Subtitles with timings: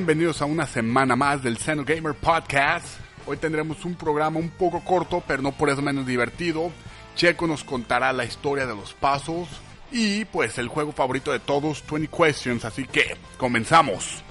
[0.00, 2.86] Bienvenidos a una semana más del Seno Gamer Podcast.
[3.26, 6.72] Hoy tendremos un programa un poco corto, pero no por eso menos divertido.
[7.16, 9.46] Checo nos contará la historia de los pasos
[9.92, 14.24] y pues el juego favorito de todos, 20 Questions, así que comenzamos.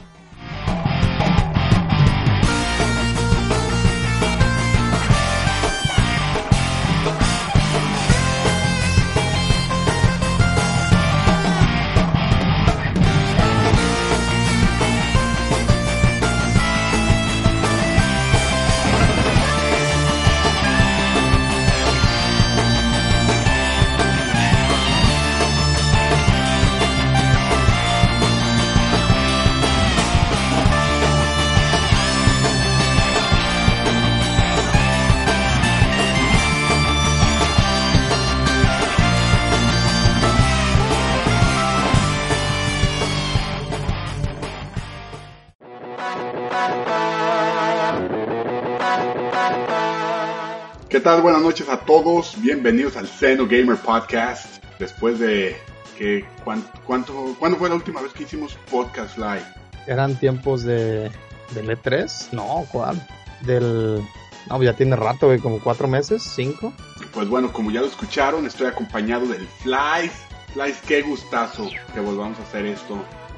[50.99, 51.21] ¿Qué tal?
[51.21, 52.35] Buenas noches a todos.
[52.41, 54.61] Bienvenidos al Seno Gamer Podcast.
[54.79, 55.55] Después de
[55.97, 59.45] que cuánto, cuánto ¿cuándo fue la última vez que hicimos podcast live?
[59.87, 61.09] Eran tiempos de
[61.55, 63.01] del E3, no, ¿cuál?
[63.45, 64.03] Del
[64.49, 66.73] no, ya tiene rato, güey, como cuatro meses, cinco.
[67.13, 70.11] Pues bueno, como ya lo escucharon, estoy acompañado del Flies.
[70.51, 72.97] Flies, qué gustazo que volvamos a hacer esto.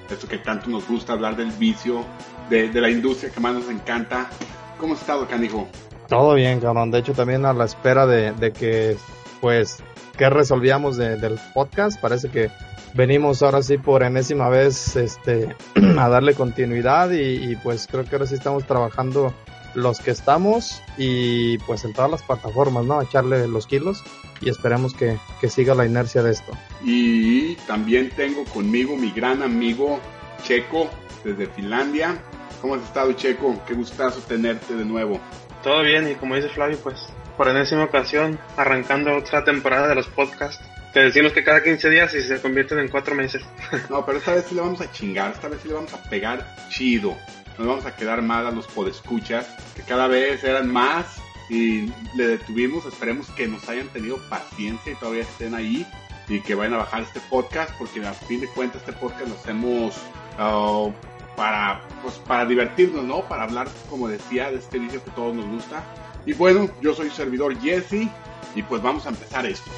[0.09, 2.05] Esto que tanto nos gusta hablar del vicio,
[2.49, 4.31] de, de la industria que más nos encanta.
[4.79, 5.67] ¿Cómo has estado, canijo?
[6.11, 6.91] Todo bien, cabrón.
[6.91, 8.97] De hecho, también a la espera de, que,
[9.39, 9.81] pues,
[10.17, 12.01] que resolvíamos de, del podcast.
[12.01, 12.51] Parece que
[12.93, 15.55] venimos ahora sí por enésima vez este,
[15.97, 19.33] a darle continuidad y, y, pues creo que ahora sí estamos trabajando
[19.73, 22.99] los que estamos y pues en todas las plataformas, ¿no?
[22.99, 24.03] A echarle los kilos
[24.41, 26.51] y esperemos que, que siga la inercia de esto.
[26.83, 29.97] Y también tengo conmigo mi gran amigo
[30.43, 30.89] Checo
[31.23, 32.21] desde Finlandia.
[32.61, 33.55] ¿Cómo has estado, Checo?
[33.65, 35.21] Qué gustazo tenerte de nuevo.
[35.63, 37.07] Todo bien, y como dice Flavio, pues
[37.37, 40.63] por enésima ocasión, arrancando otra temporada de los podcasts.
[40.93, 43.43] Te decimos que cada 15 días y se convierten en 4 meses.
[43.89, 46.03] No, pero esta vez sí le vamos a chingar, esta vez sí le vamos a
[46.09, 47.15] pegar chido.
[47.57, 52.27] Nos vamos a quedar mal a los podescuchas, que cada vez eran más y le
[52.27, 52.85] detuvimos.
[52.85, 55.85] Esperemos que nos hayan tenido paciencia y todavía estén ahí
[56.27, 59.35] y que vayan a bajar este podcast, porque a fin de cuentas este podcast lo
[59.35, 59.95] hacemos
[60.39, 60.91] uh,
[61.35, 63.21] para, pues, para divertirnos, ¿no?
[63.21, 65.83] Para hablar, como decía, de este vicio que todos nos gusta.
[66.25, 68.07] Y bueno, yo soy servidor Jesse
[68.55, 69.69] y pues vamos a empezar esto.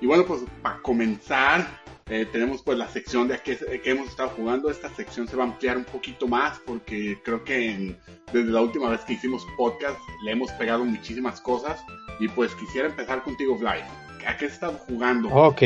[0.00, 1.66] Y bueno, pues para comenzar,
[2.10, 4.68] eh, tenemos pues la sección de que, que, hemos estado jugando.
[4.68, 7.98] Esta sección se va a ampliar un poquito más porque creo que en,
[8.32, 11.80] desde la última vez que hicimos podcast le hemos pegado muchísimas cosas.
[12.18, 13.82] Y pues quisiera empezar contigo, Fly.
[14.26, 15.28] ¿A qué has estado jugando?
[15.28, 15.62] Ok.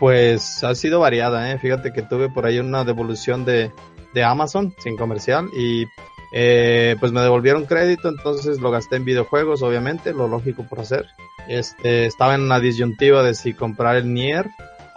[0.00, 1.58] Pues ha sido variada, ¿eh?
[1.58, 3.70] Fíjate que tuve por ahí una devolución de,
[4.14, 5.86] de Amazon sin comercial y
[6.32, 11.06] eh, pues me devolvieron crédito, entonces lo gasté en videojuegos, obviamente, lo lógico por hacer.
[11.46, 14.50] Este, estaba en una disyuntiva de si comprar el Nier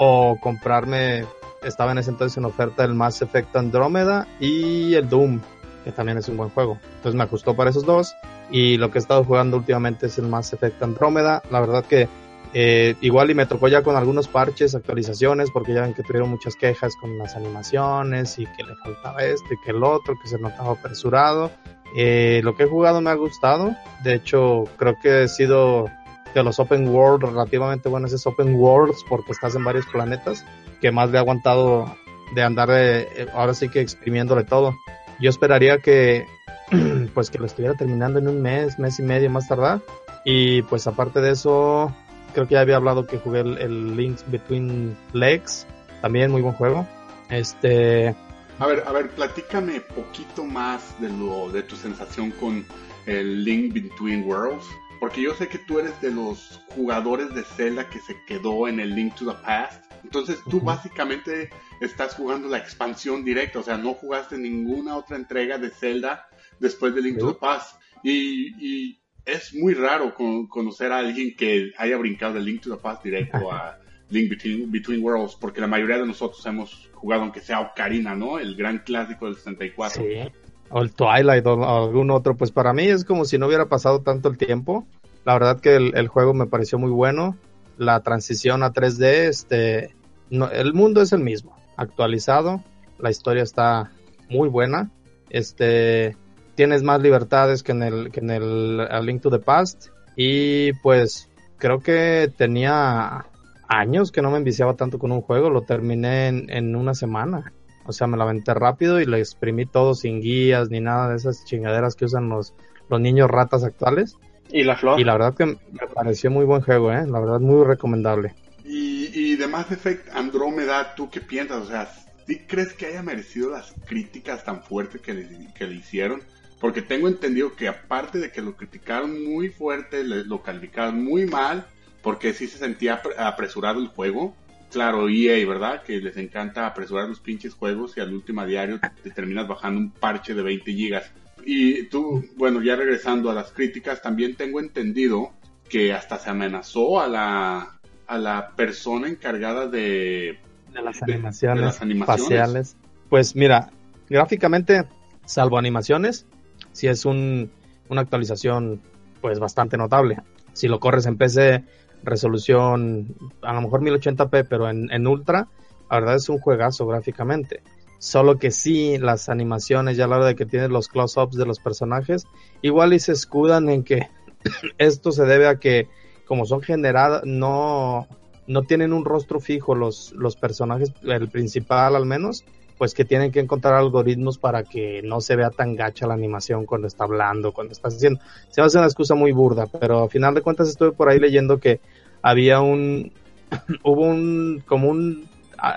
[0.04, 1.26] o comprarme,
[1.62, 5.40] estaba en ese entonces en oferta el Mass Effect Andrómeda y el Doom,
[5.84, 6.80] que también es un buen juego.
[6.96, 8.16] Entonces me ajustó para esos dos
[8.50, 11.44] y lo que he estado jugando últimamente es el Mass Effect Andrómeda.
[11.52, 12.10] La verdad que
[12.56, 16.32] eh, igual y me tocó ya con algunos parches, actualizaciones, porque ya ven que tuvieron
[16.32, 20.30] muchas quejas con las animaciones y que le faltaba esto y que el otro, que
[20.30, 21.52] se notaba apresurado.
[21.96, 23.76] Eh, lo que he jugado me ha gustado.
[24.04, 25.86] De hecho, creo que he sido
[26.34, 30.46] de los open world relativamente buenos es open worlds porque estás en varios planetas
[30.80, 31.96] que más le ha aguantado
[32.34, 34.76] de andar eh, ahora sí que exprimiéndole todo.
[35.20, 36.26] Yo esperaría que
[37.14, 39.82] pues que lo estuviera terminando en un mes mes y medio más tardar.
[40.24, 41.94] Y pues aparte de eso
[42.34, 45.68] creo que ya había hablado que jugué el, el Links Between Legs
[46.02, 46.88] también muy buen juego.
[47.30, 48.16] Este
[48.60, 52.66] a ver a ver platícame poquito más de lo de tu sensación con
[53.06, 54.66] el Link Between Worlds
[55.02, 58.80] porque yo sé que tú eres de los jugadores de Zelda que se quedó en
[58.80, 59.84] el Link to the Past.
[60.04, 60.66] Entonces tú uh -huh.
[60.66, 61.50] básicamente
[61.82, 66.94] estás jugando la expansión directa, o sea, no jugaste ninguna otra entrega de Zelda después
[66.94, 67.82] de Link to the Past.
[68.04, 72.76] Y, y, es muy raro con, conocer a alguien que haya brincado de Link to
[72.76, 73.80] the Past directo a
[74.12, 78.38] Link Between, Between, Worlds, porque la mayoría de nosotros hemos jugado, aunque sea Ocarina, ¿no?
[78.38, 80.04] El gran clásico del 64.
[80.04, 80.32] Sí
[80.72, 84.02] o el Twilight o algún otro, pues para mí es como si no hubiera pasado
[84.02, 84.86] tanto el tiempo.
[85.26, 87.36] La verdad que el, juego me pareció muy bueno.
[87.78, 89.96] La transición a 3D, este,
[90.30, 92.64] el mundo es el mismo, actualizado.
[93.00, 93.92] La historia está
[94.30, 94.90] muy buena.
[95.30, 96.16] Este,
[96.56, 99.90] tienes más libertades que en el, que en el Link to the Past.
[100.16, 103.26] Y pues creo que tenía
[103.68, 107.54] años que no me enviciaba tanto con un juego, lo terminé en, en una semana.
[107.86, 111.16] O sea, me la aventé rápido y lo exprimí todo sin guías ni nada de
[111.16, 112.54] esas chingaderas que usan los,
[112.90, 114.18] los niños ratas actuales.
[114.52, 115.00] Y la flor.
[115.00, 117.06] Y la verdad que me pareció muy buen juego, ¿eh?
[117.08, 118.34] La verdad, muy recomendable.
[118.66, 121.64] Y, y de Mass Effect Andrómeda, ¿tú qué piensas?
[121.64, 121.90] O sea,
[122.28, 126.22] ¿sí crees que haya merecido las críticas tan fuertes que le, que le hicieron?
[126.60, 131.26] Porque tengo entendido que aparte de que lo criticaron muy fuerte, le, lo calificaron muy
[131.26, 131.66] mal,
[132.04, 134.36] porque sí se sentía apresurado el juego.
[134.72, 135.84] Claro, EA, ¿verdad?
[135.84, 139.92] Que les encanta apresurar los pinches juegos y al último diario te terminas bajando un
[139.92, 141.12] parche de 20 gigas.
[141.46, 145.32] Y tú, bueno, ya regresando a las críticas, también tengo entendido
[145.70, 150.38] que hasta se amenazó a la, a la persona encargada de,
[150.74, 152.78] de, las, animaciones, de las animaciones faciales.
[153.10, 153.72] Pues mira,
[154.10, 154.86] gráficamente,
[155.26, 156.26] salvo animaciones,
[156.72, 157.52] si es un,
[157.90, 158.82] una actualización
[159.20, 160.18] pues bastante notable.
[160.54, 161.64] Si lo corres en PC,
[162.04, 165.48] resolución a lo mejor 1080p, pero en, en ultra,
[165.90, 167.62] la verdad es un juegazo gráficamente.
[168.00, 171.46] Solo que sí, las animaciones, ya a la hora de que tienes los close-ups de
[171.46, 172.26] los personajes,
[172.62, 174.10] igual y se escudan en que
[174.78, 175.88] esto se debe a que,
[176.26, 178.08] como son generadas, no,
[178.48, 182.44] no tienen un rostro fijo los, los personajes, el principal al menos,
[182.82, 186.66] pues que tienen que encontrar algoritmos para que no se vea tan gacha la animación
[186.66, 188.20] cuando está hablando, cuando está haciendo.
[188.50, 191.60] Se hace una excusa muy burda, pero a final de cuentas estuve por ahí leyendo
[191.60, 191.80] que
[192.24, 193.12] había un,
[193.84, 195.30] hubo un, como un,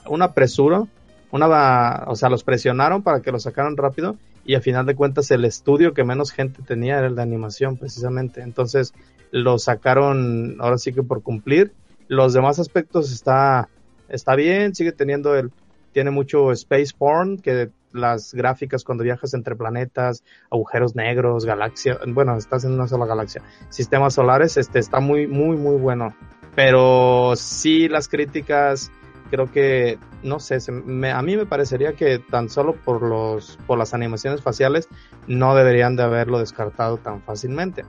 [0.08, 0.86] una apresura
[1.30, 4.16] una, o sea, los presionaron para que lo sacaran rápido
[4.46, 7.76] y a final de cuentas el estudio que menos gente tenía era el de animación
[7.76, 8.40] precisamente.
[8.40, 8.94] Entonces
[9.30, 11.74] lo sacaron ahora sí que por cumplir.
[12.08, 13.68] Los demás aspectos está,
[14.08, 15.50] está bien, sigue teniendo el,
[15.94, 22.36] tiene mucho space porn, que las gráficas cuando viajas entre planetas, agujeros negros, galaxias, bueno,
[22.36, 26.14] estás en una sola galaxia, sistemas solares, este está muy, muy, muy bueno.
[26.56, 28.90] Pero sí las críticas
[29.30, 33.94] creo que, no sé, a mí me parecería que tan solo por, los, por las
[33.94, 34.88] animaciones faciales
[35.26, 37.84] no deberían de haberlo descartado tan fácilmente.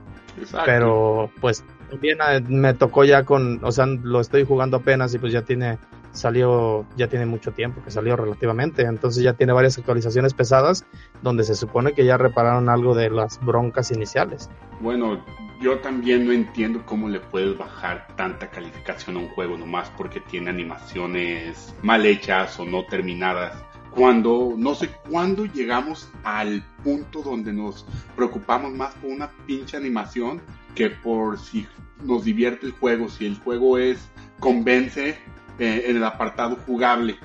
[0.64, 5.18] Pero pues también eh, me tocó ya con, o sea, lo estoy jugando apenas y
[5.18, 5.78] pues ya tiene,
[6.16, 10.84] salió, ya tiene mucho tiempo que salió relativamente, entonces ya tiene varias actualizaciones pesadas
[11.22, 14.50] donde se supone que ya repararon algo de las broncas iniciales.
[14.80, 15.22] Bueno,
[15.60, 20.20] yo también no entiendo cómo le puedes bajar tanta calificación a un juego nomás porque
[20.20, 23.54] tiene animaciones mal hechas o no terminadas.
[23.90, 30.42] Cuando, no sé cuándo llegamos al punto donde nos preocupamos más por una pinche animación
[30.74, 31.66] que por si
[32.04, 35.16] nos divierte el juego, si el juego es, convence
[35.58, 37.16] eh, en el apartado jugable.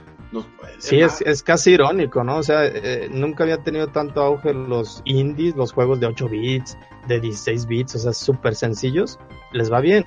[0.80, 2.38] sí, es, es, casi irónico, ¿no?
[2.38, 6.78] O sea, eh, nunca había tenido tanto auge los indies, los juegos de 8 bits,
[7.08, 9.20] de 16 bits, o sea, súper sencillos,
[9.52, 10.06] les va bien.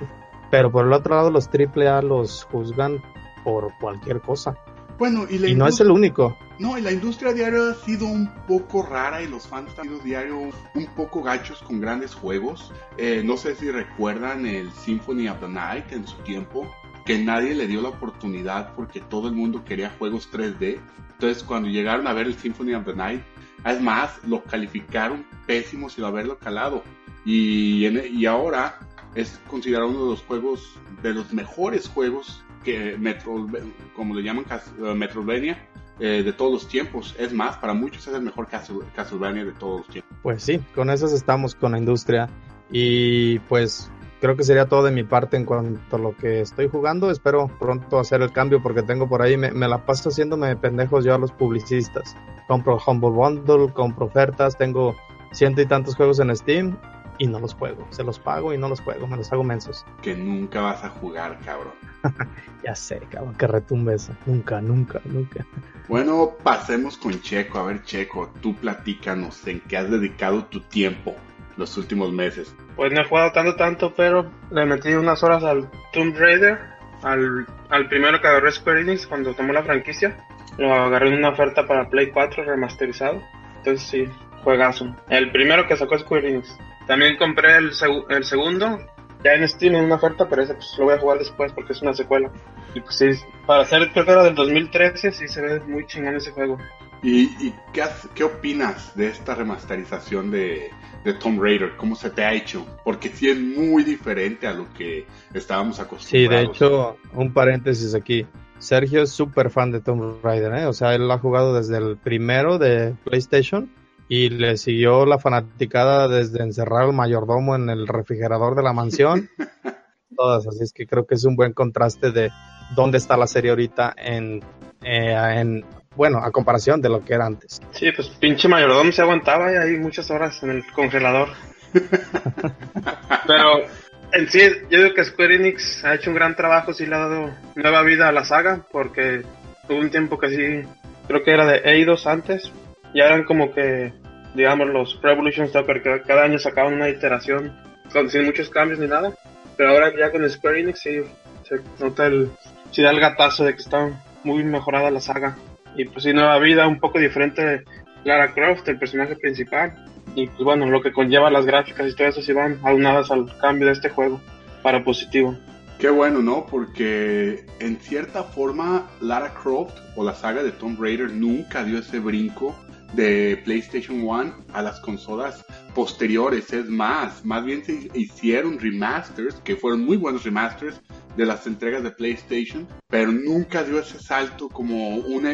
[0.51, 3.03] Pero por el otro lado, los AAA los juzgan
[3.43, 4.57] por cualquier cosa.
[4.99, 6.37] Bueno, y, y no es el único.
[6.59, 9.99] No, y la industria diaria ha sido un poco rara y los fans han sido
[9.99, 12.73] diario un poco gachos con grandes juegos.
[12.97, 16.73] Eh, no sé si recuerdan el Symphony of the Night en su tiempo,
[17.05, 20.79] que nadie le dio la oportunidad porque todo el mundo quería juegos 3D.
[21.13, 23.23] Entonces cuando llegaron a ver el Symphony of the Night,
[23.65, 26.83] es más, lo calificaron pésimo sin haberlo calado.
[27.25, 28.79] Y, y ahora
[29.15, 33.47] es considerado uno de los juegos, de los mejores juegos que Metro,
[33.95, 35.69] como le llaman eh, Metroidvania,
[36.01, 37.15] eh, de todos los tiempos.
[37.19, 40.17] Es más, para muchos es el mejor Castlevania de todos los tiempos.
[40.23, 42.29] Pues sí, con eso estamos con la industria.
[42.71, 43.91] Y pues
[44.21, 47.11] creo que sería todo de mi parte en cuanto a lo que estoy jugando.
[47.11, 51.15] Espero pronto hacer el cambio porque tengo por ahí, me, la paso haciéndome pendejos yo
[51.15, 52.17] a los publicistas.
[52.49, 54.95] Compro Humble Bundle, compro ofertas, tengo
[55.33, 56.77] ciento y tantos juegos en Steam
[57.19, 57.87] y no los juego.
[57.91, 59.85] Se los pago y no los juego, me los hago mensos.
[60.03, 61.75] Que nunca vas a jugar, cabrón.
[62.65, 64.13] ya sé, cabrón, que retumbe eso.
[64.27, 65.47] Nunca, nunca, nunca.
[65.89, 67.59] Bueno, pasemos con Checo.
[67.59, 71.15] A ver, Checo, tú platícanos en qué has dedicado tu tiempo
[71.57, 72.55] los últimos meses.
[72.77, 76.59] Pues no he jugado tanto, tanto, pero le metí unas horas al Tomb Raider,
[77.03, 80.17] al, al primero que agarré Square Enix cuando tomó la franquicia.
[80.59, 83.23] Lo agarré en una oferta para Play 4 remasterizado.
[83.59, 84.09] Entonces sí,
[84.43, 84.95] juegazo.
[85.09, 86.57] El primero que sacó Square Enix.
[86.87, 87.71] También compré el,
[88.11, 88.79] el segundo,
[89.25, 91.73] ya en Steam en una oferta, pero ese pues lo voy a jugar después porque
[91.73, 92.31] es una secuela.
[92.75, 93.11] Y pues sí,
[93.47, 96.59] para ser creo que era del 2013, sí se ve muy chingón ese juego.
[97.05, 97.83] ¿Y, y qué,
[98.15, 100.71] qué opinas de esta remasterización de,
[101.05, 101.77] de Tomb Raider?
[101.77, 102.67] ¿Cómo se te ha hecho?
[102.83, 106.09] Porque sí es muy diferente a lo que estábamos acostumbrados.
[106.09, 108.27] Sí, de hecho, un paréntesis aquí.
[108.59, 110.65] Sergio es súper fan de Tomb Raider, ¿eh?
[110.65, 113.71] O sea, él lo ha jugado desde el primero de PlayStation
[114.09, 119.29] y le siguió la fanaticada desde encerrar al mayordomo en el refrigerador de la mansión.
[120.17, 122.31] Todas, así es que creo que es un buen contraste de
[122.75, 124.43] dónde está la serie ahorita en,
[124.83, 125.65] eh, en
[125.97, 127.61] bueno, a comparación de lo que era antes.
[127.73, 131.29] Sí, pues pinche mayordomo se aguantaba y ahí muchas horas en el congelador.
[133.27, 133.67] Pero
[134.13, 137.01] en sí, yo digo que Square Enix ha hecho un gran trabajo, sí le ha
[137.01, 139.23] dado nueva vida a la saga, porque
[139.67, 140.69] tuvo un tiempo que sí,
[141.09, 142.53] creo que era de Eidos antes,
[142.95, 143.93] ya eran como que,
[144.35, 147.59] digamos, los Revolution Soccer, que cada año sacaban una iteración
[147.93, 149.13] con, sin muchos cambios ni nada,
[149.57, 151.01] pero ahora ya con Square Enix sí
[151.49, 152.31] se nota el,
[152.71, 153.91] sí da el gatazo de que está
[154.23, 155.37] muy mejorada la saga,
[155.77, 157.65] y pues sí, nueva vida, un poco diferente
[158.05, 159.75] Lara Croft, el personaje principal,
[160.15, 163.27] y pues bueno, lo que conlleva las gráficas y todo eso sí van aunadas al
[163.39, 164.21] cambio de este juego
[164.63, 165.37] para positivo.
[165.79, 166.47] Qué bueno, ¿no?
[166.47, 171.99] Porque en cierta forma Lara Croft o la saga de Tomb Raider nunca dio ese
[171.99, 172.57] brinco
[172.95, 176.53] de PlayStation 1 a las consolas posteriores.
[176.53, 180.81] Es más, más bien se hicieron remasters, que fueron muy buenos remasters
[181.17, 185.33] de las entregas de PlayStation, pero nunca dio ese salto como una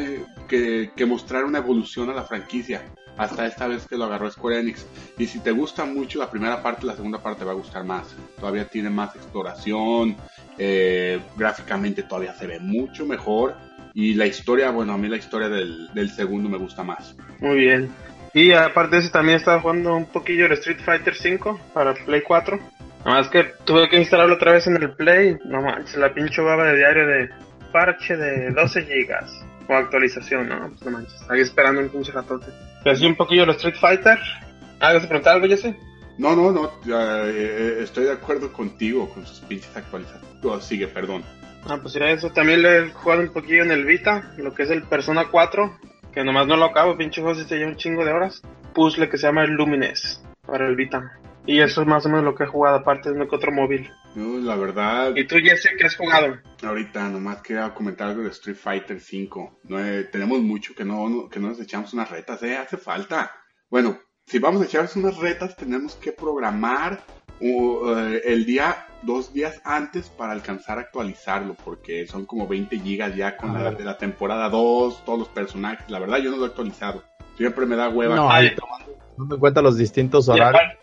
[0.48, 2.82] que, que mostrar una evolución a la franquicia
[3.20, 4.86] hasta esta vez que lo agarró Square Enix.
[5.18, 7.84] Y si te gusta mucho la primera parte, la segunda parte te va a gustar
[7.84, 8.14] más.
[8.38, 10.16] Todavía tiene más exploración,
[10.56, 13.54] eh, gráficamente todavía se ve mucho mejor.
[13.94, 17.16] Y la historia, bueno, a mí la historia del, del segundo me gusta más.
[17.40, 17.90] Muy bien.
[18.32, 22.22] Y aparte de eso, también estaba jugando un poquillo el Street Fighter 5 para Play
[22.22, 22.58] 4.
[23.04, 25.36] Nada más que tuve que instalarlo otra vez en el Play.
[25.44, 27.30] No manches, la pincho baba de diario de
[27.72, 31.22] parche de 12 gigas o actualización, no, pues no manches.
[31.28, 32.46] Ahí esperando un pinche ratote.
[32.84, 34.18] Pero sí un poquillo los Street Fighter.
[34.80, 35.74] ¿Ah, vas a preguntar algo, Jesse?
[36.18, 40.28] No, no, no, eh, estoy de acuerdo contigo con sus pinches actualizaciones.
[40.42, 41.22] Oh, sigue, perdón.
[41.66, 42.30] Ah, pues era eso.
[42.30, 45.78] También le he jugado un poquillo en el Vita, lo que es el Persona 4,
[46.12, 48.42] que nomás no lo acabo, pinche juego se lleva un chingo de horas.
[48.74, 51.18] Puzzle que se llama Lumines para el Vita.
[51.46, 53.90] Y eso es más o menos lo que he jugado, aparte de otro móvil.
[54.14, 55.14] No, la verdad.
[55.16, 56.38] ¿Y tú, Jesse, qué has jugado?
[56.62, 59.60] Ahorita nomás quería comentar algo de Street Fighter 5.
[59.64, 62.56] No, eh, tenemos mucho que no, que no nos echamos unas retas, ¿eh?
[62.56, 63.32] Hace falta.
[63.68, 67.00] Bueno, si vamos a echarnos unas retas, tenemos que programar
[67.40, 67.88] uh,
[68.24, 73.36] el día, dos días antes para alcanzar a actualizarlo, porque son como 20 gigas ya
[73.36, 75.88] con la de la temporada 2, todos los personajes.
[75.88, 77.02] La verdad, yo no lo he actualizado.
[77.36, 78.16] Siempre me da hueva.
[78.16, 80.74] No, ahí tomando, en cuenta los distintos horarios.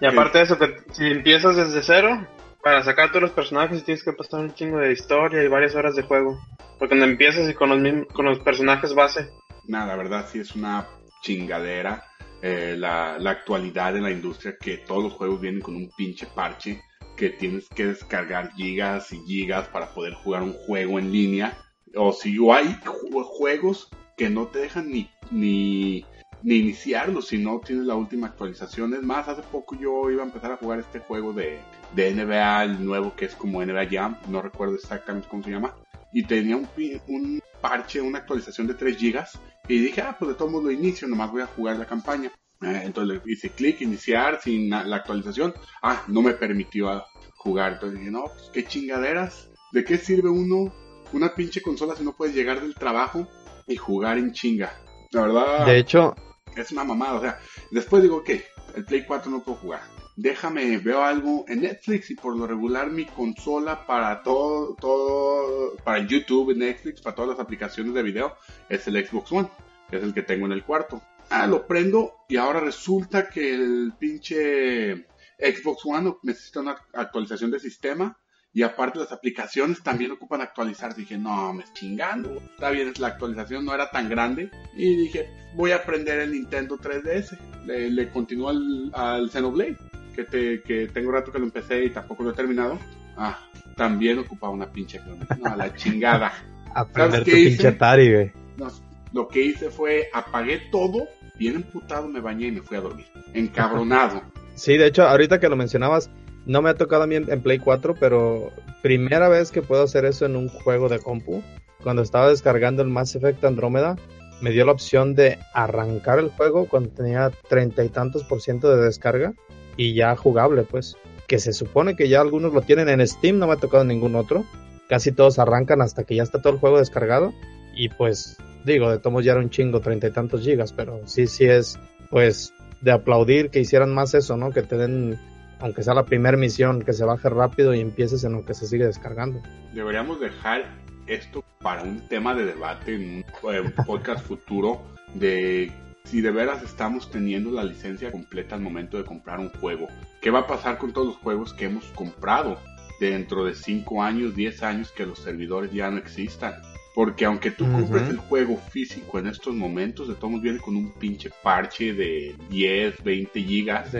[0.00, 2.24] Y aparte de eso, que si empiezas desde cero,
[2.62, 5.96] para sacar todos los personajes tienes que pasar un chingo de historia y varias horas
[5.96, 6.38] de juego.
[6.78, 9.28] Porque cuando empiezas y con los, mismos, con los personajes base.
[9.66, 10.86] Nada, la verdad sí es una
[11.20, 12.04] chingadera
[12.40, 16.28] eh, la, la, actualidad de la industria que todos los juegos vienen con un pinche
[16.32, 16.80] parche
[17.16, 21.58] que tienes que descargar gigas y gigas para poder jugar un juego en línea.
[21.94, 26.04] O si hay juegos que no te dejan ni, ni
[26.42, 28.94] ni iniciarlo si no tienes la última actualización.
[28.94, 31.58] Es más, hace poco yo iba a empezar a jugar este juego de,
[31.94, 35.74] de NBA, el nuevo que es como NBA Jam, no recuerdo exactamente cómo se llama,
[36.12, 36.68] y tenía un,
[37.08, 40.70] un parche, una actualización de 3 gigas, y dije, ah, pues de todos modos lo
[40.70, 42.32] inicio, nomás voy a jugar la campaña.
[42.62, 45.54] Eh, entonces le hice clic, iniciar sin la actualización.
[45.82, 47.04] Ah, no me permitió
[47.36, 47.74] jugar.
[47.74, 49.50] Entonces dije, no, pues qué chingaderas.
[49.72, 50.72] ¿De qué sirve uno
[51.12, 53.28] una pinche consola si no puedes llegar del trabajo
[53.66, 54.72] y jugar en chinga?
[55.12, 55.66] La verdad.
[55.66, 56.14] De hecho,
[56.56, 57.14] es una mamada.
[57.14, 57.38] O sea,
[57.70, 58.30] después digo, ok,
[58.76, 59.80] el Play 4 no puedo jugar.
[60.16, 66.04] Déjame, veo algo en Netflix y por lo regular mi consola para todo, todo, para
[66.04, 68.34] YouTube, Netflix, para todas las aplicaciones de video
[68.68, 69.48] es el Xbox One,
[69.88, 71.00] que es el que tengo en el cuarto.
[71.30, 75.06] Ah, lo prendo y ahora resulta que el pinche
[75.38, 78.18] Xbox One necesita una actualización de sistema
[78.52, 80.94] y aparte las aplicaciones también ocupan actualizar.
[80.94, 82.34] Dije, no, me chingando.
[82.54, 84.50] Está bien, la actualización no era tan grande.
[84.76, 87.38] Y dije, voy a aprender el Nintendo 3DS.
[87.66, 89.76] Le, le continúo al, al Xenoblade,
[90.14, 92.78] que, te, que tengo rato que lo empecé y tampoco lo he terminado.
[93.16, 93.38] Ah,
[93.76, 95.00] también ocupaba una pinche
[95.38, 96.32] No, a la chingada.
[96.74, 98.32] Aprender tu pinche Atari, güey.
[98.56, 98.70] No,
[99.12, 103.06] lo que hice fue apagué todo, bien emputado, me bañé y me fui a dormir.
[103.34, 104.22] Encabronado.
[104.58, 106.10] Sí, de hecho, ahorita que lo mencionabas,
[106.44, 108.50] no me ha tocado a mí en, Play 4, pero
[108.82, 111.44] primera vez que puedo hacer eso en un juego de compu.
[111.80, 113.94] Cuando estaba descargando el Mass Effect Andrómeda,
[114.40, 118.74] me dio la opción de arrancar el juego cuando tenía treinta y tantos por ciento
[118.74, 119.32] de descarga
[119.76, 120.96] y ya jugable, pues.
[121.28, 124.16] Que se supone que ya algunos lo tienen en Steam, no me ha tocado ningún
[124.16, 124.44] otro.
[124.88, 127.32] Casi todos arrancan hasta que ya está todo el juego descargado.
[127.74, 131.26] Y pues, digo, de tomos ya era un chingo, treinta y tantos gigas, pero sí,
[131.26, 131.78] sí es,
[132.10, 134.50] pues, de aplaudir que hicieran más eso, ¿no?
[134.50, 135.18] Que te den
[135.60, 138.66] aunque sea la primera misión, que se baje rápido y empieces en lo que se
[138.66, 139.42] sigue descargando.
[139.72, 140.66] Deberíamos dejar
[141.06, 144.82] esto para un tema de debate en un, podcast futuro
[145.14, 145.72] de
[146.04, 149.88] si de veras estamos teniendo la licencia completa al momento de comprar un juego.
[150.22, 152.58] ¿Qué va a pasar con todos los juegos que hemos comprado
[153.00, 156.54] dentro de 5 años, 10 años que los servidores ya no existan?
[156.98, 160.90] Porque aunque tú compres el juego físico en estos momentos, de todos viene con un
[160.90, 163.96] pinche parche de 10, 20 gigas.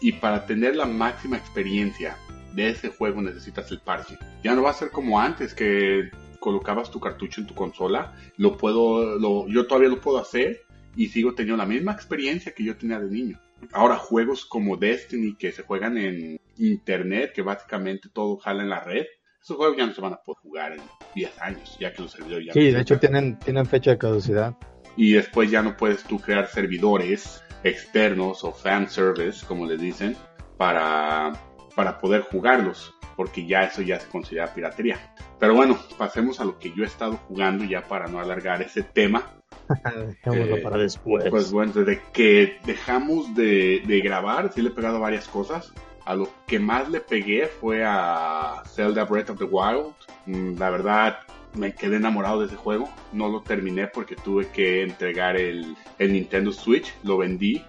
[0.00, 2.16] Y para tener la máxima experiencia
[2.52, 4.18] de ese juego necesitas el parche.
[4.42, 8.12] Ya no va a ser como antes que colocabas tu cartucho en tu consola.
[8.38, 10.62] Lo puedo, lo, yo todavía lo puedo hacer
[10.96, 13.38] y sigo teniendo la misma experiencia que yo tenía de niño.
[13.70, 18.80] Ahora juegos como Destiny que se juegan en internet, que básicamente todo jala en la
[18.80, 19.06] red,
[19.42, 20.80] esos juegos ya no se van a poder jugar en
[21.14, 24.54] 10 años, ya que los servidores ya Sí, de hecho tienen, tienen fecha de caducidad.
[24.96, 30.16] Y después ya no puedes tú crear servidores externos o fan service, como les dicen,
[30.56, 31.32] para,
[31.74, 35.12] para poder jugarlos, porque ya eso ya se considera piratería.
[35.40, 38.84] Pero bueno, pasemos a lo que yo he estado jugando ya para no alargar ese
[38.84, 39.28] tema.
[40.24, 41.24] Dejémoslo para después.
[41.30, 45.72] Pues bueno, desde que dejamos de, de grabar, sí le he pegado varias cosas.
[46.04, 49.94] A lo que más le pegué fue a Zelda Breath of the Wild.
[50.26, 51.18] Mm, la verdad,
[51.54, 52.88] me quedé enamorado de ese juego.
[53.12, 56.92] No lo terminé porque tuve que entregar el, el Nintendo Switch.
[57.02, 57.64] Lo vendí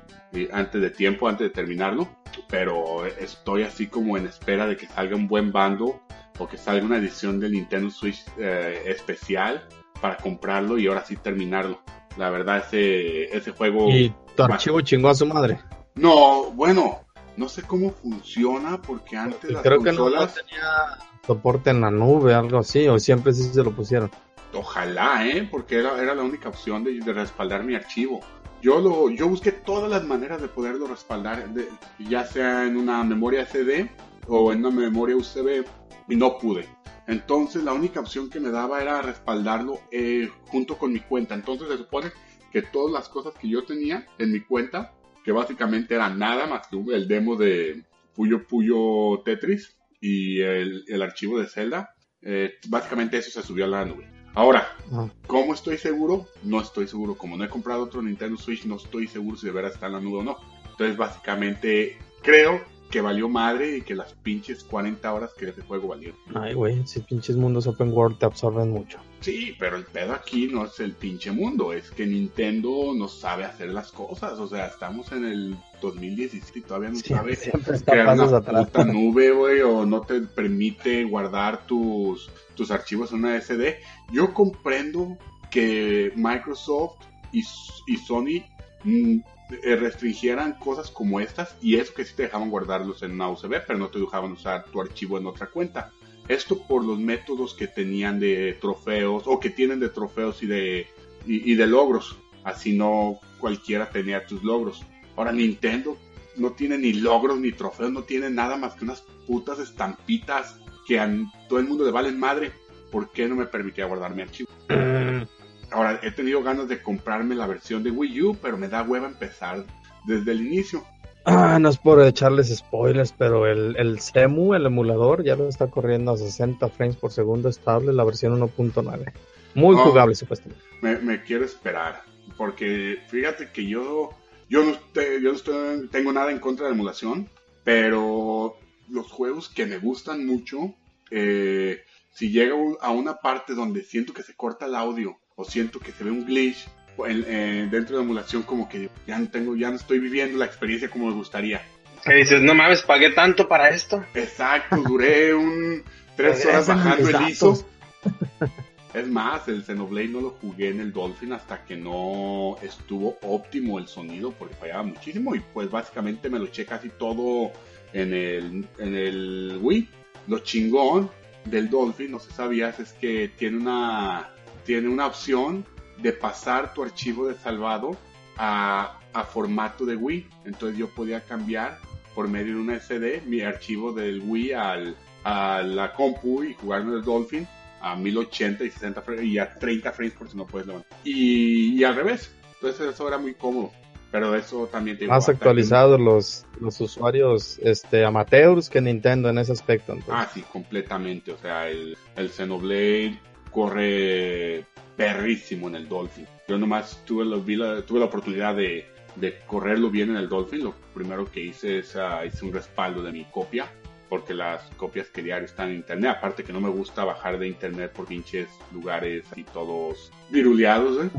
[0.52, 2.08] antes de tiempo, antes de terminarlo.
[2.50, 6.02] Pero estoy así como en espera de que salga un buen bando
[6.40, 9.68] o que salga una edición del Nintendo Switch eh, especial
[10.02, 11.80] para comprarlo y ahora sí terminarlo.
[12.18, 13.90] La verdad, ese, ese juego...
[13.90, 15.60] ¿Y tu archivo chingó a su madre?
[15.96, 17.03] No, bueno,
[17.38, 20.34] no sé cómo funciona porque antes las Creo consolas...
[20.34, 24.12] que no tenía soporte en la nube, algo así, o siempre sí se lo pusieron.
[24.54, 25.48] Ojalá, ¿eh?
[25.50, 28.20] Porque era, era la única opción de, de respaldar mi archivo.
[28.62, 31.68] Yo, lo, yo busqué todas las maneras de poderlo respaldar, de-
[32.00, 33.90] ya sea en una memoria CD
[34.28, 35.66] o en una memoria USB,
[36.08, 36.68] y no pude.
[37.08, 41.34] Entonces la única opción que me daba era respaldarlo eh, junto con mi cuenta.
[41.36, 42.12] Entonces se supone
[42.52, 44.94] que todas las cosas que yo tenía en mi cuenta,
[45.24, 47.84] que básicamente era nada más que el demo de
[48.16, 53.70] Puyo Puyo Tetris y el, el archivo de Zelda, eh, básicamente eso se subió a
[53.70, 54.08] la nube.
[54.36, 55.10] Ahora, Ah.
[55.28, 56.28] ¿Cómo estoy seguro?
[56.44, 57.16] No estoy seguro.
[57.16, 59.94] Como no he comprado otro Nintendo Switch, no estoy seguro si de veras está en
[59.94, 60.38] la nube o no.
[60.70, 62.62] Entonces, básicamente, creo
[62.94, 66.14] que valió madre y que las pinches 40 horas que ese juego valió.
[66.36, 69.00] Ay, güey, si pinches mundos open world te absorben mucho.
[69.20, 73.46] Sí, pero el pedo aquí no es el pinche mundo, es que Nintendo no sabe
[73.46, 74.38] hacer las cosas.
[74.38, 77.36] O sea, estamos en el 2017 y todavía no sabe
[77.84, 78.68] crear una atrás.
[78.68, 83.80] puta nube, güey, o no te permite guardar tus, tus archivos en una SD.
[84.12, 85.18] Yo comprendo
[85.50, 87.00] que Microsoft
[87.32, 87.40] y,
[87.88, 88.46] y Sony
[88.84, 93.62] mm, restringieran cosas como estas y eso que sí te dejaban guardarlos en una USB,
[93.66, 95.92] pero no te dejaban usar tu archivo en otra cuenta.
[96.28, 100.88] Esto por los métodos que tenían de trofeos o que tienen de trofeos y de,
[101.26, 102.18] y de logros.
[102.44, 104.84] Así no cualquiera tenía tus logros.
[105.16, 105.98] Ahora Nintendo
[106.38, 111.00] no tiene ni logros ni trofeos, no tiene nada más que unas putas estampitas que
[111.00, 111.10] a
[111.48, 112.52] todo el mundo le valen madre.
[112.92, 114.50] ¿Por qué no me permitía guardar mi archivo?
[115.74, 119.08] Ahora he tenido ganas de comprarme la versión de Wii U, pero me da hueva
[119.08, 119.66] empezar
[120.06, 120.84] desde el inicio.
[121.26, 125.68] Ah, no es por echarles spoilers, pero el, el CEMU, el emulador, ya lo está
[125.68, 129.14] corriendo a 60 frames por segundo estable, la versión 1.9.
[129.56, 129.80] Muy Oh.
[129.86, 130.62] jugable, supuestamente.
[130.82, 132.02] Me, me quiero esperar,
[132.38, 134.10] porque fíjate que yo,
[134.50, 137.30] yo, no, te- yo no estoy- tengo nada en contra de la emulación,
[137.64, 138.58] pero
[138.90, 140.76] los juegos que me gustan mucho,
[141.10, 141.82] eh,
[142.12, 145.92] si llega a una parte donde siento que se corta el audio o siento que
[145.92, 146.68] se ve un glitch
[147.08, 150.38] en- eh, dentro de la emulación, como que ya no tengo, ya no estoy viviendo
[150.38, 151.62] la experiencia como me gustaría.
[152.04, 154.04] Que dices, no mames, pagué tanto para esto.
[154.14, 155.84] Exacto, duré un
[156.16, 157.66] tres horas bajando el ISO.
[158.94, 163.80] Es más, el Xenoblade no lo jugué en el Dolphin hasta que no estuvo óptimo
[163.80, 167.52] el sonido porque fallaba muchísimo y pues básicamente me lo eché casi todo
[167.92, 169.90] en el, en el Wii.
[170.28, 171.10] Lo chingón
[171.46, 174.30] del Dolphin, no sé si sabías, es que tiene una,
[174.66, 175.66] tiene una opción
[175.98, 177.98] de pasar tu archivo de salvado
[178.38, 180.28] a, a formato de Wii.
[180.46, 181.78] Entonces yo podía cambiar
[182.16, 186.96] por medio de una SD mi archivo del Wii al, a la compu y jugarme
[186.96, 187.48] el Dolphin
[187.82, 190.98] a 1080 y 60 frames y a 30 frames por si no puedes levantar.
[191.04, 192.32] Y, y al revés.
[192.56, 193.72] Entonces eso era muy cómodo.
[194.10, 199.52] Pero eso también te Más actualizados los, los usuarios este, amateurs que Nintendo en ese
[199.52, 199.94] aspecto.
[199.94, 200.14] entonces.
[200.16, 201.32] Ah, sí, completamente.
[201.32, 203.20] O sea, el, el Xenoblade
[203.54, 204.66] corre
[204.98, 206.28] perrísimo en el Dolphin.
[206.48, 208.86] Yo nomás tuve la, vi la- tuve la oportunidad de,
[209.16, 210.64] de correrlo bien en el Dolphin.
[210.64, 213.68] Lo primero que hice es ah, hice un respaldo de mi copia
[214.10, 216.12] porque las copias que diario están en internet.
[216.18, 221.10] Aparte que no me gusta bajar de internet por pinches lugares y todos viruleados, ¿eh?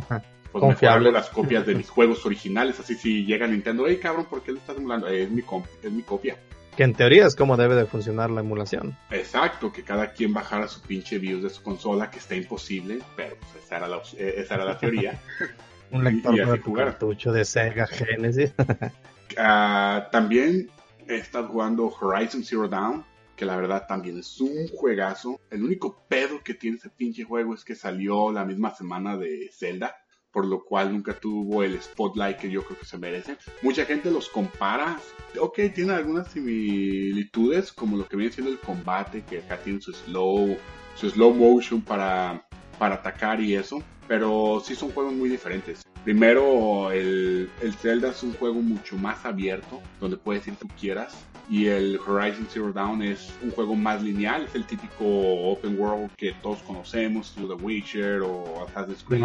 [0.52, 1.10] Pues Confiable.
[1.10, 2.78] las copias de mis juegos originales.
[2.78, 5.08] Así si llega Nintendo, hey cabrón, ¿por qué lo estás emulando?
[5.08, 5.42] es, mi
[5.82, 6.36] es mi copia.
[6.76, 8.96] Que en teoría es como debe de funcionar la emulación.
[9.10, 13.36] Exacto, que cada quien bajara su pinche BIOS de su consola, que está imposible, pero
[13.36, 15.20] pues esa, era la, eh, esa era la teoría.
[15.92, 18.52] Un lector de cartucho de Sega Genesis.
[19.36, 20.70] Ah, también
[21.08, 23.04] he estado jugando Horizon Zero Dawn,
[23.36, 25.40] que la verdad también es un juegazo.
[25.50, 29.50] El único pedo que tiene ese pinche juego es que salió la misma semana de
[29.52, 30.03] Zelda,
[30.34, 33.36] por lo cual nunca tuvo el spotlight que yo creo que se merece.
[33.62, 35.00] Mucha gente los compara,
[35.38, 39.92] ok, tiene algunas similitudes, como lo que viene siendo el combate, que acá tiene su
[39.92, 40.58] slow,
[40.96, 42.44] su slow motion para,
[42.80, 45.84] para atacar y eso, pero sí son juegos muy diferentes.
[46.04, 51.16] Primero, el, el Zelda es un juego mucho más abierto, donde puedes ir tú quieras.
[51.48, 56.10] Y el Horizon Zero Dawn es un juego más lineal, es el típico open world
[56.16, 59.22] que todos conocemos, The Witcher o Assassin's Creed.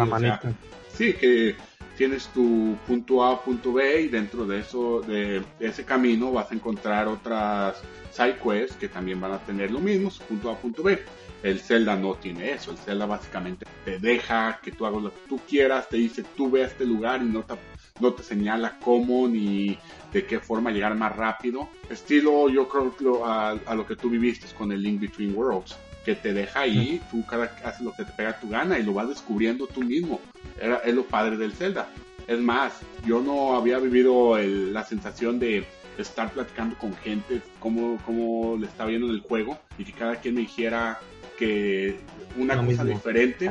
[0.92, 1.56] sí, que
[1.96, 6.54] tienes tu punto A, punto B y dentro de eso, de, ese camino vas a
[6.54, 7.76] encontrar otras
[8.10, 10.98] side quests que también van a tener lo mismo, su punto A, punto B.
[11.42, 12.70] El Zelda no tiene eso.
[12.70, 16.50] El Zelda básicamente te deja que tú hagas lo que tú quieras, te dice tú
[16.50, 17.54] ve a este lugar y no te,
[18.00, 19.78] no te señala cómo ni
[20.12, 21.68] de qué forma llegar más rápido.
[21.88, 26.14] Estilo, yo creo a, a lo que tú viviste con el Link Between Worlds que
[26.14, 29.08] te deja ahí, tú cada haces lo que te pega tu gana y lo vas
[29.08, 30.20] descubriendo tú mismo.
[30.60, 31.88] Era, es lo padre del Zelda.
[32.26, 32.72] Es más,
[33.06, 35.66] yo no había vivido la sensación de
[35.98, 40.16] estar platicando con gente, cómo, cómo le estaba viendo en el juego y que cada
[40.16, 40.98] quien me dijera
[41.40, 41.96] que
[42.36, 43.50] una cosa diferente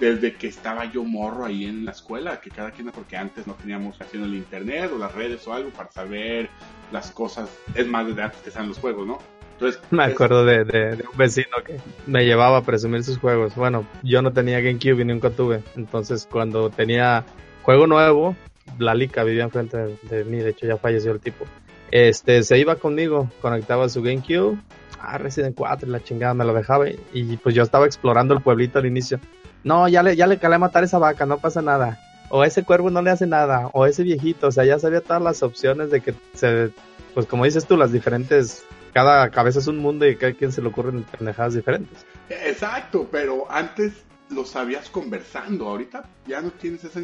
[0.00, 3.54] desde que estaba yo morro ahí en la escuela, que cada quien, porque antes no
[3.54, 6.48] teníamos haciendo el internet o las redes o algo para saber
[6.90, 9.18] las cosas, es más desde antes que están los juegos, ¿no?
[9.52, 13.54] Entonces, me acuerdo de, un vecino que me llevaba a presumir sus juegos.
[13.54, 15.62] Bueno, yo no tenía GameCube y nunca tuve.
[15.76, 17.24] Entonces, cuando tenía
[17.62, 18.34] juego nuevo,
[18.78, 21.44] la Lica vivía enfrente de, de mí, de hecho ya falleció el tipo.
[21.92, 24.58] Este, se iba conmigo, conectaba su GameCube
[25.00, 28.78] ah, Resident 4 la chingada me lo dejaba y, pues yo estaba explorando el pueblito
[28.78, 29.20] al inicio.
[29.64, 31.98] No, ya le, ya le calé a matar esa vaca, no pasa nada.
[32.30, 35.20] O ese cuervo no le hace nada, o ese viejito, o sea, ya sabía todas
[35.20, 36.70] las opciones de que se,
[37.12, 40.62] pues como dices tú, las diferentes, cada cabeza es un mundo y cada quien se
[40.62, 42.06] le ocurren pendejadas diferentes.
[42.28, 47.00] Exacto, pero antes lo sabías conversando, ahorita ya no tienes esa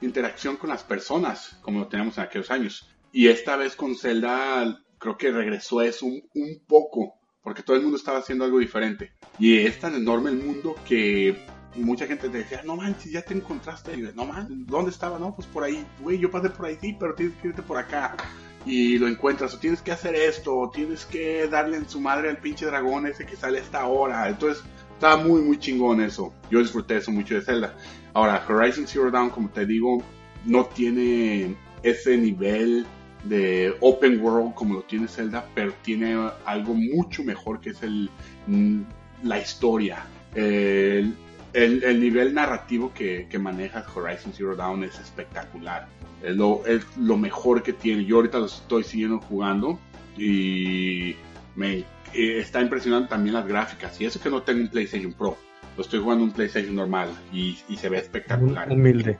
[0.00, 2.88] interacción con las personas como lo teníamos en aquellos años.
[3.12, 7.82] Y esta vez con Zelda creo que regresó eso un, un poco, porque todo el
[7.82, 9.12] mundo estaba haciendo algo diferente.
[9.38, 11.44] Y es tan enorme el mundo que
[11.76, 13.96] mucha gente te decía, no manches, ya te encontraste.
[14.14, 15.18] no manches, ¿dónde estaba?
[15.18, 17.76] No, pues por ahí, güey, yo pasé por ahí, sí, pero tienes que irte por
[17.76, 18.16] acá.
[18.64, 22.30] Y lo encuentras, o tienes que hacer esto, o tienes que darle en su madre
[22.30, 24.26] al pinche dragón ese que sale a esta hora.
[24.26, 24.64] Entonces,
[24.94, 26.32] estaba muy, muy chingón eso.
[26.50, 27.76] Yo disfruté eso mucho de Zelda.
[28.14, 30.02] Ahora, Horizon Zero Dawn, como te digo,
[30.46, 32.86] no tiene ese nivel
[33.24, 38.10] de open world como lo tiene Zelda, pero tiene algo mucho mejor que es el,
[38.46, 38.82] mm,
[39.22, 40.04] la historia.
[40.34, 41.14] El,
[41.52, 45.86] el, nivel narrativo que, que, maneja Horizon Zero Dawn es espectacular.
[46.22, 48.04] Es lo, es lo mejor que tiene.
[48.04, 49.78] Yo ahorita lo estoy siguiendo jugando
[50.18, 51.14] y
[51.54, 54.00] me está impresionando también las gráficas.
[54.00, 55.36] Y eso que no tengo un PlayStation Pro.
[55.76, 58.70] Lo estoy jugando un PlayStation normal y, y se ve espectacular.
[58.70, 59.18] Humilde.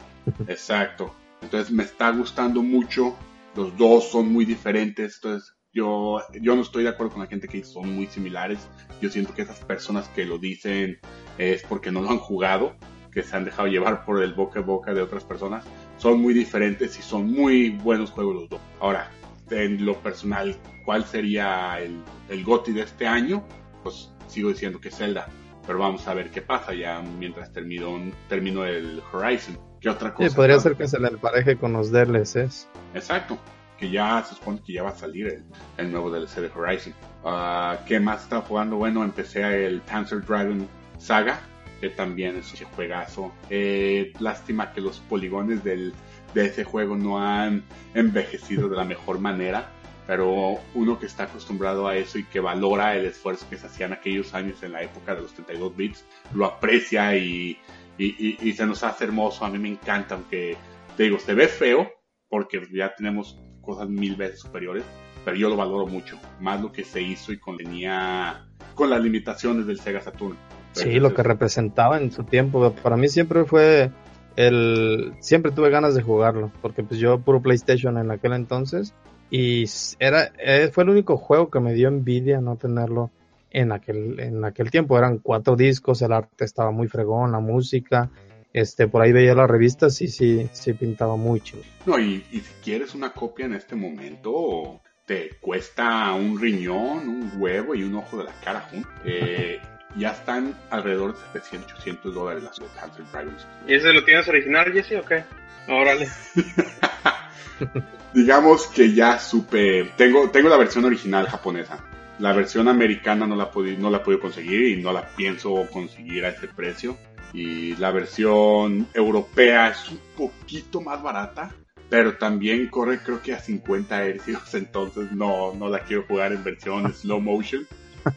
[0.48, 1.14] Exacto.
[1.42, 3.16] Entonces me está gustando mucho
[3.56, 7.48] los dos son muy diferentes, entonces yo, yo no estoy de acuerdo con la gente
[7.48, 8.68] que son muy similares.
[9.00, 10.98] Yo siento que esas personas que lo dicen
[11.36, 12.76] es porque no lo han jugado,
[13.12, 15.64] que se han dejado llevar por el boca a boca de otras personas.
[15.98, 18.60] Son muy diferentes y son muy buenos juegos los dos.
[18.80, 19.10] Ahora,
[19.50, 23.44] en lo personal, ¿cuál sería el, el GOTI de este año?
[23.82, 25.28] Pues sigo diciendo que Zelda.
[25.66, 29.58] Pero vamos a ver qué pasa ya mientras termino, termino el Horizon.
[29.84, 30.30] ¿Qué otra cosa?
[30.30, 32.70] Sí, podría ser que se le empareje con los DLCs.
[32.94, 33.38] Exacto,
[33.78, 35.44] que ya se supone que ya va a salir
[35.76, 36.94] el, nuevo DLC de Horizon.
[37.22, 38.76] Uh, ¿Qué más está jugando?
[38.76, 40.66] Bueno, empecé el Panzer Dragon
[40.96, 41.38] Saga,
[41.82, 43.30] que también es un juegazo.
[43.50, 45.92] Eh, lástima que los poligones del,
[46.32, 49.68] de ese juego no han envejecido de la mejor manera,
[50.06, 53.92] pero uno que está acostumbrado a eso y que valora el esfuerzo que se hacían
[53.92, 57.58] aquellos años en la época de los 32 bits, lo aprecia y
[57.98, 59.44] y, se nos hace hermoso.
[59.44, 60.56] A mí me encanta, aunque
[60.96, 61.88] te digo, se ve feo
[62.28, 64.84] porque ya tenemos cosas mil veces superiores,
[65.24, 69.66] pero yo lo valoro mucho, más lo que se hizo y contenía con las limitaciones
[69.66, 70.36] del Sega Saturn.
[70.72, 73.90] sí, lo que representaba en su tiempo, para mí siempre fue
[74.36, 78.94] el siempre tuve ganas de jugarlo, porque pues yo puro PlayStation en aquel entonces
[79.30, 79.64] y
[79.98, 83.10] era eh, fue el único juego que me dio envidia no tenerlo
[83.54, 88.10] en aquel en aquel tiempo eran cuatro discos el arte estaba muy fregón la música
[88.52, 92.40] este por ahí veía las revistas y sí sí pintaba muy chido no y, y
[92.40, 97.94] si quieres una copia en este momento te cuesta un riñón un huevo y un
[97.94, 99.60] ojo de la cara juntos eh,
[99.96, 104.72] ya están alrededor de 700 800 dólares las Panzer Dragons ¿y ese lo tienes original
[104.72, 105.24] Jesse o qué?
[105.68, 106.08] órale
[108.14, 111.78] digamos que ya supe, tengo, tengo la versión original japonesa.
[112.18, 116.24] La versión americana no la, pude, no la pude conseguir y no la pienso conseguir
[116.24, 116.96] a ese precio.
[117.32, 121.52] Y la versión europea es un poquito más barata,
[121.90, 126.44] pero también corre creo que a 50 hercios, entonces no, no la quiero jugar en
[126.44, 127.66] versión slow motion.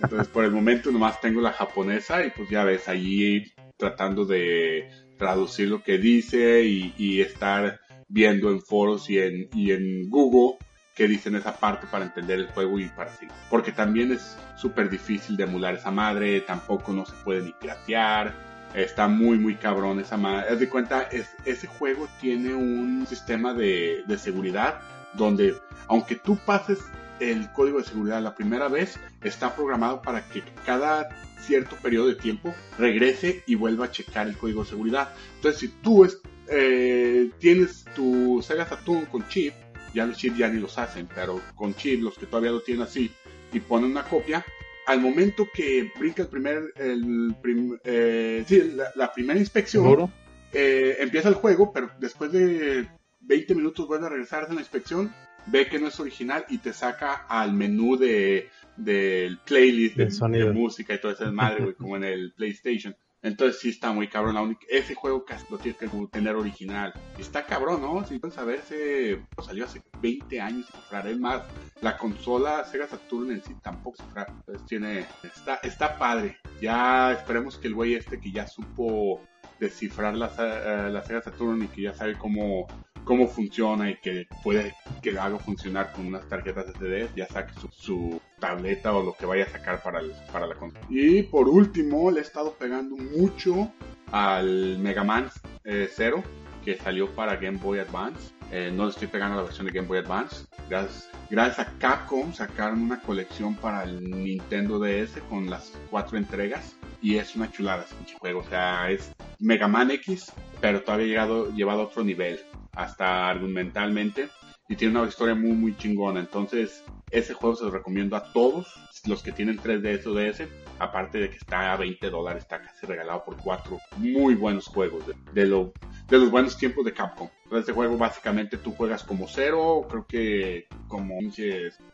[0.01, 3.45] Entonces por el momento nomás tengo la japonesa y pues ya ves allí
[3.77, 9.71] tratando de traducir lo que dice y, y estar viendo en foros y en, y
[9.71, 10.57] en Google
[10.97, 13.31] que dicen esa parte para entender el juego y para seguir.
[13.51, 18.33] Porque también es súper difícil de emular esa madre, tampoco no se puede ni piratear.
[18.73, 20.49] Está muy, muy cabrón esa madre.
[20.49, 24.81] Haz de cuenta, es, ese juego tiene un sistema de, de seguridad
[25.13, 25.55] donde,
[25.87, 26.79] aunque tú pases
[27.19, 32.15] el código de seguridad la primera vez, está programado para que cada cierto periodo de
[32.15, 35.09] tiempo regrese y vuelva a checar el código de seguridad.
[35.35, 36.07] Entonces, si tú
[36.49, 39.53] eh, tienes tu Sega Saturn con chip,
[39.93, 42.83] ya los chips ya ni los hacen, pero con chip, los que todavía lo tienen
[42.83, 43.11] así,
[43.53, 44.45] y ponen una copia,
[44.85, 47.35] al momento que brinca el primer, el
[47.83, 50.11] eh, sí, la, primera inspección,
[50.53, 52.87] eh, empieza el juego, pero después de
[53.21, 55.13] 20 minutos vuelve a regresar a la inspección,
[55.47, 60.93] ve que no es original y te saca al menú de del playlist de, música
[60.93, 62.95] y todo ese madre, como en el PlayStation.
[63.21, 64.35] Entonces sí está muy cabrón.
[64.35, 66.93] La única, ese juego casi lo tienes que tener original.
[67.17, 68.05] Está cabrón, ¿no?
[68.05, 71.43] Si pueden saberse, pues, salió hace 20 años y más.
[71.81, 76.37] La consola Sega Saturn en sí tampoco Entonces tiene, está, está padre.
[76.61, 79.21] Ya esperemos que el güey este que ya supo
[79.59, 82.67] descifrar la, uh, la Sega Saturn y que ya sabe cómo
[83.07, 88.21] cómo funciona y que puede que haga funcionar con unas tarjetas SD, ya saque su,
[88.39, 90.85] tableta o lo que vaya a sacar para, el, para la consola.
[90.89, 93.71] Y por último, le he estado pegando mucho
[94.11, 95.31] al Mega Man
[95.63, 96.23] 0 eh,
[96.63, 98.33] que salió para Game Boy Advance.
[98.51, 100.45] Eh, no le estoy pegando a la versión de Game Boy Advance.
[100.69, 106.75] Gracias, gracias a Capcom sacaron una colección para el Nintendo DS con las cuatro entregas.
[107.01, 108.41] Y es una chulada ese juego.
[108.41, 112.39] O sea, es Mega Man X, pero todavía llegado, llevado a otro nivel
[112.77, 114.29] hasta argumentalmente
[114.69, 116.19] y tiene una historia muy muy chingona.
[116.19, 118.67] Entonces, ese juego se lo recomiendo a todos
[119.05, 120.47] los que tienen 3DS o DS,
[120.79, 125.03] aparte de que está a 20 dólares, está casi regalado por cuatro muy buenos juegos
[125.33, 125.71] de, lo,
[126.09, 127.29] de los buenos tiempos de Capcom.
[127.43, 131.17] Entonces, este juego básicamente tú juegas como cero, creo que como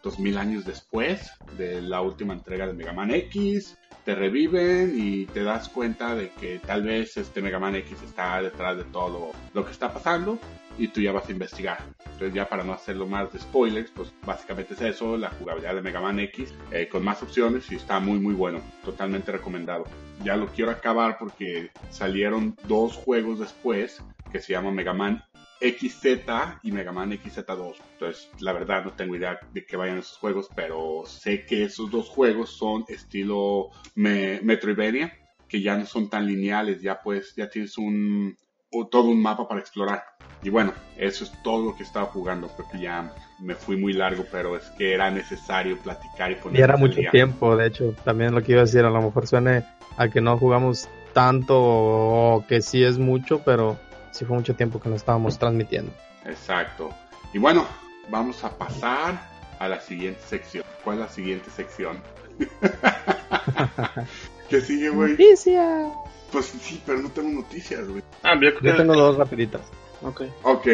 [0.02, 5.44] 2000 años después de la última entrega de Mega Man X te reviven y te
[5.44, 9.66] das cuenta de que tal vez este Mega Man X está detrás de todo lo,
[9.66, 10.38] que está pasando
[10.78, 11.84] y tú ya vas a investigar.
[12.00, 15.82] Entonces ya para no hacerlo más de spoilers, pues básicamente es eso, la jugabilidad de
[15.82, 19.86] Mega Man X eh, con más opciones y está muy muy bueno, totalmente recomendado.
[20.24, 25.24] Ya lo quiero acabar porque salieron dos juegos después que se llaman Mega Man
[25.64, 26.06] XZ
[26.64, 27.76] y Mega Man XZ2.
[27.94, 31.90] Entonces, la verdad no tengo idea de qué vayan esos juegos, pero sé que esos
[31.90, 37.78] dos juegos son estilo Metroidvania, que ya no son tan lineales, ya pues ya tienes
[37.78, 38.38] un
[38.90, 40.04] todo un mapa para explorar.
[40.42, 42.50] Y bueno, eso es todo lo que estaba jugando.
[42.50, 46.60] Creo que ya me fui muy largo, pero es que era necesario platicar y poner.
[46.60, 49.28] Y era mucho tiempo, de hecho, también lo que iba a decir, a lo mejor
[49.28, 49.64] suene
[49.96, 53.78] a que no jugamos tanto o que sí es mucho, pero
[54.12, 55.94] sí fue mucho tiempo que no estábamos transmitiendo.
[56.26, 56.90] Exacto.
[57.34, 57.66] Y bueno,
[58.10, 60.66] vamos a pasar a la siguiente sección.
[60.84, 62.02] ¿Cuál es la siguiente sección?
[64.50, 65.12] ¿Qué sigue, güey?
[65.12, 65.94] Noticias.
[66.34, 68.04] Pues sí, pero no tengo noticias, güey.
[68.24, 69.62] Ah, yo, yo tengo dos rapiditas.
[70.02, 70.24] Ok.
[70.42, 70.68] Ok.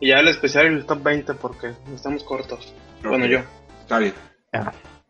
[0.00, 2.74] Y ya el especial y el top 20 porque estamos cortos.
[3.02, 3.40] Bueno, yo.
[3.80, 4.14] Está bien.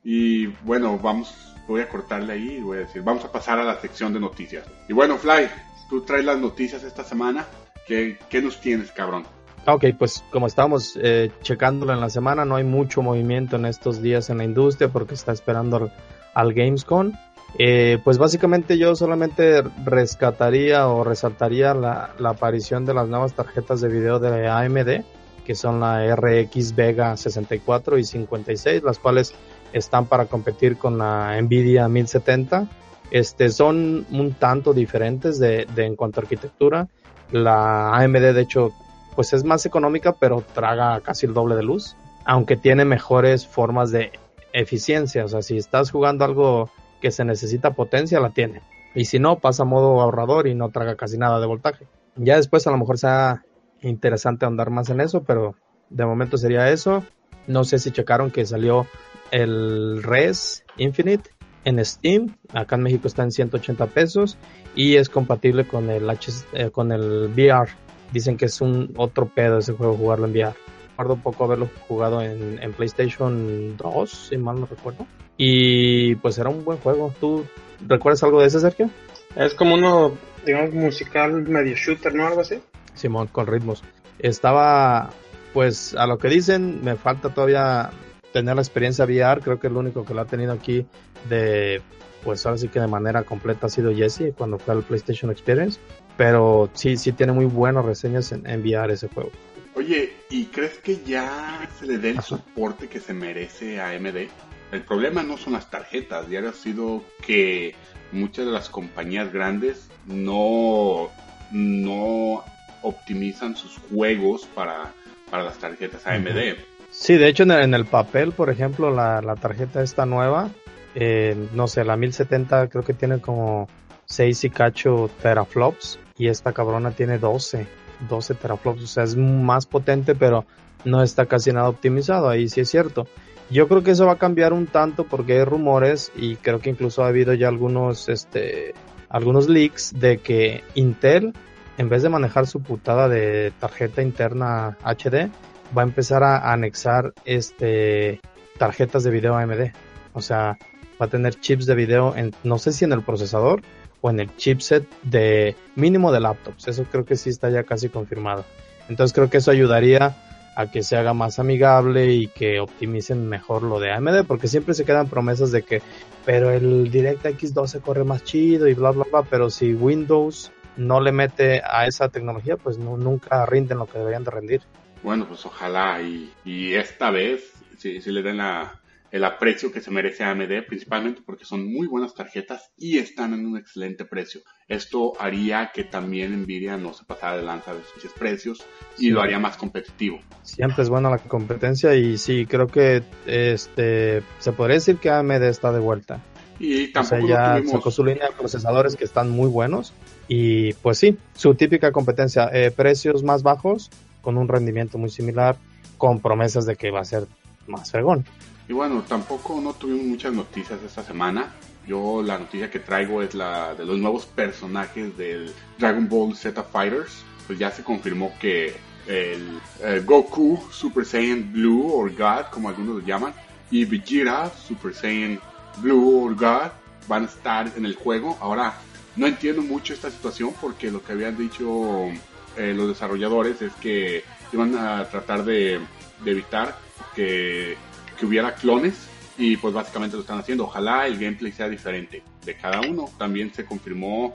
[0.02, 1.32] Y bueno, vamos,
[1.68, 4.20] voy a cortarle ahí y voy a decir, vamos a pasar a la sección de
[4.20, 4.66] noticias.
[4.88, 5.48] Y bueno, Fly,
[5.88, 7.46] tú traes las noticias esta semana.
[7.86, 9.24] ¿Qué, nos tienes, cabrón?
[9.66, 14.02] Ok, pues como estábamos eh, checándolo en la semana, no hay mucho movimiento en estos
[14.02, 15.90] días en la industria porque está esperando
[16.34, 17.12] al, Gamescom.
[17.58, 23.88] Eh, pues básicamente yo solamente rescataría o resaltaría la, aparición de las nuevas tarjetas de
[23.88, 25.04] video de AMD,
[25.44, 29.34] que son la RX Vega 64 y 56, las cuales
[29.72, 32.68] están para competir con la Nvidia 1070.
[33.10, 36.88] Este, son un tanto diferentes de, de en cuanto a arquitectura
[37.30, 38.72] la AMD, de hecho,
[39.14, 41.96] pues es más económica, pero traga casi el doble de luz.
[42.26, 44.10] aunque tiene mejores formas de
[44.54, 45.26] eficiencia.
[45.26, 46.70] O sea, si estás jugando algo
[47.04, 48.62] que se necesita potencia, la tiene.
[48.94, 51.86] Y si no, pasa a modo ahorrador y no traga casi nada de voltaje.
[52.16, 53.44] Ya después a lo mejor sea
[53.82, 55.54] interesante andar más en eso, pero
[55.90, 57.04] de momento sería eso.
[57.46, 58.86] No sé si checaron que salió
[59.32, 61.28] el Res Infinite
[61.66, 62.38] en Steam.
[62.54, 64.38] Acá en México está en 180 pesos
[64.74, 67.68] y es compatible con el H eh, con el VR.
[68.14, 70.54] Dicen que es un otro pedo ese juego jugarlo en VR.
[70.92, 75.06] Recuerdo un poco haberlo jugado en, en PlayStation 2, si mal no recuerdo.
[75.36, 77.14] Y pues era un buen juego.
[77.20, 77.44] ¿Tú
[77.86, 78.90] recuerdas algo de ese, Sergio?
[79.36, 80.12] Es como uno,
[80.46, 82.26] digamos, musical medio shooter, ¿no?
[82.26, 82.60] Algo así.
[82.94, 83.82] Simón, con ritmos.
[84.18, 85.10] Estaba,
[85.52, 87.90] pues, a lo que dicen, me falta todavía
[88.32, 89.40] tener la experiencia VR.
[89.40, 90.86] Creo que el único que lo ha tenido aquí
[91.28, 91.82] de,
[92.22, 95.80] pues, ahora sí que de manera completa ha sido Jesse cuando fue al PlayStation Experience.
[96.16, 99.32] Pero sí, sí tiene muy buenas reseñas en, en VR ese juego.
[99.74, 104.28] Oye, ¿y crees que ya se le dé el soporte que se merece a AMD?
[104.74, 107.76] El problema no son las tarjetas, ya ha sido que
[108.10, 111.10] muchas de las compañías grandes no,
[111.52, 112.42] no
[112.82, 114.92] optimizan sus juegos para,
[115.30, 116.56] para las tarjetas AMD.
[116.90, 120.50] Sí, de hecho en el, papel, por ejemplo, la, la tarjeta esta nueva,
[120.96, 123.68] eh, no sé, la 1070 creo que tiene como
[124.06, 127.66] 6 y cacho teraflops y esta cabrona tiene 12,
[128.08, 130.44] 12 teraflops, o sea, es más potente, pero
[130.84, 133.06] no está casi nada optimizado, ahí sí es cierto.
[133.50, 136.70] Yo creo que eso va a cambiar un tanto porque hay rumores y creo que
[136.70, 138.74] incluso ha habido ya algunos, este,
[139.08, 141.32] algunos leaks de que Intel,
[141.76, 145.30] en vez de manejar su putada de tarjeta interna HD,
[145.76, 148.20] va a empezar a anexar, este,
[148.58, 149.72] tarjetas de video AMD.
[150.12, 150.58] O sea,
[151.00, 153.60] va a tener chips de video en, no sé si en el procesador
[154.00, 156.68] o en el chipset de mínimo de laptops.
[156.68, 158.44] Eso creo que sí está ya casi confirmado.
[158.88, 160.14] Entonces creo que eso ayudaría
[160.56, 164.74] a que se haga más amigable y que optimicen mejor lo de AMD, porque siempre
[164.74, 165.82] se quedan promesas de que,
[166.24, 171.00] pero el DirectX 12 corre más chido y bla, bla, bla, pero si Windows no
[171.00, 174.62] le mete a esa tecnología, pues no, nunca rinden lo que deberían de rendir.
[175.02, 178.80] Bueno, pues ojalá y, y esta vez si, si le den la,
[179.14, 183.46] el aprecio que se merece AMD, principalmente porque son muy buenas tarjetas y están en
[183.46, 184.40] un excelente precio.
[184.66, 188.66] Esto haría que también Nvidia no se pasara de lanza de sus precios
[188.98, 190.18] y lo haría más competitivo.
[190.42, 195.44] Siempre es buena la competencia y sí, creo que este se podría decir que AMD
[195.44, 196.20] está de vuelta.
[196.58, 199.92] Y tampoco o sea, ya sacó su línea de procesadores que están muy buenos
[200.26, 205.54] y pues sí, su típica competencia, eh, precios más bajos con un rendimiento muy similar,
[205.98, 207.28] con promesas de que va a ser
[207.68, 208.24] más fregón.
[208.68, 211.54] Y bueno, tampoco no tuvimos muchas noticias esta semana.
[211.86, 216.62] Yo la noticia que traigo es la de los nuevos personajes del Dragon Ball Z
[216.62, 217.24] Fighters.
[217.46, 218.74] Pues ya se confirmó que
[219.06, 219.60] el,
[220.06, 223.34] Goku Super Saiyan Blue or God, como algunos lo llaman,
[223.70, 225.38] y Vegeta Super Saiyan
[225.78, 226.70] Blue or God
[227.06, 228.38] van a estar en el juego.
[228.40, 228.74] Ahora,
[229.16, 232.08] no entiendo mucho esta situación porque lo que habían dicho
[232.56, 235.80] eh, los desarrolladores es que iban a tratar de
[236.24, 236.78] evitar
[237.14, 237.76] que
[238.14, 240.64] que hubiera clones y pues básicamente lo están haciendo.
[240.64, 243.10] Ojalá el gameplay sea diferente de cada uno.
[243.18, 244.32] También se confirmó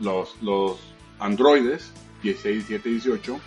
[0.00, 0.78] los, los
[1.18, 3.40] androides 16, 17 y 18,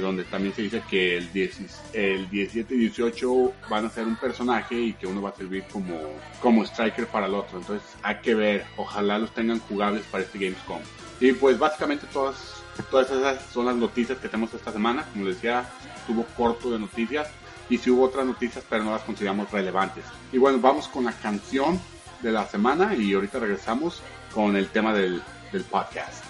[0.00, 1.60] donde también se dice que el, 10,
[1.94, 5.64] el 17 y 18 van a ser un personaje y que uno va a servir
[5.72, 5.98] como,
[6.40, 7.58] como striker para el otro.
[7.58, 10.80] Entonces hay que ver, ojalá los tengan jugables para este Gamescom.
[11.20, 15.04] Y pues básicamente todas, todas esas son las noticias que tenemos esta semana.
[15.12, 17.28] Como les decía, estuvo corto de noticias
[17.70, 20.04] y si hubo otras noticias, pero no las consideramos relevantes.
[20.32, 21.80] Y bueno, vamos con la canción
[22.20, 25.22] de la semana y ahorita regresamos con el tema del,
[25.52, 26.24] del podcast.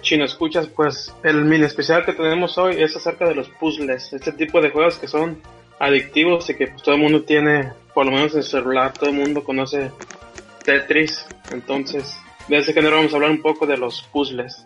[0.00, 4.32] Chino, escuchas, pues el mini especial que tenemos hoy es acerca de los puzzles, este
[4.32, 5.40] tipo de juegos que son
[5.78, 9.10] adictivos y que pues, todo el mundo tiene, por lo menos en su celular, todo
[9.10, 9.90] el mundo conoce
[10.64, 12.16] Tetris, entonces,
[12.48, 14.64] de ese género vamos a hablar un poco de los puzzles.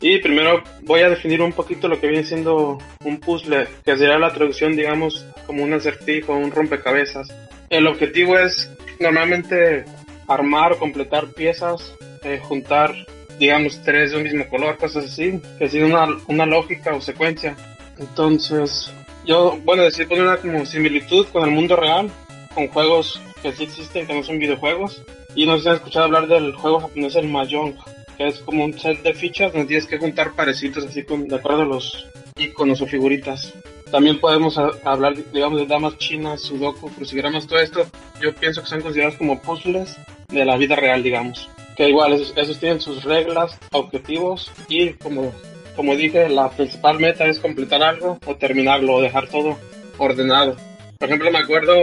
[0.00, 4.18] Y primero voy a definir un poquito lo que viene siendo un puzzle, que sería
[4.18, 7.28] la traducción, digamos, como un acertijo, un rompecabezas.
[7.72, 8.70] El objetivo es
[9.00, 9.86] normalmente
[10.28, 12.94] armar o completar piezas, eh, juntar,
[13.38, 17.56] digamos, tres de un mismo color, cosas así, que sigue una, una lógica o secuencia.
[17.98, 18.92] Entonces,
[19.24, 22.10] yo, bueno, decir, poner una como similitud con el mundo real,
[22.54, 25.02] con juegos que sí existen, que no son videojuegos.
[25.34, 27.74] Y no si han escuchado hablar del juego japonés, el Mahjong
[28.18, 31.36] que es como un set de fichas donde tienes que juntar parecidos así con, de
[31.36, 32.06] acuerdo a los
[32.36, 33.54] iconos o figuritas.
[33.92, 37.86] También podemos hablar, digamos, de damas chinas, sudoku, crucigramas, todo esto.
[38.22, 39.94] Yo pienso que son considerados como puzzles
[40.28, 41.50] de la vida real, digamos.
[41.76, 45.30] Que igual, esos, tienen sus reglas, objetivos y como,
[45.76, 49.58] como dije, la principal meta es completar algo o terminarlo o dejar todo
[49.98, 50.56] ordenado.
[50.98, 51.74] Por ejemplo, me acuerdo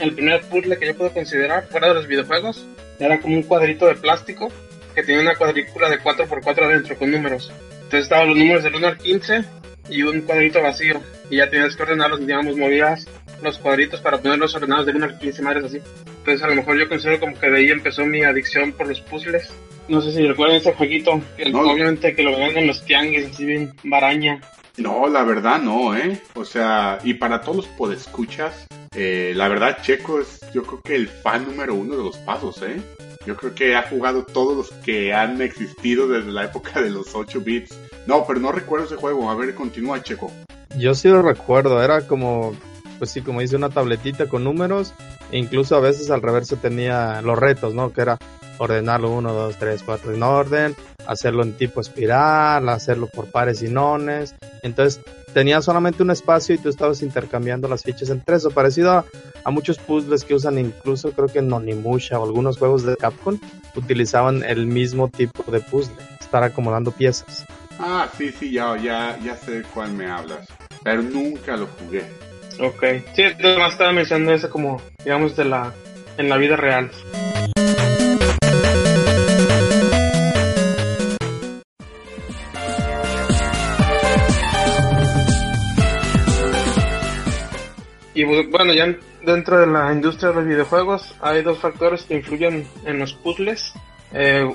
[0.00, 2.66] el primer puzzle que yo puedo considerar fuera de los videojuegos
[2.98, 4.48] era como un cuadrito de plástico
[4.96, 7.52] que tenía una cuadrícula de 4x4 adentro con números.
[7.92, 9.44] Entonces estaban los números del 1 al 15
[9.90, 10.98] y un cuadrito vacío.
[11.28, 13.06] Y ya tenías que ordenarlos, digamos, movías
[13.42, 15.78] los cuadritos para ponerlos ordenados del 1 al 15, madres así.
[16.06, 19.02] Entonces a lo mejor yo considero como que de ahí empezó mi adicción por los
[19.02, 19.52] puzzles.
[19.88, 23.44] No sé si recuerdan ese jueguito, que obviamente que lo ven en los tianguis, así
[23.44, 24.40] bien baraña.
[24.78, 26.18] No, la verdad no, ¿eh?
[26.32, 30.94] O sea, y para todos los podescuchas, eh, la verdad Checo es yo creo que
[30.94, 32.80] el fan número uno de los pasos, ¿eh?
[33.26, 37.14] Yo creo que ha jugado todos los que han existido desde la época de los
[37.14, 37.78] 8 bits.
[38.06, 39.30] No, pero no recuerdo ese juego.
[39.30, 40.30] A ver, continúa, Checo.
[40.76, 41.82] Yo sí lo recuerdo.
[41.82, 42.54] Era como,
[42.98, 44.94] pues sí, como dice, una tabletita con números.
[45.30, 47.92] E incluso a veces al reverso tenía los retos, ¿no?
[47.92, 48.18] Que era
[48.58, 50.76] ordenarlo 1, 2, 3, 4 en orden,
[51.06, 54.34] hacerlo en tipo espiral, hacerlo por pares y nones.
[54.62, 55.00] Entonces
[55.32, 59.04] tenía solamente un espacio y tú estabas intercambiando las fichas entre eso, parecido
[59.44, 63.38] a, muchos puzzles que usan incluso creo que en Onimusha o algunos juegos de Capcom
[63.74, 67.44] utilizaban el mismo tipo de puzzle, estar acomodando piezas.
[67.84, 70.46] Ah, sí, sí, ya, ya, ya sé de cuál me hablas,
[70.84, 72.04] pero nunca lo jugué.
[72.60, 75.74] Ok, sí, además estaba mencionando eso como, digamos, de la,
[76.16, 76.92] en la vida real.
[88.14, 92.64] Y bueno, ya dentro de la industria de los videojuegos hay dos factores que influyen
[92.84, 93.72] en los puzzles.
[94.12, 94.48] Eh,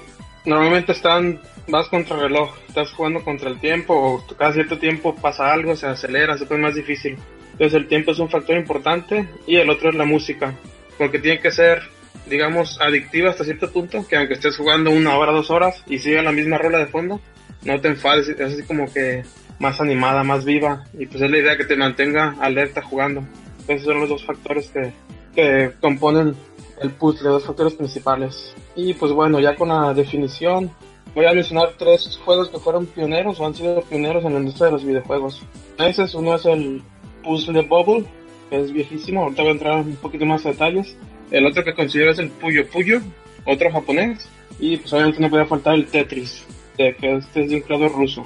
[0.48, 5.14] normalmente están, vas contra el reloj, estás jugando contra el tiempo o cada cierto tiempo
[5.14, 7.18] pasa algo, se acelera, se pone más difícil.
[7.52, 10.56] Entonces el tiempo es un factor importante y el otro es la música,
[10.98, 11.82] porque tiene que ser,
[12.28, 16.24] digamos, adictiva hasta cierto punto, que aunque estés jugando una hora, dos horas y siga
[16.24, 17.20] la misma rola de fondo,
[17.64, 19.24] no te enfades, es así como que
[19.60, 23.28] más animada, más viva y pues es la idea que te mantenga alerta jugando.
[23.68, 24.93] Esos son los dos factores que,
[25.36, 26.36] que componen
[26.82, 28.53] el puzzle, dos factores principales.
[28.75, 30.71] Y pues bueno, ya con la definición,
[31.15, 34.67] voy a mencionar tres juegos que fueron pioneros o han sido pioneros en la industria
[34.67, 35.41] de los videojuegos.
[35.78, 36.82] Ese es uno es el
[37.23, 38.05] Puzzle Bubble,
[38.49, 40.95] que es viejísimo, ahorita voy a entrar un poquito más a detalles.
[41.32, 43.01] El otro que considero es el Puyo Puyo,
[43.45, 44.30] otro japonés.
[44.59, 46.45] Y pues obviamente no puede faltar el Tetris,
[46.78, 48.25] que este es de un creador ruso.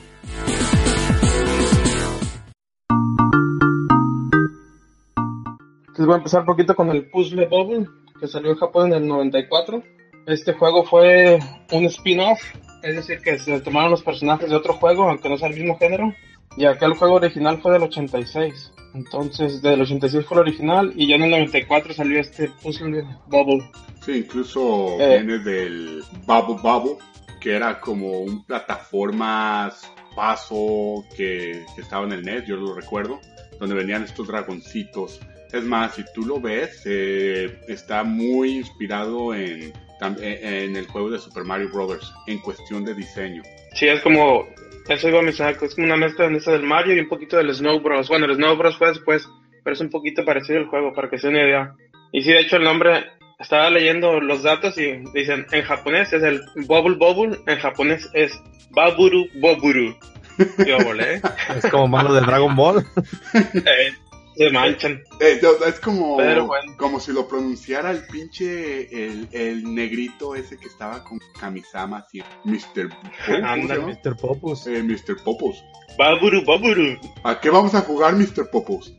[5.87, 7.85] Entonces voy a empezar un poquito con el Puzzle Bubble,
[8.22, 9.84] que salió en Japón en el 94.
[10.28, 11.39] Este juego fue
[11.72, 12.39] un spin-off,
[12.84, 15.78] es decir, que se tomaron los personajes de otro juego, aunque no sea el mismo
[15.78, 16.13] género.
[16.55, 18.74] Y aquel juego original fue del 86.
[18.93, 23.63] Entonces, del 86 fue el original y ya en el 94 salió este Puzzle Bubble.
[24.05, 25.22] Sí, incluso eh.
[25.22, 26.97] viene del Bubble Bubble,
[27.39, 29.74] que era como un plataforma
[30.15, 33.19] paso que, que estaba en el net, yo lo recuerdo,
[33.59, 35.22] donde venían estos dragoncitos
[35.53, 41.19] es más, si tú lo ves, eh, está muy inspirado en, en el juego de
[41.19, 42.13] Super Mario Bros.
[42.27, 43.43] en cuestión de diseño.
[43.73, 44.47] Sí, es como,
[44.87, 47.37] eso iba a mencionar, que es como una mezcla de del Mario y un poquito
[47.37, 48.07] del Snow Bros.
[48.07, 49.27] Bueno, el Snow Bros fue después,
[49.63, 51.75] pero es un poquito parecido al juego, para que se una idea.
[52.11, 53.05] Y sí, de hecho el nombre,
[53.39, 58.31] estaba leyendo los datos y dicen, en japonés es el Bubble Bubble, en japonés es
[58.71, 59.95] Baburu Boburu.
[60.65, 61.21] Yo volé.
[61.55, 62.85] Es como malo de Dragon Ball.
[63.33, 63.93] Eh,
[64.47, 65.03] se manchan.
[65.19, 66.17] Eh, es como,
[66.77, 72.21] como si lo pronunciara el pinche, el, el, negrito ese que estaba con Kamisama, así,
[72.43, 72.89] Mr.
[72.89, 73.97] Popus.
[74.05, 74.15] Mr.
[74.17, 74.67] Popus.
[74.67, 75.23] Eh, Mr.
[75.23, 75.63] Popus.
[75.97, 76.97] Baburu, baburu.
[77.23, 78.49] ¿A qué vamos a jugar, Mr.
[78.51, 78.95] Popus?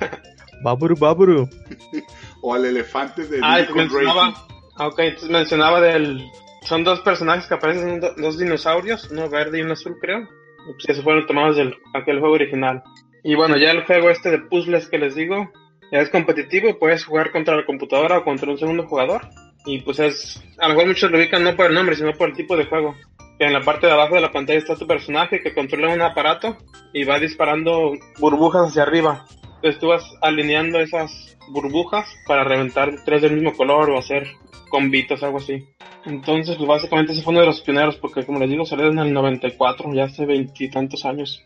[0.62, 1.48] baburu, baburu.
[2.42, 4.34] o al elefante de Ah, mencionaba,
[4.76, 6.24] ah, ok, entonces mencionaba del...
[6.62, 10.26] Son dos personajes que aparecen, do- dos dinosaurios, uno verde y uno azul creo,
[10.64, 12.82] pues que se fueron tomados del aquel juego original.
[13.24, 15.50] Y bueno, ya el juego este de puzzles que les digo,
[15.90, 19.22] ya es competitivo y puedes jugar contra la computadora o contra un segundo jugador.
[19.64, 22.28] Y pues es, a lo mejor muchos lo ubican no por el nombre, sino por
[22.28, 22.94] el tipo de juego.
[23.38, 26.02] Que en la parte de abajo de la pantalla está tu personaje que controla un
[26.02, 26.58] aparato
[26.92, 29.24] y va disparando burbujas hacia arriba.
[29.56, 34.28] Entonces tú vas alineando esas burbujas para reventar tres del mismo color o hacer
[34.68, 35.64] combitos, algo así.
[36.04, 38.98] Entonces, pues básicamente ese fue uno de los pioneros, porque como les digo, salió en
[38.98, 41.42] el 94, ya hace veintitantos años.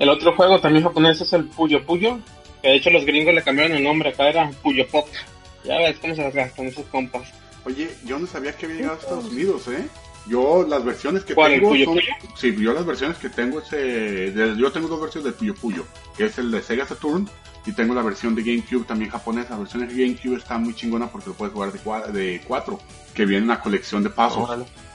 [0.00, 2.18] El otro juego también japonés es el Puyo Puyo,
[2.62, 5.06] que de hecho los gringos le cambiaron el nombre, acá era Puyo Pop.
[5.62, 7.28] Ya ves cómo se las gastan esos compas.
[7.64, 9.86] Oye, yo no sabía que había llegado a Estados Unidos, ¿eh?
[10.26, 11.94] Yo las versiones que ¿Cuál, el tengo Puyo son...
[11.94, 12.12] Puyo?
[12.36, 13.66] Sí, yo las versiones que tengo es...
[13.72, 15.84] eh, Yo tengo dos versiones del Puyo Puyo,
[16.16, 17.28] que es el de Sega Saturn
[17.66, 19.50] y tengo la versión de GameCube también japonesa.
[19.50, 22.80] La versión de GameCube está muy chingona porque lo puedes jugar de, cua- de cuatro,
[23.14, 24.48] que viene una colección de pasos.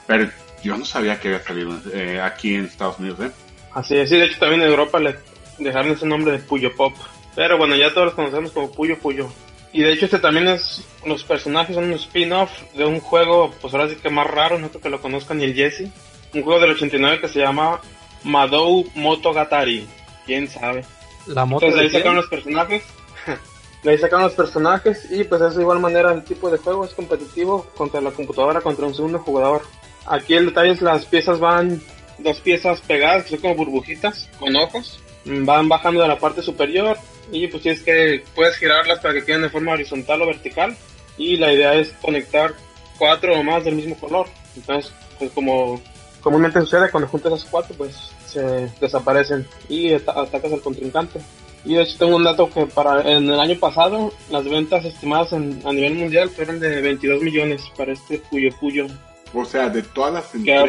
[0.08, 0.28] Pero
[0.64, 3.30] yo no sabía que había salido eh, aquí en Estados Unidos, ¿eh?
[3.76, 5.16] Así es, sí, de hecho también en Europa le
[5.58, 6.94] dejaron ese nombre de Puyo Pop.
[7.34, 9.28] Pero bueno, ya todos los conocemos como Puyo Puyo.
[9.70, 13.74] Y de hecho este también es, los personajes son un spin-off de un juego, pues
[13.74, 15.90] ahora sí que más raro, no creo que lo conozcan ni el Jesse.
[16.32, 17.82] Un juego del 89 que se llama
[18.24, 19.86] Madou Motogatari.
[20.24, 20.82] ¿Quién sabe?
[21.26, 22.82] La moto Entonces de ahí sacaron los personajes.
[23.82, 26.86] de ahí sacaron los personajes y pues es de igual manera el tipo de juego
[26.86, 29.60] es competitivo contra la computadora contra un segundo jugador.
[30.06, 31.82] Aquí el detalle es las piezas van
[32.18, 35.00] dos piezas pegadas que son como burbujitas con ojos.
[35.24, 36.96] Mm, Van bajando de la parte superior
[37.32, 40.76] y pues tienes que puedes girarlas para que queden de forma horizontal o vertical
[41.18, 42.54] y la idea es conectar
[42.98, 44.26] cuatro o más del mismo color.
[44.54, 45.80] Entonces, pues como
[46.20, 47.94] comúnmente sucede cuando juntas esas cuatro, pues
[48.26, 51.20] se desaparecen y ata- atacas al contrincante.
[51.64, 55.32] Y de hecho tengo un dato que para en el año pasado las ventas estimadas
[55.32, 58.86] en- a nivel mundial fueron de 22 millones para este Puyo Puyo.
[59.34, 60.62] O sea, de todas las entregas.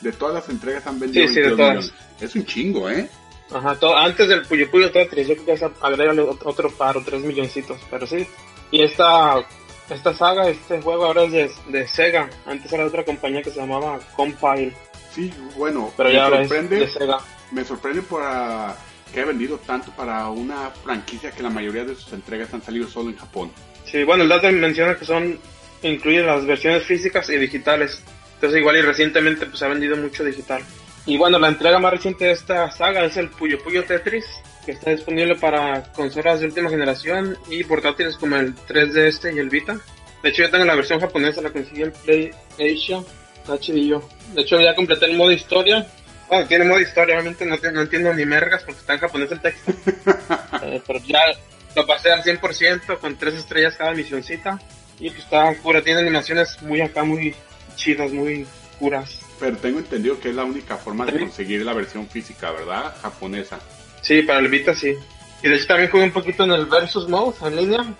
[0.00, 1.92] De todas las entregas han vendido Sí, sí, de 22 todas.
[2.20, 3.08] Es un chingo, ¿eh?
[3.52, 7.80] Ajá, todo, antes del Puyo Puyo Tetris, yo creo que ot- otro paro, 3 milloncitos,
[7.90, 8.26] pero sí.
[8.70, 9.44] Y esta,
[9.90, 12.30] esta saga, este juego ahora es de, de Sega.
[12.46, 14.72] Antes era de otra compañía que se llamaba Compile,
[15.12, 17.18] Sí, bueno, pero me ya es sorprende, de Sega.
[17.50, 18.76] me sorprende por ah,
[19.12, 22.86] que ha vendido tanto para una franquicia que la mayoría de sus entregas han salido
[22.86, 23.50] solo en Japón.
[23.84, 25.36] Sí, bueno, el dato menciona que son,
[25.82, 28.00] incluyen las versiones físicas y digitales.
[28.40, 30.62] Entonces igual y recientemente pues ha vendido mucho digital.
[31.04, 34.24] Y bueno, la entrega más reciente de esta saga es el Puyo Puyo Tetris,
[34.64, 39.40] que está disponible para consolas de última generación y portátiles como el 3DS este y
[39.40, 39.78] el Vita.
[40.22, 43.02] De hecho yo tengo la versión japonesa, la conseguí en Play Asia,
[43.36, 44.08] está chidillo.
[44.32, 45.86] De hecho ya completé el modo historia.
[46.26, 49.40] Bueno, tiene modo historia, obviamente no, no entiendo ni mergas porque está en japonés el
[49.40, 49.72] texto.
[50.62, 51.20] Eh, pero ya
[51.74, 54.60] lo pasé al 100% con tres estrellas cada misioncita.
[54.98, 57.34] Y pues está cura, tiene animaciones muy acá, muy
[57.76, 58.46] chidas, muy
[58.78, 59.20] curas.
[59.38, 62.94] Pero tengo entendido que es la única forma de conseguir la versión física, ¿verdad?
[63.00, 63.58] Japonesa.
[64.02, 64.94] Sí, para el Vita sí.
[65.42, 67.94] Y de hecho también jugué un poquito en el Versus Mode en línea.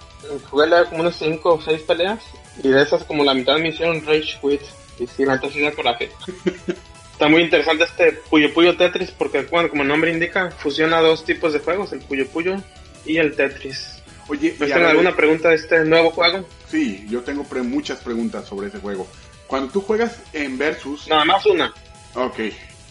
[0.51, 2.21] Jugué como unas 5 o 6 peleas.
[2.63, 4.61] Y de esas como la mitad me hicieron Rage Quit.
[4.99, 6.11] Y sí, la da coraje.
[7.13, 11.25] Está muy interesante este Puyo Puyo Tetris porque, bueno, como el nombre indica, fusiona dos
[11.25, 12.57] tipos de juegos, el Puyo Puyo
[13.05, 14.03] y el Tetris.
[14.29, 16.47] Oye, ¿No tienen alguna pregunta de este nuevo juego?
[16.69, 19.07] sí, yo tengo pre- muchas preguntas sobre ese juego.
[19.51, 21.75] Cuando tú juegas en Versus, Nada más una.
[22.15, 22.39] ok,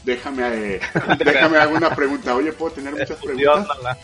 [0.03, 0.81] déjame, eh,
[1.17, 2.35] déjame hacer una pregunta.
[2.35, 3.97] Oye, ¿puedo tener muchas Dios, preguntas?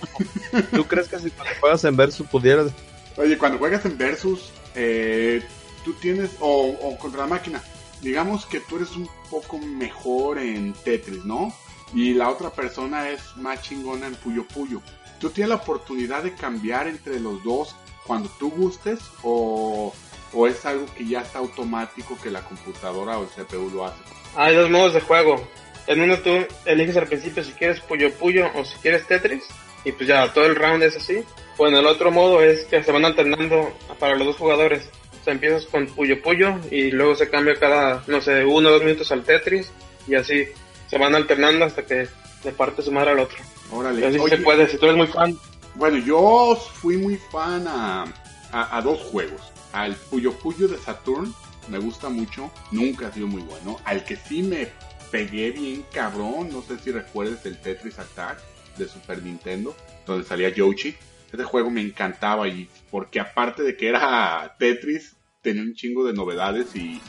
[0.72, 2.72] ¿Tú crees que si cuando juegas en Versus pudieras
[3.18, 5.44] Oye, cuando juegas en Versus, eh,
[5.84, 7.62] tú tienes, o, o contra la máquina,
[8.02, 11.54] digamos que tú eres un poco mejor en Tetris, ¿no?
[11.94, 14.82] Y la otra persona es más chingona en Puyo Puyo.
[15.20, 17.76] ¿Tú tienes la oportunidad de cambiar entre los dos
[18.06, 19.94] cuando tú gustes o,
[20.36, 24.02] o es algo que ya está automático que la computadora o el CPU lo hace?
[24.36, 25.48] Hay dos modos de juego.
[25.88, 29.46] En uno tú eliges al principio si quieres Puyo Puyo o si quieres Tetris.
[29.86, 31.24] Y pues ya, todo el round es así.
[31.58, 34.90] O en el otro modo es que se van alternando para los dos jugadores.
[35.22, 38.72] O sea, empiezas con Puyo Puyo y luego se cambia cada, no sé, uno o
[38.74, 39.72] dos minutos al Tetris.
[40.08, 40.48] Y así
[40.88, 42.08] se van alternando hasta que
[42.44, 43.38] le parte su madre al otro.
[43.72, 44.02] Órale.
[44.02, 45.38] Y así Oye, se puede, si tú eres muy fan.
[45.76, 48.06] Bueno, yo fui muy fan a,
[48.52, 49.55] a, a dos juegos.
[49.76, 51.36] Al Puyo Puyo de Saturn,
[51.68, 53.78] me gusta mucho, nunca ha sido muy bueno.
[53.84, 54.70] Al que sí me
[55.12, 58.42] pegué bien cabrón, no sé si recuerdes el Tetris Attack
[58.78, 59.76] de Super Nintendo,
[60.08, 60.96] donde salía Yoshi.
[61.32, 66.14] Ese juego me encantaba y porque aparte de que era Tetris, tenía un chingo de
[66.14, 67.02] novedades y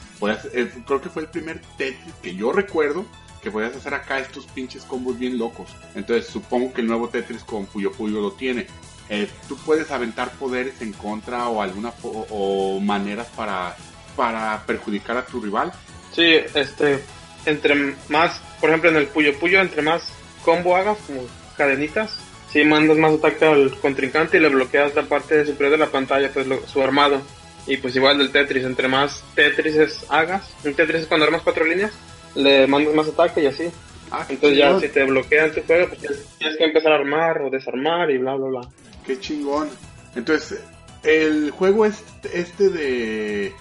[0.85, 3.05] creo que fue el primer Tetris que yo recuerdo
[3.41, 5.69] que podías hacer acá estos pinches combos bien locos.
[5.95, 8.67] Entonces supongo que el nuevo Tetris con Puyo Puyo lo tiene.
[9.09, 13.75] Eh, tú puedes aventar poderes en contra o alguna o maneras para
[14.17, 15.71] para perjudicar a tu rival.
[16.11, 16.99] Sí, este,
[17.45, 20.11] entre más, por ejemplo en el Puyo Puyo, entre más
[20.43, 21.21] combo hagas, como
[21.55, 22.17] cadenitas,
[22.51, 26.31] si mandas más ataque al contrincante y le bloqueas la parte superior de la pantalla,
[26.33, 27.21] pues su armado.
[27.67, 31.65] Y pues igual del Tetris, entre más Tetris hagas, un Tetris es cuando armas cuatro
[31.65, 31.91] líneas,
[32.33, 33.69] le mandas más ataque y así.
[34.09, 35.99] Ah, Entonces ya si te bloquean tu juego, pues
[36.37, 38.61] tienes que empezar a armar o desarmar y bla bla bla.
[39.07, 39.69] Qué chingón.
[40.15, 40.61] Entonces,
[41.03, 42.03] el juego es
[42.33, 43.53] este de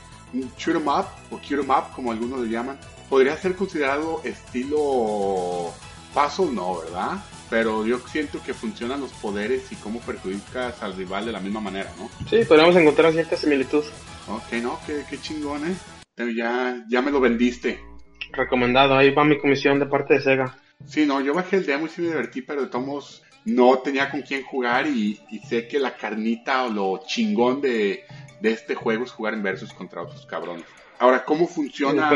[0.58, 2.76] shoot em up o shoot em up como algunos le llaman,
[3.08, 5.72] podría ser considerado estilo
[6.12, 7.22] puzzle, no, ¿verdad?
[7.48, 11.60] Pero yo siento que funcionan los poderes y cómo perjudicas al rival de la misma
[11.60, 12.10] manera, ¿no?
[12.28, 13.84] Sí, podríamos encontrar cierta similitud.
[14.28, 15.76] Ok, no, qué, qué chingón, ¿eh?
[16.34, 17.78] Ya, ya me lo vendiste.
[18.32, 20.58] Recomendado, ahí va mi comisión de parte de Sega.
[20.84, 24.10] Sí, no, yo bajé el demo y sí me divertí, pero de todos no tenía
[24.10, 28.04] con quién jugar y, y sé que la carnita o lo chingón de,
[28.40, 30.64] de este juego es jugar en versus contra otros cabrones.
[30.98, 32.08] Ahora, ¿cómo funciona?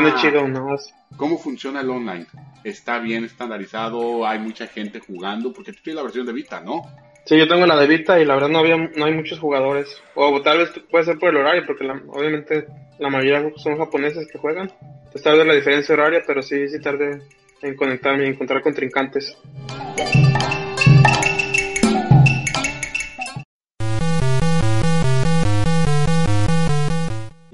[1.15, 2.25] ¿Cómo funciona el online?
[2.63, 4.25] ¿Está bien estandarizado?
[4.27, 5.53] ¿Hay mucha gente jugando?
[5.53, 6.81] Porque tú tienes la versión de Vita, ¿no?
[7.25, 9.87] Sí, yo tengo la de Vita y la verdad no había no hay muchos jugadores.
[10.15, 12.65] O tal vez puede ser por el horario, porque obviamente
[12.97, 14.71] la mayoría son japoneses que juegan.
[15.13, 17.21] Es tarde la diferencia horaria, pero sí, sí tarde
[17.61, 19.37] en conectarme y encontrar contrincantes.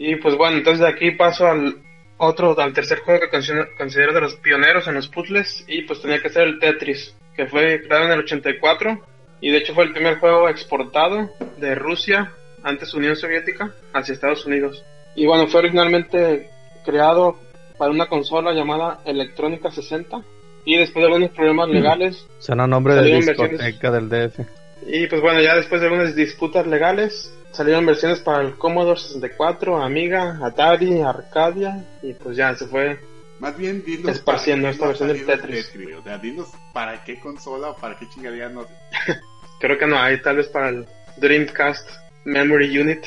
[0.07, 1.79] Y pues bueno, entonces de aquí paso al
[2.15, 6.21] otro, al tercer juego que considero de los pioneros en los puzzles y pues tenía
[6.21, 9.01] que ser el Tetris, que fue creado en el 84
[9.41, 12.31] y de hecho fue el primer juego exportado de Rusia,
[12.63, 14.81] antes Unión Soviética, hacia Estados Unidos.
[15.13, 16.51] Y bueno, fue originalmente
[16.85, 17.37] creado
[17.77, 20.21] para una consola llamada Electrónica 60
[20.63, 22.25] y después de algunos problemas legales...
[22.39, 24.39] Suena nombre de discoteca del DF.
[24.87, 29.81] Y pues bueno, ya después de algunas disputas legales, salieron versiones para el Commodore 64,
[29.81, 32.99] Amiga, Atari, Arcadia y pues ya se fue
[33.39, 35.71] más bien dinos esparciendo esta versión del Tetris.
[35.97, 38.65] o sea, dinos para qué consola o para qué chingadera no
[39.59, 40.87] Creo que no hay, tal vez para el
[41.17, 41.89] Dreamcast
[42.25, 43.05] Memory Unit.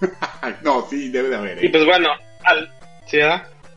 [0.62, 1.64] no, sí, debe de haber.
[1.64, 1.70] Y ¿eh?
[1.70, 2.08] pues bueno,
[2.44, 2.72] al,
[3.06, 3.18] ¿sí,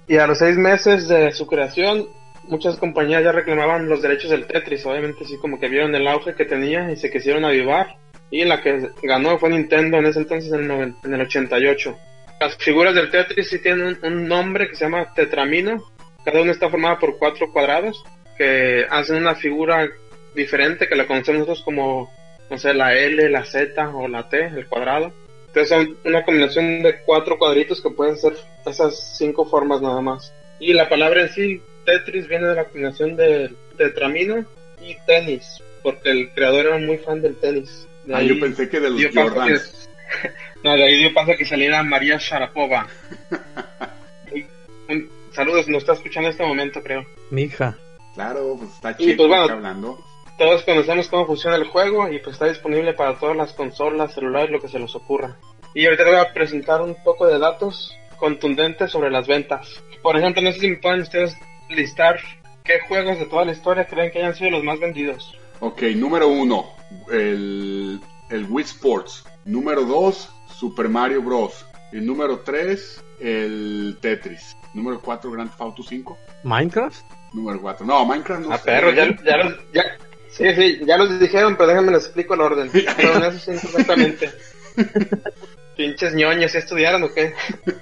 [0.08, 2.08] y a los seis meses de su creación,
[2.43, 6.34] muchas compañías ya reclamaban los derechos del Tetris, obviamente sí como que vieron el auge
[6.34, 7.97] que tenía y se quisieron avivar
[8.30, 11.97] y la que ganó fue Nintendo en ese entonces en el, en el 88.
[12.39, 15.84] Las figuras del Tetris sí tienen un, nombre que se llama tetramino.
[16.23, 18.03] Cada una está formada por cuatro cuadrados
[18.38, 19.89] que hacen una figura
[20.36, 22.11] diferente que la conocemos nosotros como,
[22.49, 25.11] no sé, la L, la Z o la T, el cuadrado.
[25.47, 28.34] Entonces son una combinación de cuatro cuadritos que pueden ser
[28.65, 30.32] esas cinco formas nada más.
[30.59, 34.45] Y la palabra en sí, Tetris, viene de la combinación de tetramino
[34.82, 37.88] y tenis, porque el creador era muy fan del tenis.
[38.13, 39.89] Ah, yo pensé que de los Jordans.
[40.65, 42.88] no, de ahí dio paso que saliera María Sharapova.
[45.31, 47.05] Saludos, nos está escuchando en este momento, creo.
[47.29, 47.77] Mi hija.
[48.15, 49.97] Claro, pues está chido pues, hablando.
[50.38, 54.51] Todos conocemos cómo funciona el juego y pues está disponible para todas las consolas, celulares,
[54.51, 55.38] lo que se les ocurra.
[55.73, 59.81] Y ahorita voy a presentar un poco de datos contundentes sobre las ventas.
[60.01, 61.33] Por ejemplo, no sé si me pueden ustedes
[61.69, 62.19] listar
[62.65, 65.33] qué juegos de toda la historia creen que hayan sido los más vendidos.
[65.60, 66.76] Ok, número uno,
[67.12, 67.99] el,
[68.30, 69.24] el Wii Sports.
[69.45, 70.30] Número 2,
[70.60, 71.66] Super Mario Bros.
[71.91, 74.55] Y número 3, el Tetris.
[74.74, 76.18] Número 4, Grand Theft Auto 5.
[76.43, 77.01] ¿Minecraft?
[77.34, 77.86] Número 4.
[77.86, 79.84] No, Minecraft no ah, perro, ya, ya, los, ya,
[80.30, 82.70] sí, sí, ya los dijeron, pero déjenme les explico el orden.
[82.97, 84.32] Pero eso sí, exactamente.
[85.76, 87.34] Pinches ñoños, ¿sí estudiaron o qué?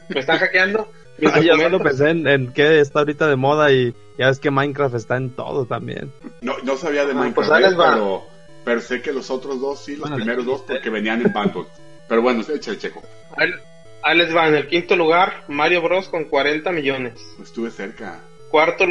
[0.10, 0.92] ¿Me están hackeando?
[1.26, 4.52] Ah, ya solo pensé en, en qué está ahorita de moda y ya es que
[4.52, 6.12] Minecraft está en todo también.
[6.42, 8.36] No, no sabía de ah, pues Minecraft, pero
[8.66, 11.66] pero sé que los otros dos sí, los primeros dos, porque venían en bundle.
[12.10, 13.04] Pero bueno, echa el checo.
[13.38, 16.10] Ahí, les va, en el quinto lugar, Mario Bros.
[16.10, 17.14] con 40 millones.
[17.42, 18.20] Estuve cerca.
[18.50, 18.86] Cuarto,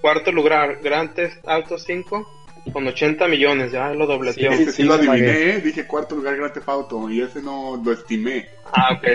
[0.00, 2.28] cuarto lugar, Grand Theft Auto 5
[2.72, 4.52] con 80 millones, ya lo dobleteó.
[4.52, 5.60] Sí, sí, lo adiviné, ¿eh?
[5.60, 8.48] dije cuarto lugar Grand Theft Auto y ese no lo estimé.
[8.72, 9.08] Ah, ok.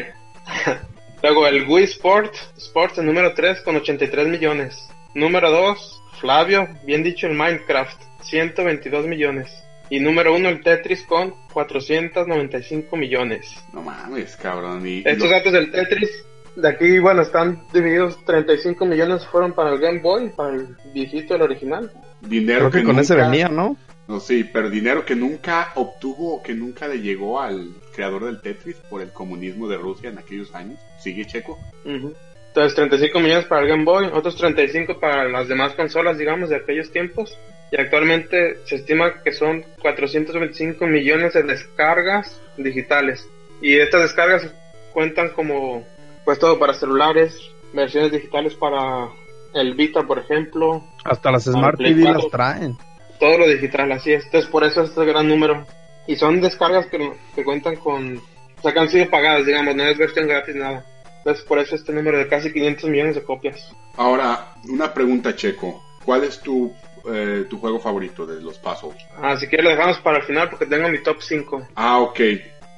[1.23, 4.87] Luego el Wii Sport, Sports el número 3 con 83 millones.
[5.15, 9.51] Número 2, Flavio, bien dicho el Minecraft, 122 millones.
[9.89, 13.55] Y número uno el Tetris con 495 millones.
[13.73, 14.85] No mames, cabrón.
[14.85, 16.09] Estos datos del Tetris,
[16.55, 18.23] de aquí, bueno, están divididos.
[18.25, 21.91] 35 millones fueron para el Game Boy, para el viejito, el original.
[22.21, 23.77] Dinero que, con ese venía, ¿no?
[24.07, 28.77] No, sí, pero dinero que nunca obtuvo, que nunca le llegó al creador del Tetris
[28.89, 30.79] por el comunismo de Rusia en aquellos años.
[30.99, 31.59] ¿Sigue Checo?
[31.83, 36.55] Entonces 35 millones para el Game Boy, otros 35 para las demás consolas, digamos, de
[36.55, 37.37] aquellos tiempos.
[37.69, 43.27] Y actualmente se estima que son 425 millones de descargas digitales.
[43.61, 44.53] Y estas descargas
[44.93, 45.85] cuentan como,
[46.23, 47.37] pues todo para celulares,
[47.73, 49.09] versiones digitales para
[49.53, 50.81] el Vita, por ejemplo.
[51.03, 52.21] Hasta las Smart TV 4.
[52.21, 52.77] las traen.
[53.19, 54.25] Todo lo digital, así es.
[54.25, 55.65] Entonces por eso este gran número.
[56.05, 59.83] Y son descargas que, que cuentan con, o sea, que han sido pagadas, digamos, no
[59.83, 60.85] es versión gratis, nada.
[61.17, 63.73] Entonces por eso este número de casi 500 millones de copias.
[63.97, 65.83] Ahora, una pregunta, Checo.
[66.05, 66.73] ¿Cuál es tu,
[67.11, 68.95] eh, tu juego favorito de los puzzles?
[69.21, 71.67] Así que lo dejamos para el final porque tengo mi top 5.
[71.75, 72.19] Ah, ok.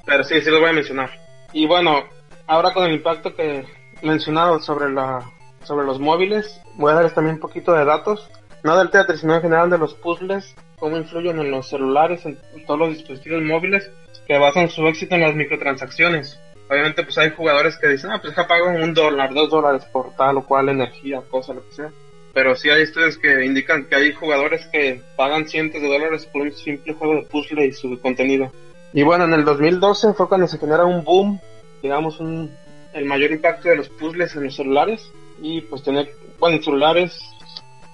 [0.05, 1.11] Pero sí, sí los voy a mencionar.
[1.53, 2.05] Y bueno,
[2.47, 3.59] ahora con el impacto que
[4.01, 5.23] he mencionado sobre la
[5.63, 8.27] sobre los móviles, voy a darles también un poquito de datos.
[8.63, 12.37] No del Tetris, sino en general de los puzzles, cómo influyen en los celulares, en
[12.65, 13.89] todos los dispositivos móviles,
[14.27, 16.39] que basan su éxito en las microtransacciones.
[16.69, 20.15] Obviamente, pues hay jugadores que dicen, ah, pues ya pago un dólar, dos dólares por
[20.15, 21.91] tal o cual energía, cosa, lo que sea.
[22.33, 26.43] Pero sí hay estudios que indican que hay jugadores que pagan cientos de dólares por
[26.43, 28.51] un simple juego de puzzle y su contenido.
[28.93, 31.39] Y bueno, en el 2012 fue cuando se genera un boom,
[31.81, 32.51] digamos, un,
[32.93, 35.11] el mayor impacto de los puzzles en los celulares.
[35.41, 37.19] Y pues tener, bueno, en celulares,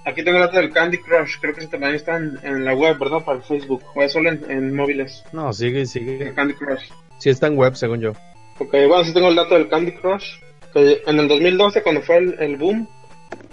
[0.06, 2.74] aquí tengo el dato del Candy Crush, creo que ese también está en, en la
[2.74, 3.24] web, ¿verdad?
[3.26, 6.34] Para el Facebook, o es solo en, en móviles, No, sigue, el sigue.
[6.34, 6.89] Candy Crush.
[7.20, 8.12] Sí está en web, según yo.
[8.60, 10.39] Ok, bueno, sí tengo el dato del Candy Crush,
[10.74, 12.88] que en el 2012, cuando fue el, el boom,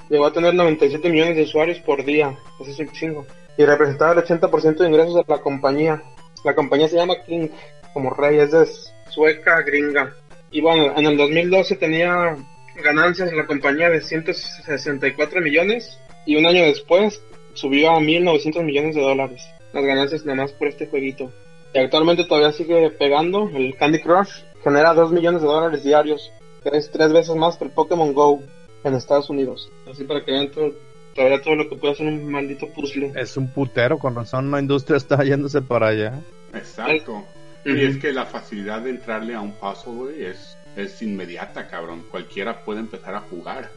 [0.09, 3.27] llegó a tener 97 millones de usuarios por día, eso es un chingo,
[3.57, 6.03] y representaba el 80% de ingresos de la compañía.
[6.45, 7.49] La compañía se llama King,
[7.93, 8.67] como rey, es de
[9.11, 10.13] sueca gringa.
[10.51, 12.37] Y bueno, en el 2012 tenía
[12.83, 17.23] ganancias en la compañía de 164 millones, y un año después
[17.55, 19.43] subió a 1.900 millones de dólares,
[19.73, 21.31] las ganancias nada más por este jueguito.
[21.75, 26.31] Y actualmente todavía sigue pegando, el Candy Crush genera 2 millones de dólares diarios,
[26.63, 28.41] que es tres veces más que el Pokémon Go
[28.85, 29.71] en Estados Unidos.
[29.91, 30.73] Así para que vean todo,
[31.15, 33.13] todavía todo lo que puede hacer un maldito puzzle.
[33.17, 36.21] Es un putero, con razón la industria está yéndose para allá.
[36.55, 37.25] Exacto.
[37.65, 42.05] Y es que la facilidad de entrarle a un puzzle, güey, es, es inmediata, cabrón.
[42.11, 43.71] Cualquiera puede empezar a jugar.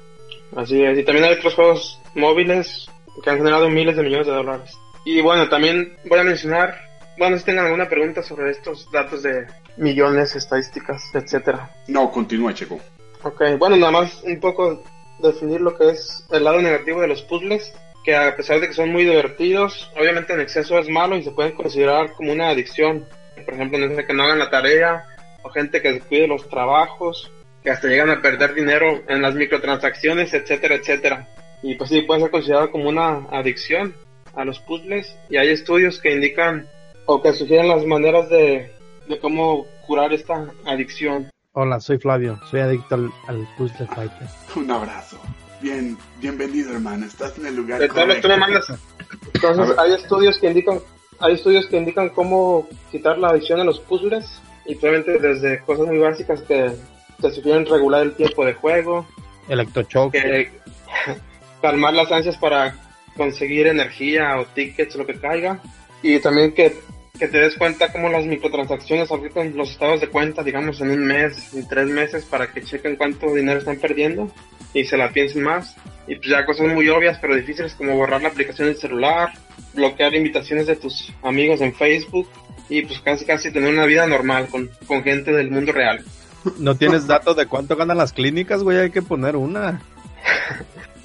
[0.55, 2.89] Así es, y también hay otros juegos móviles
[3.23, 4.77] que han generado miles de millones de dólares.
[5.05, 6.75] Y bueno, también voy a mencionar,
[7.17, 9.45] bueno, si tengan alguna pregunta sobre estos datos de
[9.77, 11.69] millones, estadísticas, etcétera.
[11.87, 12.79] No, continúa, Checo.
[13.23, 14.83] Ok, bueno, nada más un poco
[15.19, 17.73] definir lo que es el lado negativo de los puzzles,
[18.03, 21.31] que a pesar de que son muy divertidos, obviamente en exceso es malo y se
[21.31, 23.05] pueden considerar como una adicción.
[23.43, 25.05] Por ejemplo, no sé, que no hagan la tarea,
[25.41, 27.31] o gente que descuide los trabajos,
[27.65, 31.27] que hasta llegan a perder dinero en las microtransacciones, etcétera, etcétera.
[31.63, 33.95] Y pues sí, puede ser considerado como una adicción
[34.35, 36.67] a los puzzles, y hay estudios que indican
[37.07, 38.71] o que sugieren las maneras de,
[39.07, 41.31] de cómo curar esta adicción.
[41.53, 44.27] Hola, soy Flavio, soy adicto al, al Puzzle Fighter.
[44.55, 45.19] Un abrazo.
[45.61, 47.07] Bien, bienvenido, hermano.
[47.07, 48.67] Estás en el lugar De todos los que me mandas.
[49.33, 50.79] Entonces, hay estudios que indican,
[51.19, 54.25] hay estudios que indican cómo quitar la adicción a los puzzles
[54.67, 56.75] y probablemente desde cosas muy básicas que
[57.21, 59.05] te sugieren regular el tiempo de juego,
[59.47, 60.11] Electrochoc.
[60.11, 60.49] que
[61.61, 62.75] calmar las ansias para
[63.15, 65.61] conseguir energía o tickets, lo que caiga,
[66.01, 66.75] y también que,
[67.17, 71.05] que te des cuenta cómo las microtransacciones afectan los estados de cuenta, digamos, en un
[71.05, 74.31] mes, en tres meses, para que chequen cuánto dinero están perdiendo
[74.73, 75.75] y se la piensen más.
[76.07, 79.31] Y pues ya cosas muy obvias pero difíciles como borrar la aplicación del celular,
[79.73, 82.29] bloquear invitaciones de tus amigos en Facebook
[82.69, 86.03] y pues casi casi tener una vida normal con, con gente del mundo real.
[86.57, 88.77] ¿No tienes datos de cuánto ganan las clínicas, güey?
[88.77, 89.81] Hay que poner una.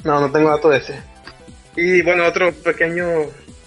[0.05, 1.03] No, no tengo dato de ese.
[1.77, 3.05] Y bueno, otro pequeño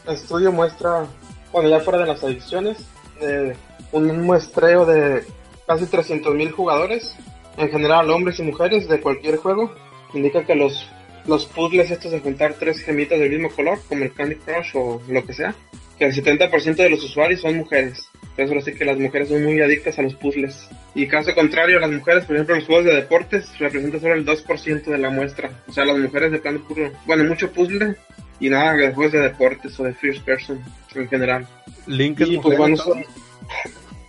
[0.07, 1.05] estudio muestra,
[1.51, 2.77] bueno, ya fuera de las adicciones,
[3.21, 3.55] eh,
[3.91, 5.23] un muestreo de
[5.67, 7.15] casi 300.000 jugadores,
[7.57, 9.73] en general hombres y mujeres de cualquier juego,
[10.13, 10.87] indica que los,
[11.25, 15.01] los puzzles estos de juntar tres gemitas del mismo color, como el Candy Crush o
[15.07, 15.55] lo que sea,
[15.97, 18.09] que el 70% de los usuarios son mujeres.
[18.35, 20.67] Entonces ahora sí que las mujeres son muy adictas a los puzzles.
[20.95, 24.83] Y caso contrario, las mujeres, por ejemplo, los juegos de deportes representan solo el 2%
[24.85, 25.51] de la muestra.
[25.67, 27.95] O sea, las mujeres de plano puro, bueno, mucho puzzle
[28.39, 30.59] y nada de juegos de deportes o de first person
[30.95, 31.47] en general.
[31.85, 33.03] Link es Y pues bueno, son-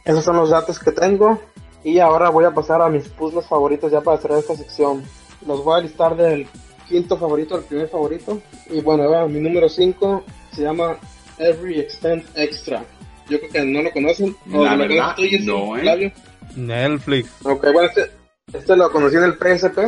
[0.04, 1.40] esos son los datos que tengo.
[1.82, 5.02] Y ahora voy a pasar a mis puzzles favoritos ya para cerrar esta sección.
[5.46, 6.46] Los voy a listar del
[6.88, 8.40] quinto favorito al primer favorito.
[8.70, 10.96] Y bueno, mi número 5 se llama
[11.38, 12.82] Every Extent Extra.
[13.28, 14.36] Yo creo que no lo conocen.
[14.52, 16.12] ¿O La lo verdad, tú, no, ¿eh?
[16.56, 17.30] Netflix.
[17.42, 18.10] Ok, bueno, este,
[18.52, 19.78] este lo conocí en el PSP.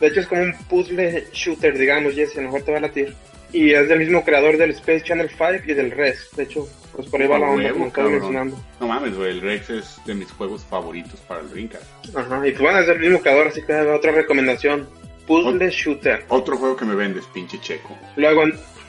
[0.00, 2.82] De hecho, es como un puzzle shooter, digamos, Jesse, a lo mejor te va a
[2.82, 3.14] latir.
[3.52, 6.28] Y es del mismo creador del Space Channel 5 y del Res.
[6.36, 8.58] De hecho, pues por ahí va la A onda, como estaba mencionando.
[8.80, 11.84] No mames, güey, el Rex es de mis juegos favoritos para el Dreamcast.
[12.14, 14.86] Ajá, y pues bueno, es del mismo creador, así que otra recomendación.
[15.26, 16.24] puzzle shooter.
[16.28, 17.96] Otro juego que me vendes, pinche checo.
[18.16, 18.44] Luego,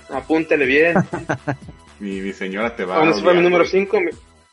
[0.10, 0.96] apúntele bien.
[2.00, 3.70] mi, mi señora te va Bueno, a fue mi número güey.
[3.70, 4.00] 5.
[4.02, 4.12] Mi,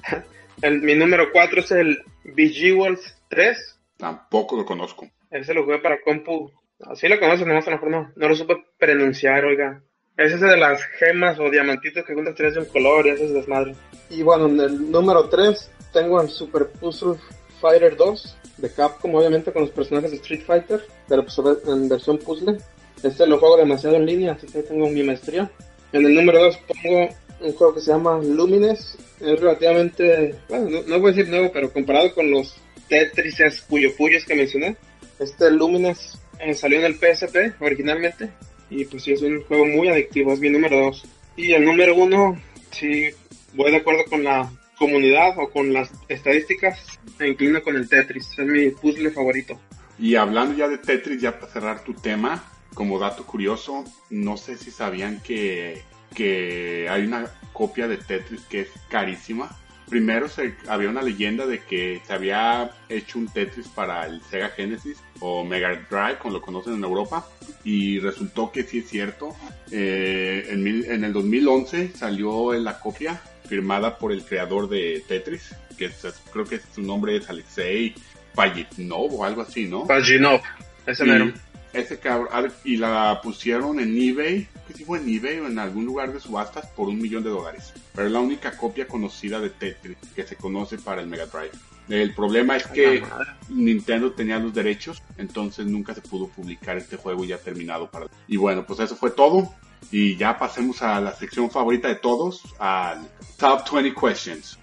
[0.63, 3.79] el- mi número 4 es el BG Wolf 3.
[3.99, 5.09] Tampoco lo conozco.
[5.31, 6.51] Ese lo jugué para compu.
[6.87, 8.13] Así lo conocen, nomás a lo mejor no.
[8.17, 9.81] No lo supe pronunciar, oiga.
[10.17, 13.25] Es ese de las gemas o diamantitos que juntas tres de un color y ese
[13.27, 13.75] es desmadre.
[14.11, 17.17] Y bueno, en el número 3 tengo el Super Puzzle
[17.61, 21.37] Fighter 2 de Capcom, obviamente con los personajes de Street Fighter, pero pues
[21.67, 22.59] en versión puzzle.
[23.03, 25.51] Este lo juego demasiado en línea, así que tengo mi maestría.
[25.93, 27.09] En el número 2 pongo
[27.45, 28.97] un juego que se llama Lumines.
[29.21, 32.57] Es relativamente, bueno, no, no voy a decir nuevo, pero comparado con los
[32.89, 34.77] Tetris Puyo Puyos que mencioné,
[35.19, 38.31] este Lumines eh, salió en el PSP originalmente
[38.71, 41.05] y pues sí es un juego muy adictivo, es mi número 2.
[41.37, 42.41] Y el número 1,
[42.71, 43.11] sí
[43.55, 46.81] voy de acuerdo con la comunidad o con las estadísticas,
[47.19, 49.59] me inclino con el Tetris, es mi puzzle favorito.
[49.99, 54.57] Y hablando ya de Tetris, ya para cerrar tu tema, como dato curioso, no sé
[54.57, 55.83] si sabían que,
[56.15, 59.51] que hay una copia de Tetris que es carísima.
[59.89, 64.49] Primero se, había una leyenda de que se había hecho un Tetris para el Sega
[64.49, 67.29] Genesis o Mega Drive, como lo conocen en Europa,
[67.65, 69.37] y resultó que sí es cierto.
[69.71, 75.55] Eh, en, mil- en el 2011 salió la copia firmada por el creador de Tetris,
[75.77, 77.95] que es- creo que su nombre es Alexei
[78.35, 79.87] Pajitnov o algo así, ¿no?
[79.87, 80.41] Pajinov,
[80.87, 81.33] ese mero.
[81.73, 84.47] Ese cabrón, y la pusieron en eBay,
[84.85, 87.73] fue en eBay o en algún lugar de subastas por un millón de dólares.
[87.95, 91.53] Pero es la única copia conocida de Tetris que se conoce para el Mega Drive.
[91.89, 93.03] El problema es que.
[93.49, 98.07] Nintendo tenía los derechos, entonces nunca se pudo publicar este juego ya terminado para.
[98.27, 99.55] Y bueno, pues eso fue todo.
[99.91, 103.07] Y ya pasemos a la sección favorita de todos, al
[103.37, 104.59] Top 20 Questions.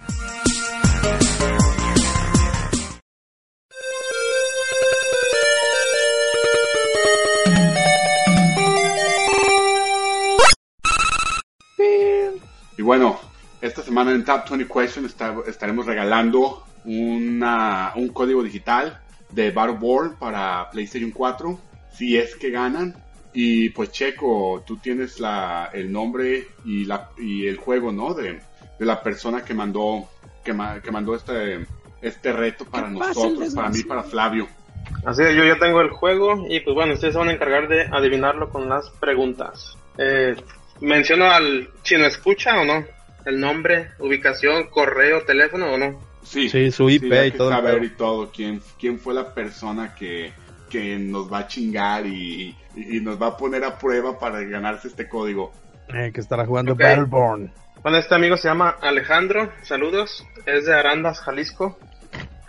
[12.78, 13.20] Y bueno,
[13.62, 19.00] esta semana en Top 20 Questions está- estaremos regalando una, un código digital
[19.30, 21.60] de Battleborn para PlayStation 4,
[21.94, 22.96] si es que ganan.
[23.34, 28.14] Y pues Checo, tú tienes la, el nombre y, la, y el juego, ¿no?
[28.14, 28.42] De,
[28.80, 30.10] de la persona que mandó,
[30.44, 31.66] que, ma- que mandó este,
[32.02, 34.48] este reto para nosotros, para mí, para Flavio.
[35.06, 37.70] Así es, yo ya tengo el juego y pues bueno, ustedes se van a encargar
[37.70, 39.78] de adivinarlo con las preguntas.
[39.98, 40.36] Eh,
[40.82, 42.86] ¿Menciono al chino escucha o no?
[43.26, 46.02] ¿El nombre, ubicación, correo, teléfono o no?
[46.24, 48.32] Sí, Sí, su IP y todo saber y todo.
[48.32, 50.34] ¿Quién, quién fue la persona que,
[50.70, 54.40] que nos va a chingar y, y- y nos va a poner a prueba para
[54.42, 55.54] ganarse este código?
[55.94, 56.80] Eh, que estará jugando Ok.
[56.82, 57.52] Battleborn.
[57.84, 61.80] Bueno, este amigo se llama Alejandro, saludos, es de Arandas, Jalisco,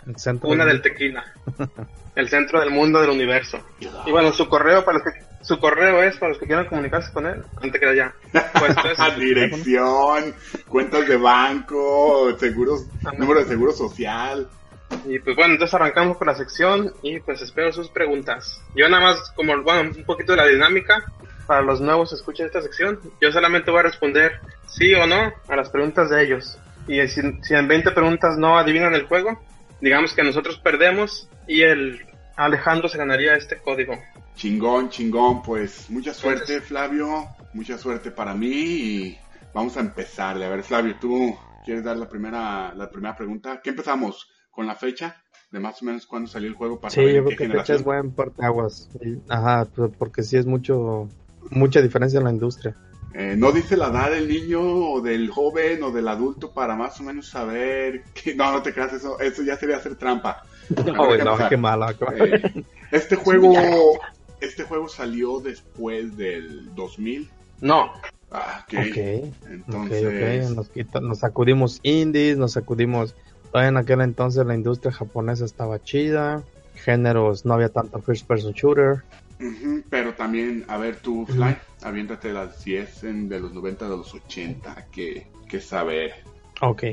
[0.05, 1.25] El centro una del- del tequila,
[2.15, 3.59] el centro del mundo del universo.
[4.05, 7.11] Y bueno, su correo para los que su correo es para los que quieran comunicarse
[7.11, 8.13] con él, antes que allá.
[8.31, 10.33] Pues es Dirección,
[10.67, 13.15] cuentas de banco, seguros, Ajá.
[13.17, 14.49] número de seguro social.
[15.05, 18.61] Y pues bueno, entonces arrancamos con la sección y pues espero sus preguntas.
[18.75, 21.03] Yo nada más, como bueno, un poquito de la dinámica
[21.45, 22.99] para los nuevos que escuchen esta sección.
[23.19, 26.57] Yo solamente voy a responder sí o no a las preguntas de ellos.
[26.87, 29.43] Y si, si en 20 preguntas no adivinan el juego,
[29.81, 32.05] digamos que nosotros perdemos y el
[32.35, 33.93] Alejandro se ganaría este código.
[34.35, 39.17] Chingón, chingón, pues mucha suerte Flavio, mucha suerte para mí y
[39.53, 40.45] vamos a empezarle.
[40.45, 43.61] A ver Flavio, ¿tú quieres dar la primera, la primera pregunta?
[43.63, 44.27] ¿Qué empezamos?
[44.49, 45.21] ¿Con la fecha?
[45.51, 47.75] De más o menos cuándo salió el juego para Sí, yo creo qué que fecha
[47.75, 48.11] es buen
[49.29, 51.07] Ajá, pues, porque sí es mucho,
[51.51, 52.75] mucha diferencia en la industria.
[53.13, 56.99] Eh, no dice la edad del niño o del joven o del adulto para más
[56.99, 60.41] o menos saber que no, no te creas eso, eso ya sería hacer trampa.
[60.85, 61.49] No, A ver, no, empezar.
[61.49, 61.95] qué mala.
[62.17, 63.53] Eh, este juego,
[64.41, 67.29] este juego salió después del 2000.
[67.61, 67.91] No,
[68.35, 68.73] Ah, ok.
[68.79, 70.55] Ok, ok, Entonces, ok.
[70.55, 73.13] Nos, quita- nos sacudimos indies, nos sacudimos.
[73.51, 76.41] Todavía en aquel entonces la industria japonesa estaba chida.
[76.73, 79.03] Géneros, no había tanto first person shooter.
[79.91, 84.11] pero también, a ver tú, Fly, aviéntate las 10 en- de los 90 de los
[84.15, 86.13] 80, que, que saber.
[86.61, 86.83] Ok.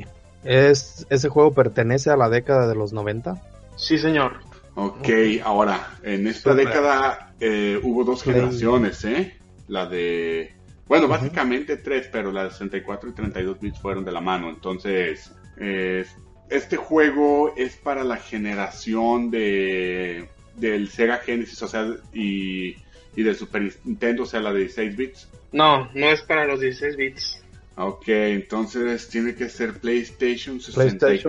[0.44, 3.40] Es, ¿Ese juego pertenece a la década de los 90?
[3.80, 4.40] Sí señor.
[4.74, 5.08] Ok,
[5.44, 6.66] ahora, en esta Super.
[6.66, 9.36] década eh, hubo dos generaciones, ¿eh?
[9.68, 10.54] La de...
[10.86, 14.48] Bueno, básicamente tres, pero la de 64 y 32 bits fueron de la mano.
[14.48, 16.04] Entonces, eh,
[16.48, 22.74] este juego es para la generación de del Sega Genesis, o sea, y,
[23.16, 25.28] y del Super Nintendo, o sea, la de 16 bits.
[25.52, 27.44] No, no es para los 16 bits.
[27.76, 30.60] Ok, entonces tiene que ser PlayStation PlayStation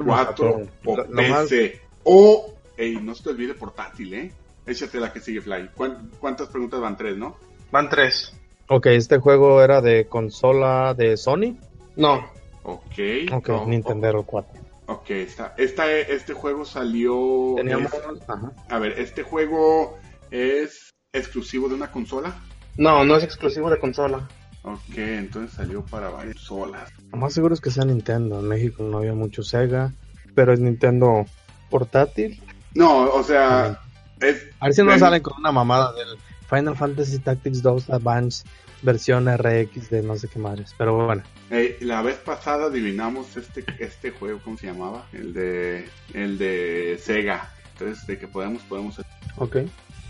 [0.01, 1.80] 64 o Lo- lo más- PC.
[2.03, 4.31] O, ey, no se te olvide portátil, ¿eh?
[4.65, 5.69] Échate la que sigue, Fly.
[5.75, 6.97] ¿Cuán- ¿Cuántas preguntas van?
[6.97, 7.37] Tres, ¿no?
[7.71, 8.33] Van tres.
[8.69, 11.57] Ok, este juego era de consola de Sony.
[11.95, 12.29] No,
[12.63, 12.93] Ok.
[13.33, 14.61] Ok, Oh, Nintendo 4.
[14.85, 17.53] oh, ok, está, esta, este juego salió...
[17.57, 17.91] Teníamos.
[17.91, 18.51] es- Ajá.
[18.69, 19.97] a ver, ¿este juego
[20.29, 22.35] es exclusivo de una consola?
[22.77, 24.29] no, no es exclusivo de consola.
[24.63, 26.87] Ok, entonces salió para varias consolas.
[27.11, 28.39] Lo más seguro es que sea Nintendo.
[28.39, 29.91] En México no había mucho Sega,
[30.35, 31.25] pero es Nintendo
[31.72, 32.39] portátil.
[32.76, 33.82] No, o sea,
[34.19, 34.45] es...
[34.59, 38.43] A ver si no salen con una mamada del Final Fantasy Tactics 2 Advance
[38.84, 40.76] versión RX de no sé qué madres.
[40.78, 45.07] Pero bueno, eh, la vez pasada adivinamos este, este juego, ¿cómo se llamaba?
[45.13, 47.51] El de, el de Sega.
[47.74, 49.01] Entonces, de que podemos, podemos...
[49.38, 49.57] ok.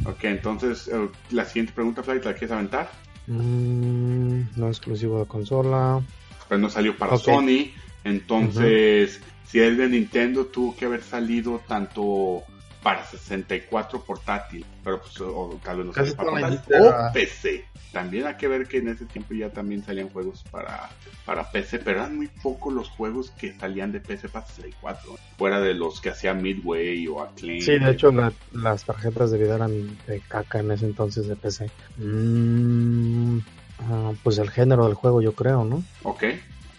[0.06, 2.90] Ok, entonces, eh, la siguiente pregunta, Fly, ¿la quieres aventar?
[3.28, 6.02] Mm, no exclusivo de consola.
[6.50, 7.18] Pero no salió para.
[7.18, 7.72] Sony.
[8.04, 9.22] Entonces,
[9.52, 12.44] si es de Nintendo, tuvo que haber salido tanto
[12.82, 14.66] para 64 portátil.
[14.84, 16.82] Pero pues, o tal vez no Casi salió para portátil.
[16.82, 17.66] O PC.
[17.92, 20.90] También hay que ver que en ese tiempo ya también salían juegos para,
[21.26, 25.18] para PC, pero eran muy pocos los juegos que salían de PC para 64.
[25.38, 27.60] Fuera de los que hacía Midway o Acclaim.
[27.60, 31.36] Sí, de hecho la- las tarjetas de video eran de caca en ese entonces de
[31.36, 31.70] PC.
[31.98, 33.40] Mm,
[33.80, 35.84] ah, pues el género del juego yo creo, ¿no?
[36.04, 36.24] Ok.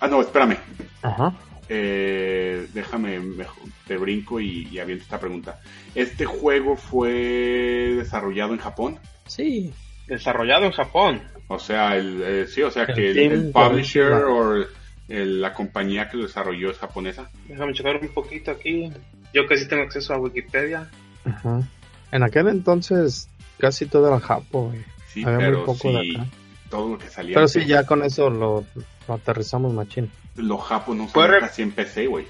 [0.01, 0.57] Ah, no, espérame.
[1.03, 1.35] Ajá.
[1.75, 3.19] Eh, déjame,
[3.87, 5.59] te brinco y, y aviento esta pregunta.
[5.95, 7.11] ¿Este juego fue
[7.97, 8.99] desarrollado en Japón?
[9.27, 9.73] Sí.
[10.07, 11.23] Desarrollado en Japón.
[11.49, 14.57] O sea, el, eh, sí, o sea El que el, publisher o
[15.09, 17.31] el- la compañía que lo desarrolló es japonesa.
[17.49, 18.91] Déjame checar un poquito aquí.
[19.33, 20.91] Yo que sí tengo acceso a Wikipedia.
[21.25, 21.63] Ajá.
[22.11, 24.21] En aquel entonces casi todo era
[24.53, 24.81] güey.
[25.09, 26.27] Sí, Había muy poco de acá.
[26.69, 27.35] todo lo que salía.
[27.35, 28.65] Pero sí, ya con eso lo,
[29.09, 30.11] lo aterrizamos machín.
[30.37, 32.27] Los japos no re- casi en PC, güey.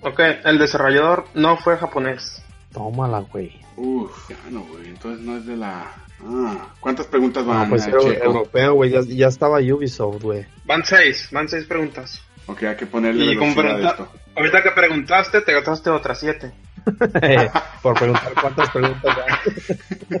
[0.00, 2.42] Ok, el desarrollador no fue japonés.
[2.72, 3.60] Tómala, güey.
[3.76, 4.88] Uf, ya no, güey.
[4.88, 5.92] Entonces no es de la.
[6.24, 7.64] Ah, ¿cuántas preguntas van?
[7.64, 8.24] No, pues a era Checo?
[8.24, 8.90] europeo, güey.
[8.90, 10.46] Ya, ya estaba Ubisoft, güey.
[10.64, 12.22] Van seis, van seis preguntas.
[12.46, 14.08] Ok, hay que ponerle Y velocidad a esto.
[14.36, 16.52] Ahorita que preguntaste, te gastaste otras siete.
[17.82, 20.18] Por preguntar cuántas preguntas ya.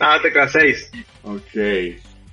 [0.00, 0.90] Ah, te quedas seis.
[1.22, 1.54] Ok,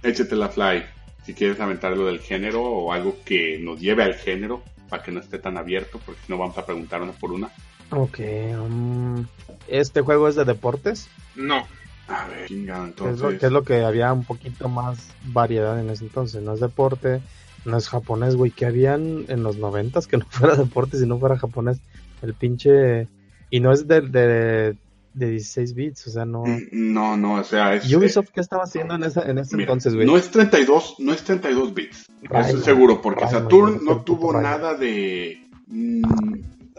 [0.03, 0.83] échate la fly.
[1.29, 5.11] Si quieres aventar lo del género o algo que nos lleve al género, para que
[5.11, 7.51] no esté tan abierto, porque si no vamos a preguntar una por una.
[7.91, 8.19] Ok.
[8.57, 9.27] um,
[9.67, 11.07] ¿Este juego es de deportes?
[11.35, 11.67] No.
[12.07, 13.39] A ver, Que es, lo, entonces.
[13.39, 16.41] que es lo que había un poquito más variedad en ese entonces.
[16.41, 17.21] No es deporte,
[17.63, 18.49] no es japonés, güey.
[18.49, 21.79] Que habían en los noventas que no fuera deporte si no fuera japonés.
[22.23, 23.07] El pinche...
[23.51, 24.75] Y no es de, de,
[25.13, 26.43] de 16 bits, o sea, no...
[26.43, 27.93] Mm, No, no, o sea, es.
[27.93, 30.05] Ubisoft, ¿qué estaba haciendo en ese, en ese Mira, entonces, güey?
[30.07, 32.05] No es 32, no es 32 bits.
[32.21, 34.51] Eso es seguro, porque Rayman, Saturn no puto tuvo Rayman.
[34.51, 35.47] nada de.
[35.67, 36.03] mm,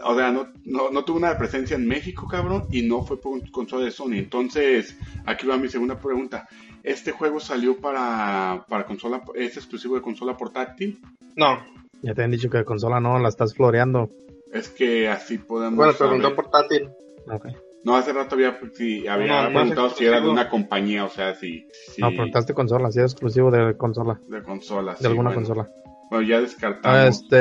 [0.03, 3.49] o sea, no, no, no tuvo una presencia en México, cabrón, y no fue por
[3.51, 4.13] consola de Sony.
[4.13, 6.47] Entonces, aquí va mi segunda pregunta.
[6.83, 10.99] ¿Este juego salió para, para consola, es exclusivo de consola portátil?
[11.35, 11.59] No.
[12.01, 14.09] Ya te han dicho que de consola no, la estás floreando.
[14.51, 15.75] Es que así podemos.
[15.77, 16.89] Bueno, preguntó portátil.
[17.27, 17.47] Ok.
[17.83, 21.33] No, hace rato había, sí, había No, preguntado si era de una compañía, o sea,
[21.35, 21.65] si.
[21.87, 24.91] si No, preguntaste consola, si es exclusivo de consola, de consola.
[24.93, 25.45] de sí, alguna bueno.
[25.47, 25.69] consola.
[26.11, 27.07] Bueno, ya Ah, descartamos.
[27.21, 27.37] Este...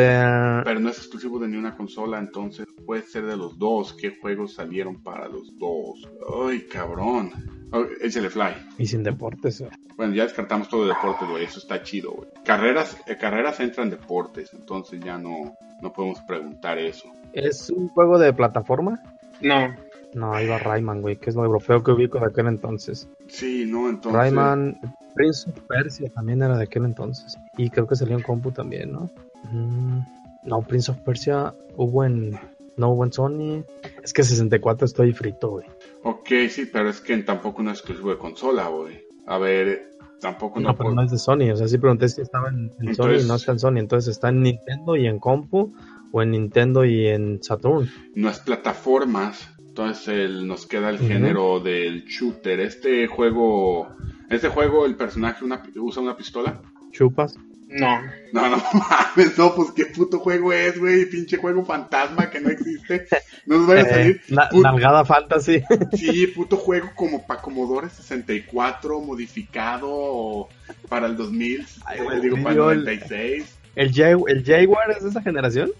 [0.65, 3.95] Pero no es exclusivo de ni una consola, entonces puede ser de los dos.
[3.95, 6.09] ¿Qué juegos salieron para los dos?
[6.49, 7.33] Ay, cabrón.
[7.73, 8.55] Oh, échale fly.
[8.79, 9.73] Y sin deportes, güey.
[9.97, 11.45] Bueno, ya descartamos todo de deportes, güey.
[11.45, 12.29] Eso está chido, güey.
[12.45, 17.09] Carreras, eh, carreras entran en deportes, entonces ya no, no podemos preguntar eso.
[17.33, 19.01] ¿Es un juego de plataforma?
[19.41, 19.75] No.
[20.15, 23.09] No, ahí va Rayman, güey, que es lo europeo que ubico de aquel entonces.
[23.29, 24.13] Sí, no, entonces.
[24.13, 24.79] Rayman,
[25.15, 27.37] Prince of Persia también era de aquel entonces.
[27.57, 29.11] Y creo que salió en compu también, ¿no?
[29.53, 30.01] Mm,
[30.45, 32.39] no, Prince of Persia hubo en...
[32.77, 33.65] No hubo en Sony.
[34.03, 35.67] Es que 64 estoy frito, güey.
[36.03, 39.05] Ok, sí, pero es que tampoco no es exclusivo de consola, güey.
[39.27, 41.51] A ver, tampoco no, No, pero no es de Sony.
[41.53, 43.79] O sea, sí pregunté si estaba en, en Sony y no está en Sony.
[43.79, 45.75] Entonces está en Nintendo y en compu.
[46.13, 47.89] O en Nintendo y en Saturn.
[48.15, 52.61] no es plataformas, entonces el- nos queda el género del shooter.
[52.61, 53.89] Este juego,
[54.29, 56.61] este juego el personaje una- usa una pistola.
[56.93, 57.37] Chupas.
[57.69, 58.01] No.
[58.33, 58.57] No, no
[59.17, 63.07] mames, no, pues qué puto juego es, güey, pinche juego fantasma que no existe.
[63.47, 64.61] Nos vaya a Eh, salir.
[64.61, 65.63] nalgada Fantasy.
[65.97, 70.49] Sí, puto juego como para Commodore 64 modificado
[70.89, 73.57] para el 2000, Ay, eh, digo para el dio el- 96.
[73.77, 73.93] ¿El,
[74.27, 75.71] ¿El Jaguar es de esa generación?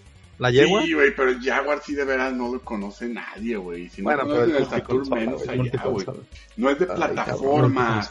[0.41, 0.83] ¿La Jaguar?
[0.85, 3.89] Sí, güey, pero el Jaguar sí de veras no lo conoce nadie, güey.
[3.89, 6.05] Si no bueno, pero conocen es el Saturn menos allá, güey.
[6.57, 8.09] No es de Ay, plataformas.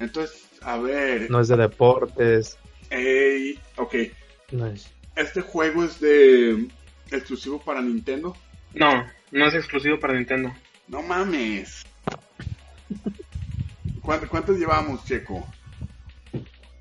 [0.00, 2.56] Entonces, a ver, No es de deportes.
[2.88, 3.94] ey, ok,
[4.52, 4.90] No es.
[5.16, 6.66] este juego es de
[7.10, 8.34] exclusivo para Nintendo.
[8.72, 9.04] No.
[9.30, 10.54] No es exclusivo para Nintendo.
[10.88, 11.84] No mames.
[14.00, 15.46] ¿Cuántos, cuántos llevamos, Checo?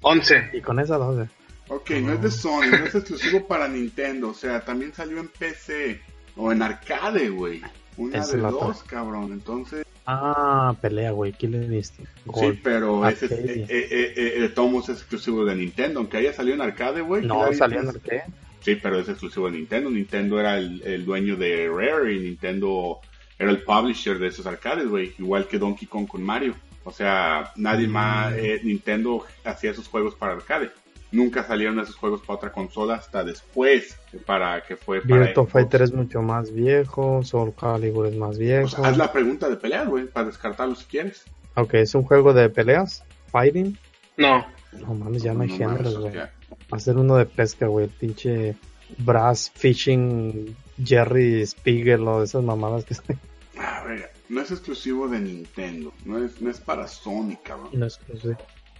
[0.01, 0.51] 11.
[0.53, 1.29] Y con esa 12.
[1.67, 5.27] Ok, no es de Sony, no es exclusivo para Nintendo, o sea, también salió en
[5.29, 5.99] PC
[6.35, 7.61] o en arcade, güey.
[7.97, 8.89] Una de dos, otra.
[8.89, 9.31] cabrón.
[9.31, 11.31] Entonces, Ah, pelea, güey.
[11.33, 12.11] Killer Instinct.
[12.15, 12.59] sí, Gol.
[12.61, 13.53] pero ese es, Arcade.
[13.53, 17.25] eh, eh, eh, eh, Tomos es exclusivo de Nintendo, aunque haya salido en arcade, güey.
[17.25, 18.25] No, salió en arcade.
[18.59, 19.89] Sí, pero es exclusivo de Nintendo.
[19.89, 22.99] Nintendo era el, el dueño de Rare y Nintendo
[23.39, 25.15] era el publisher de esos arcades, güey.
[25.17, 26.53] Igual que Donkey Kong con Mario.
[26.83, 27.91] O sea, nadie Mm.
[27.91, 30.69] más, eh, Nintendo hacía esos juegos para arcade.
[31.15, 35.47] Nunca salieron esos juegos para otra consola hasta después, para que fue para Virtua.
[35.47, 37.23] Fighter es mucho más viejo.
[37.23, 38.83] Soul Calibur es más viejo.
[38.85, 41.23] Haz la pregunta de pelear, güey, para descartarlo si quieres.
[41.55, 43.03] Ok, es un juego de peleas.
[43.31, 43.77] Fighting.
[44.17, 44.45] No.
[44.73, 46.11] No mames, ya no hay No géneros, güey.
[46.11, 46.33] sea,
[46.73, 47.87] Va a ser uno de pesca, güey.
[47.87, 48.55] Pinche
[48.97, 53.17] Brass Fishing Jerry Spiegel o esas mamadas que están.
[53.57, 57.69] a ver, no es exclusivo de Nintendo, no es, no es para Sony, cabrón.
[57.71, 57.99] No es.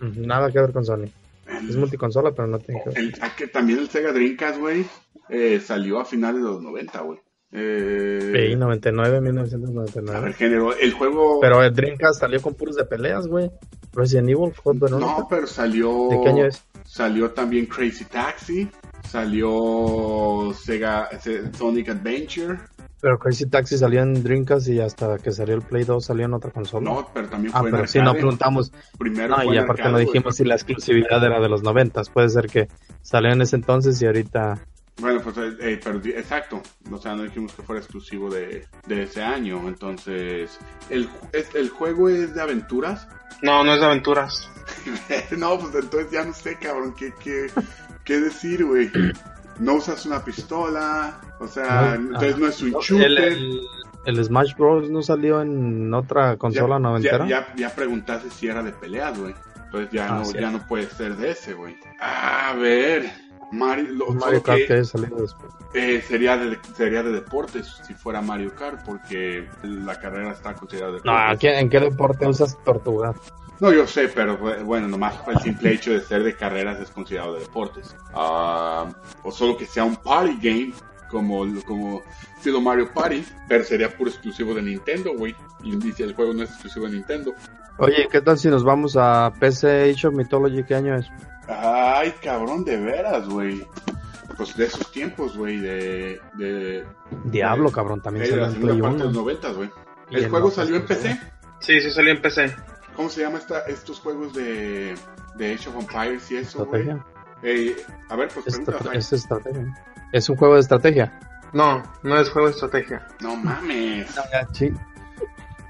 [0.02, 1.07] Ujú, Nada que ver con Sony.
[1.69, 2.97] Es multiconsola, pero no tiene que ver.
[2.99, 4.85] El, a que también el Sega Dreamcast, güey,
[5.30, 7.19] eh, salió a finales de los 90, güey.
[7.51, 10.34] Eh, Sí, 99, a ver, 1999.
[10.34, 11.39] género, el juego...
[11.39, 13.49] Pero el Dreamcast salió con puros de peleas, güey.
[13.93, 14.51] Resident Evil,
[14.99, 16.09] no, pero salió...
[16.09, 16.61] ¿De qué año es?
[16.84, 18.69] Salió también Crazy Taxi,
[19.07, 22.57] salió Sega Se- Sonic Adventure.
[23.01, 26.34] Pero Crazy Taxi salió en Dreamcast y hasta que salió el Play 2 salió en
[26.34, 26.89] otra consola.
[26.89, 28.72] No, pero también ah, fue en pero sí, no preguntamos.
[28.97, 32.01] Primero No, fue y aparte arcade, no dijimos si la exclusividad era de los 90.
[32.13, 32.67] Puede ser que
[33.01, 34.59] salió en ese entonces y ahorita.
[34.97, 36.63] Bueno, pues eh, eh, pero exacto.
[36.89, 39.67] O sea, no dijimos que fuera exclusivo de, de ese año.
[39.67, 40.57] Entonces,
[40.89, 43.07] el, es- el juego es de aventuras.
[43.41, 44.49] No, no es de aventuras.
[45.38, 47.47] no, pues entonces ya no sé, cabrón, qué, qué,
[48.05, 48.89] qué decir, güey.
[49.60, 51.19] No usas una pistola.
[51.40, 53.18] O sea, No, entonces ah, no es un El, shooter.
[53.34, 53.61] el-
[54.06, 54.90] el Smash Bros.
[54.90, 57.27] no salió en otra consola ya, noventera.
[57.27, 59.34] ya, ya, ya preguntaste si era de peleas, güey.
[59.65, 60.38] Entonces ya, Ah, no, sí.
[60.40, 61.76] ya no puede ser de ese, güey.
[61.99, 63.11] A ver,
[63.52, 65.52] Mario, lo, Mario Kart que, que haya salido después.
[65.73, 70.94] eh, sería, de, sería de deportes si fuera Mario Kart, porque la carrera está considerada
[70.94, 71.36] de No, deportes.
[71.36, 73.14] ¿a qué- ¿en qué deporte usas tortuga?
[73.60, 77.36] No, yo sé, pero bueno, nomás el simple hecho de ser de carreras es considerado
[77.36, 77.95] de deportes.
[78.14, 78.88] Ah,
[79.23, 80.73] o solo que sea un party game,
[81.10, 82.02] como, como
[82.38, 85.34] estilo Mario Party, pero sería puro exclusivo de Nintendo, güey.
[85.64, 87.34] Y dice el juego no es exclusivo de Nintendo.
[87.77, 90.64] Oye, ¿qué tal si nos vamos a PC Age of Mythology?
[90.64, 91.07] ¿Qué año es?
[91.48, 93.65] Ay, cabrón, de veras, güey.
[94.38, 96.19] Pues de esos tiempos, güey, de...
[96.34, 96.86] de
[97.26, 99.22] Diablo, de- cabrón, también de salió la en segunda Play parte de los 1.
[99.23, 99.69] 90, güey.
[100.11, 100.86] ¿El juego salió en.
[100.86, 101.19] PC?
[101.60, 102.56] Sí, sí salió en PC.
[102.95, 104.95] ¿Cómo se llama esta, estos juegos de,
[105.35, 106.81] de Age of Empires y eso, güey?
[106.81, 107.05] Estrategia.
[107.43, 107.76] Eh,
[108.09, 109.84] a ver, pues Es, pregunta, es estrategia.
[110.11, 111.19] Es un juego de estrategia.
[111.53, 113.05] No, no es juego de estrategia.
[113.22, 114.07] No mames.
[114.53, 114.72] Sí.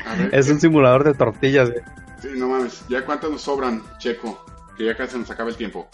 [0.05, 0.51] A ver, Es ¿qué?
[0.53, 1.71] un simulador de tortillas.
[1.71, 1.81] güey.
[2.21, 2.85] Sí, no mames.
[2.87, 4.45] ¿Ya cuántas nos sobran, Checo?
[4.77, 5.87] Que ya casi se nos acaba el tiempo.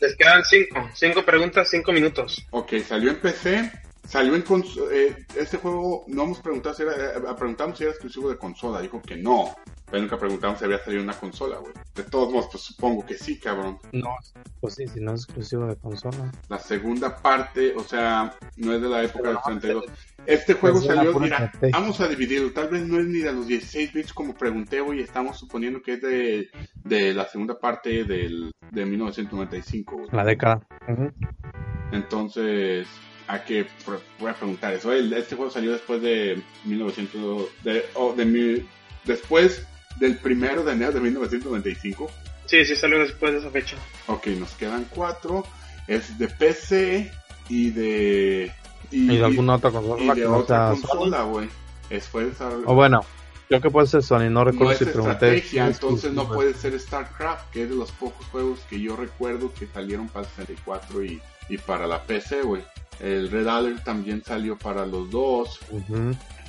[0.00, 0.88] Les quedan cinco.
[0.94, 2.46] Cinco preguntas, cinco minutos.
[2.50, 3.72] Ok, salió en PC.
[4.08, 7.92] Salió en cons eh, este juego, no hemos preguntado si era, eh, preguntamos si era
[7.92, 9.54] exclusivo de consola, dijo que no,
[9.84, 11.74] pero nunca preguntamos si había salido en una consola, güey.
[11.94, 13.78] De todos modos, pues supongo que sí, cabrón.
[13.92, 14.16] No,
[14.62, 16.32] pues sí, si no es exclusivo de consola.
[16.48, 19.84] La segunda parte, o sea, no es de la época del no, 32.
[20.24, 23.92] Este juego salió, mira, vamos a dividirlo, tal vez no es ni de los 16
[23.92, 28.86] bits como pregunté, güey, estamos suponiendo que es de, de la segunda parte del, de
[28.86, 30.08] 1995, güey.
[30.12, 30.66] La década.
[31.92, 32.88] Entonces,
[33.28, 33.66] a que
[34.18, 34.92] voy a preguntar eso.
[34.92, 38.66] El- Este juego salió después de 1900, de, oh, de mi-
[39.04, 39.66] después
[40.00, 42.10] del primero de enero de 1995.
[42.46, 43.76] Sí, sí salió después de esa fecha.
[44.06, 45.44] Ok, nos quedan cuatro.
[45.86, 47.10] Es de PC
[47.48, 48.52] y de
[48.90, 51.48] y, Y de alguna otra y consola de que no otra consola, güey.
[52.66, 53.00] O bueno,
[53.48, 55.10] creo que puede ser Sony, no recuerdo no es si pregunté.
[55.12, 59.52] estrategia, entonces no puede ser StarCraft, que es de los pocos juegos que yo recuerdo
[59.52, 62.62] que salieron para 64 y, y para la PC, güey.
[63.00, 65.60] El Red Alert también salió para los dos.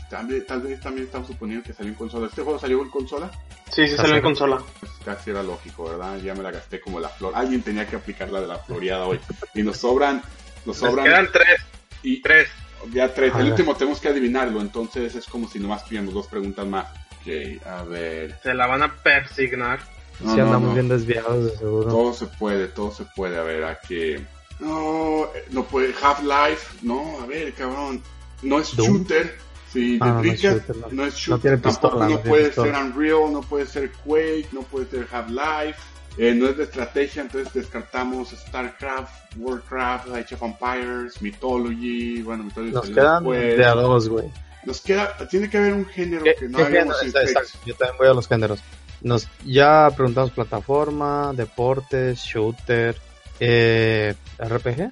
[0.09, 2.27] Tal, tal vez también estamos suponiendo que salió en consola.
[2.27, 3.29] ¿Este juego salió en consola?
[3.71, 4.59] Sí, sí salió en consola.
[4.79, 6.17] Pues casi era lógico, ¿verdad?
[6.17, 7.33] Ya me la gasté como la flor.
[7.35, 9.19] Alguien tenía que aplicar la de la floreada hoy.
[9.53, 10.23] Y nos sobran,
[10.65, 11.61] nos Les sobran quedan tres.
[12.01, 12.47] y Tres.
[12.91, 13.31] ya tres.
[13.35, 16.87] El último tenemos que adivinarlo, entonces es como si nomás tuviéramos dos preguntas más.
[17.21, 18.39] Ok, a ver.
[18.41, 19.79] Se la van a persignar.
[20.21, 20.73] No, sí no, andamos no.
[20.73, 21.87] bien desviados, de seguro.
[21.87, 23.37] Todo se puede, todo se puede.
[23.37, 24.25] A ver, a que.
[24.59, 25.93] No, eh, no puede.
[26.01, 26.77] Half-Life.
[26.81, 28.01] No, a ver, cabrón.
[28.41, 28.97] No es Doom.
[28.99, 29.37] shooter.
[29.71, 30.87] Sí, de Ah, no es Dreamcast, shooter, no.
[30.91, 31.41] no es No shooter.
[31.41, 32.73] tiene Tampoco pistola, no puede pistola.
[32.73, 35.79] ser Unreal, no puede ser Quake, no puede ser Half-Life.
[36.17, 42.21] Eh, no es de estrategia, entonces descartamos StarCraft, Warcraft, Age of Empires, Mythology.
[42.23, 43.57] Bueno, Mythology Nos quedan después.
[43.57, 44.25] de a dos, güey.
[44.65, 47.19] Nos queda, tiene que haber un género ¿Qué- que no habíamos visto.
[47.19, 48.59] Exacto, yo también voy a los géneros.
[49.01, 52.97] Nos, ya preguntamos plataforma, deportes, shooter,
[53.39, 54.91] eh, RPG,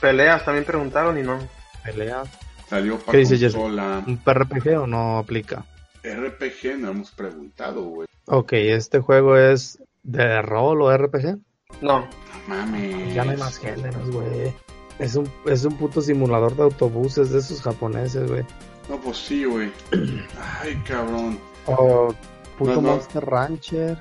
[0.00, 1.38] Peleas también preguntaron y no.
[1.84, 2.24] pelea.
[2.68, 4.02] Salió para ¿Qué dice consola.
[4.06, 5.64] ¿Un RPG o no aplica?
[6.02, 8.08] RPG no hemos preguntado, güey.
[8.26, 11.38] Ok, este juego es de rol o RPG.
[11.80, 12.00] No.
[12.00, 12.08] No
[12.46, 13.14] mames.
[13.14, 14.54] Ya no hay más géneros, güey.
[14.98, 18.44] Es un, es un puto simulador de autobuses de esos japoneses, güey.
[18.88, 19.72] No, pues sí, güey.
[20.62, 21.38] Ay, cabrón.
[21.66, 22.14] O
[22.58, 22.88] puto No, no.
[22.92, 23.98] Monster Rancher.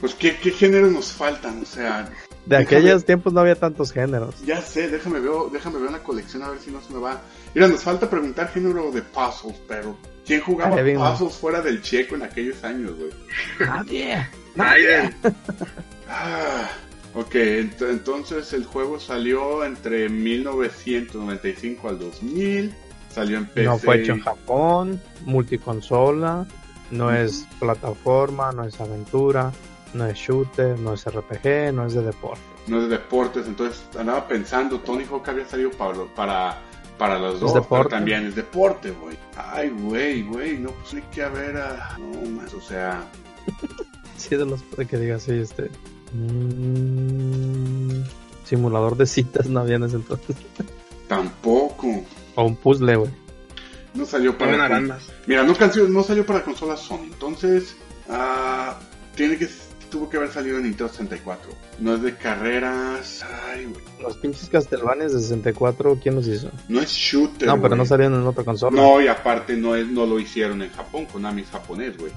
[0.00, 1.62] Pues, ¿qué, ¿qué géneros nos faltan?
[1.62, 2.10] O sea,
[2.50, 4.34] De Déjame- aquellos tiempos no había tantos géneros.
[4.44, 7.20] ya sé, déjame ver, déjame ver la colección a ver si no se me va.
[7.54, 9.96] Mira, nos falta preguntar género de puzzles, pero
[10.26, 10.96] ¿quién jugaba güey.
[10.96, 13.10] puzzles fuera del checo en aquellos años, güey?
[13.60, 14.26] Nadie.
[14.58, 15.14] Aiden.
[16.08, 16.68] Ah,
[17.14, 22.74] ok, ent- entonces el juego salió entre 1995 al 2000.
[23.14, 23.62] Salió en PC.
[23.64, 26.46] No fue hecho en Japón, multiconsola,
[26.90, 29.52] no es plataforma, no es aventura,
[29.94, 32.40] no es shooter, no es RPG, no es de deporte.
[32.66, 36.58] No es de deportes, entonces andaba pensando, Tony Hawk había salido para, para,
[36.98, 39.16] para los dos, pero también es deporte, güey.
[39.36, 41.96] Ay, güey, güey, no, pues hay que haber a...
[41.98, 43.04] No, más, o sea...
[44.16, 45.70] Sí, de los de que diga así, este.
[46.12, 48.02] mm,
[48.44, 50.36] simulador de citas no había en ese entonces.
[51.08, 52.04] Tampoco.
[52.34, 53.10] O un puzzle, güey.
[53.94, 54.68] No salió para...
[54.68, 54.92] Con-.
[55.26, 57.74] Mira, no, canció- no salió para consola Sony, entonces...
[58.08, 58.78] ah,
[59.16, 59.48] tiene que...
[59.90, 61.50] Tuvo que haber salido en Nintendo 64.
[61.80, 63.24] No es de carreras...
[63.52, 63.82] Ay, güey.
[64.00, 66.48] Los pinches Castlevanias de 64, ¿quién los hizo?
[66.68, 68.80] No es shooter, No, pero no salieron en otra consola.
[68.80, 72.12] No, y aparte no, es, no lo hicieron en Japón, Konami es japonés, güey.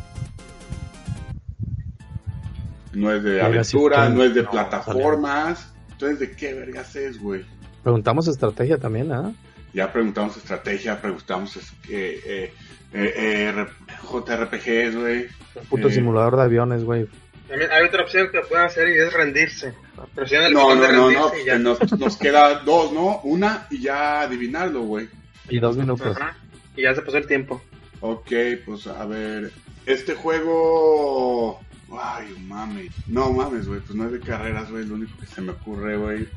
[2.93, 5.73] No es de aventura, no es de No, plataformas.
[5.93, 7.43] Entonces, ¿de qué vergas es, güey?
[7.81, 9.33] Preguntamos estrategia también, ¿ah?
[9.73, 11.57] Ya preguntamos estrategia, preguntamos
[11.89, 12.53] eh, eh,
[12.93, 13.65] eh,
[14.03, 15.25] JRPGs, güey.
[15.55, 15.91] Un puto Eh.
[15.91, 17.07] simulador de aviones, güey.
[17.53, 19.75] También hay otra opción que pueden hacer y es rendirse.
[20.15, 21.53] Presionan el No, botón no, de no, rendirse no, y ya.
[21.53, 23.19] que nos, nos queda dos, ¿no?
[23.23, 25.07] Una y ya adivinarlo, güey.
[25.49, 26.17] Y dos minutos.
[26.17, 26.35] Ajá.
[26.75, 27.61] Y ya se pasó el tiempo.
[28.01, 28.31] Ok,
[28.65, 29.51] pues a ver.
[29.85, 31.59] Este juego.
[31.95, 32.89] Ay, mames.
[33.05, 33.81] No mames, güey.
[33.81, 34.85] Pues no es de carreras, güey.
[34.87, 36.27] Lo único que se me ocurre, güey.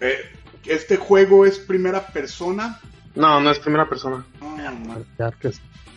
[0.00, 0.16] Eh,
[0.64, 2.80] este juego es primera persona.
[3.14, 4.24] No, no es primera persona.
[4.40, 4.56] No,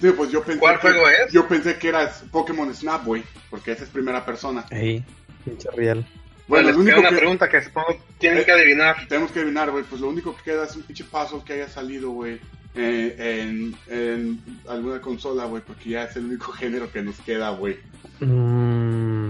[0.05, 0.59] que Sí, pues yo pensé.
[0.59, 1.31] ¿Cuál que- juego es?
[1.33, 3.23] Yo pensé que era Pokémon Snap, güey.
[3.49, 4.65] Porque esa es primera persona.
[4.71, 5.03] Ey,
[5.43, 6.05] pinche riel.
[6.47, 7.15] Bueno, les queda una que.
[7.15, 9.07] pregunta que supongo tienen Eh, que adivinar.
[9.07, 9.83] Tenemos que adivinar, güey.
[9.83, 12.39] Pues lo único que queda es un pinche paso que haya salido, güey.
[12.77, 13.15] eh,
[13.47, 15.63] en, en alguna consola, güey.
[15.65, 17.77] Porque ya es el único género que nos queda, güey.
[18.19, 19.29] Mm,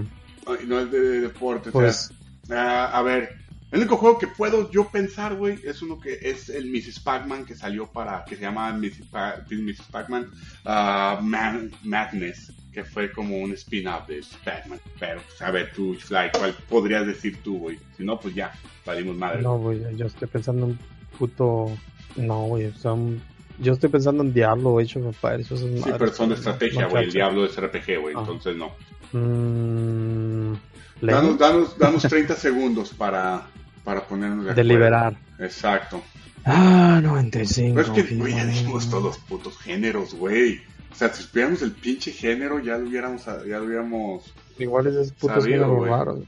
[0.66, 2.10] No es de, deporte, o pues,
[2.46, 3.36] sea, ah, a ver,
[3.72, 7.00] el único juego que puedo yo pensar, güey, es uno que es el Mrs.
[7.00, 9.06] Pac-Man que salió para, que se llama Mrs.
[9.10, 9.82] Pa- Mrs.
[9.90, 10.30] Pac-Man
[10.64, 14.78] ah, Man- Madness, que fue como un spin-off de Pac-Man.
[15.00, 17.78] Pero, pues, a ver, tú, Fly, ¿cuál podrías decir tú, güey?
[17.96, 18.52] Si no, pues ya,
[18.84, 19.42] salimos madre.
[19.42, 20.78] no, güey, yo estoy pensando en
[21.18, 21.70] puto...
[22.16, 23.20] No, güey, o sea, un-
[23.58, 27.12] yo estoy pensando en Diablo, of Empires, esas sí, pero son de estrategia, güey, el
[27.12, 28.72] diablo es RPG, güey, entonces no.
[29.12, 30.54] Mm,
[31.00, 33.46] Danos, danos, danos 30 segundos para,
[33.84, 34.68] para ponernos de acuerdo.
[34.68, 35.16] deliberar.
[35.38, 36.02] Exacto.
[36.44, 37.74] Ah, 95.
[37.74, 40.60] Pero es que, güey, ya dijimos todos los putos géneros, güey.
[40.92, 45.12] O sea, si supiéramos el pinche género, ya lo hubiéramos, ya lo hubiéramos, Igual es
[45.12, 46.20] putos Sabido, géneros raros.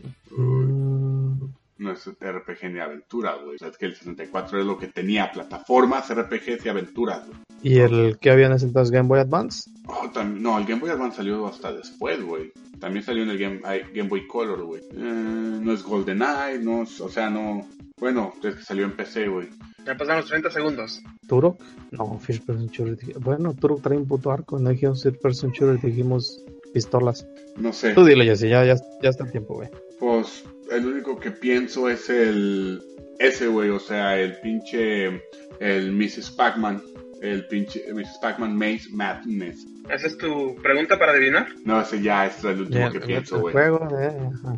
[1.78, 3.54] No es RPG ni aventura, güey.
[3.54, 7.38] O sea, es que el 64 es lo que tenía, plataformas, RPGs y aventuras, güey.
[7.62, 9.70] ¿Y el que había en ese entonces Game Boy Advance?
[9.86, 12.52] Oh, no, el Game Boy Advance salió hasta después, güey.
[12.80, 14.82] También salió en el Game, ay, Game Boy Color, güey.
[14.92, 17.66] Eh, no es GoldenEye, no es, o sea, no...
[17.98, 19.48] Bueno, es que salió en PC, güey.
[19.84, 21.02] Ya pasaron los 30 segundos.
[21.26, 21.60] ¿Turok?
[21.90, 23.18] No, First Person Shooter.
[23.18, 24.58] Bueno, Turok trae un puto arco.
[24.58, 27.26] No dijimos First Person Shooter, dijimos pistolas.
[27.56, 27.94] No sé.
[27.94, 29.68] Tú dile, Jesse, ya, ya, ya está el tiempo, güey.
[29.98, 32.80] Pues el único que pienso es el.
[33.18, 35.22] Ese, güey, o sea, el pinche.
[35.60, 36.30] El Mrs.
[36.36, 36.80] Pac-Man.
[37.20, 38.18] El pinche Mrs.
[38.22, 39.66] Pac-Man Maze Madness.
[39.90, 41.48] ¿Esa es tu pregunta para adivinar?
[41.64, 43.56] No, ese ya es el último que pienso, güey.
[43.56, 44.12] eh.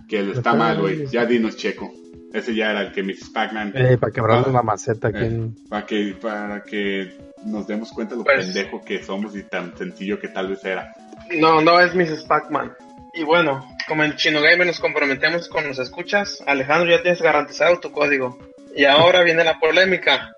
[0.09, 1.07] Que el está mal, güey.
[1.07, 1.91] Ya dinos, checo.
[2.35, 3.31] Ese ya era el que Mrs.
[3.31, 3.73] Pac-Man.
[3.75, 4.53] Eh, para quebrarnos Ah.
[4.53, 9.03] la maceta aquí Eh, para, que, para que nos demos cuenta lo Pues- pendejo que
[9.03, 10.93] somos y tan sencillo que tal vez era.
[11.39, 12.25] No, no es Mrs.
[12.25, 12.73] Pac-Man.
[13.15, 17.81] Y bueno, como en Chino Gamer nos comprometemos con los escuchas, Alejandro ya tienes garantizado
[17.81, 18.39] tu código.
[18.77, 20.33] Y ahora viene la polémica.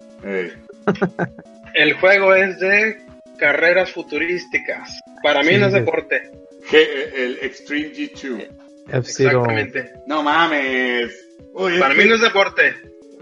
[1.75, 2.97] El juego es de
[3.39, 5.01] carreras futurísticas.
[5.23, 6.31] Para mí Sí, no es de- deporte.
[6.71, 8.49] G- el Extreme G2.
[8.89, 9.31] F-Zero.
[9.41, 9.93] Exactamente.
[10.07, 11.13] No mames.
[11.79, 12.75] Para que- mí no es deporte.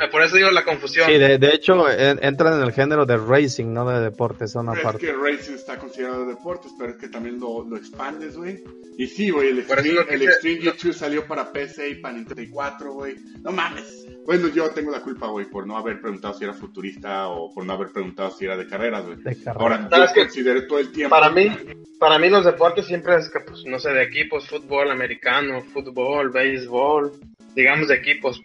[0.03, 1.07] Eh, Por eso digo la confusión.
[1.07, 4.67] Sí, de, de hecho en- entran en el género de racing, no de deportes, son
[4.67, 5.07] Pero es aparte.
[5.07, 8.63] que Racing está considerado deportes, pero es que también lo, lo expandes, güey.
[8.97, 12.93] Y sí, güey, el Extreme, el Extreme G2 salió para PC y para Nintendo 64,
[12.93, 13.17] güey.
[13.43, 14.07] No mames.
[14.27, 17.65] Bueno, yo tengo la culpa, güey, por no haber preguntado si era futurista o por
[17.65, 19.19] no haber preguntado si era de carreras, güey.
[19.55, 20.21] Ahora, yo ¿Sabes qué?
[20.21, 21.11] consideré todo el tiempo.
[21.17, 21.51] Para mí,
[21.99, 26.31] para mí los deportes siempre es que, pues, no sé, de equipos, fútbol americano, fútbol,
[26.31, 27.13] béisbol,
[27.55, 28.41] digamos de equipos.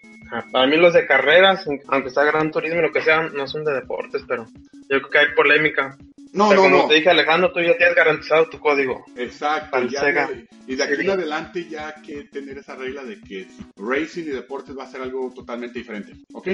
[0.52, 3.64] Para mí los de carreras, aunque sea gran turismo y lo que sea, no son
[3.64, 5.98] de deportes, pero yo creo que hay polémica.
[6.34, 6.88] No, Pero no, como no.
[6.90, 9.06] te dije Alejandro, tú ya tienes garantizado tu código.
[9.16, 9.80] Exacto.
[9.84, 11.10] Ya de- y de aquí en Sí.
[11.10, 13.48] adelante ya hay que tener esa regla de que
[13.78, 16.12] racing y deportes va a ser algo totalmente diferente.
[16.34, 16.50] ¿Ok?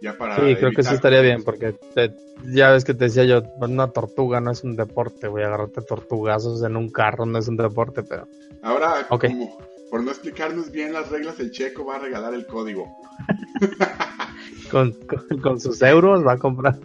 [0.00, 0.36] Ya para.
[0.36, 2.14] Sí, creo que sí evitar- estaría bien, porque te-
[2.44, 5.82] ya ves que te decía yo, una tortuga no es un deporte, voy a agarrarte
[5.82, 8.28] tortugazos en un carro, no es un deporte, pero
[8.62, 9.26] Ahora, Ok.
[9.26, 9.58] como
[9.94, 12.96] por no explicarnos bien las reglas, el checo va a regalar el código.
[14.72, 16.80] con, con, con sus euros va a comprar.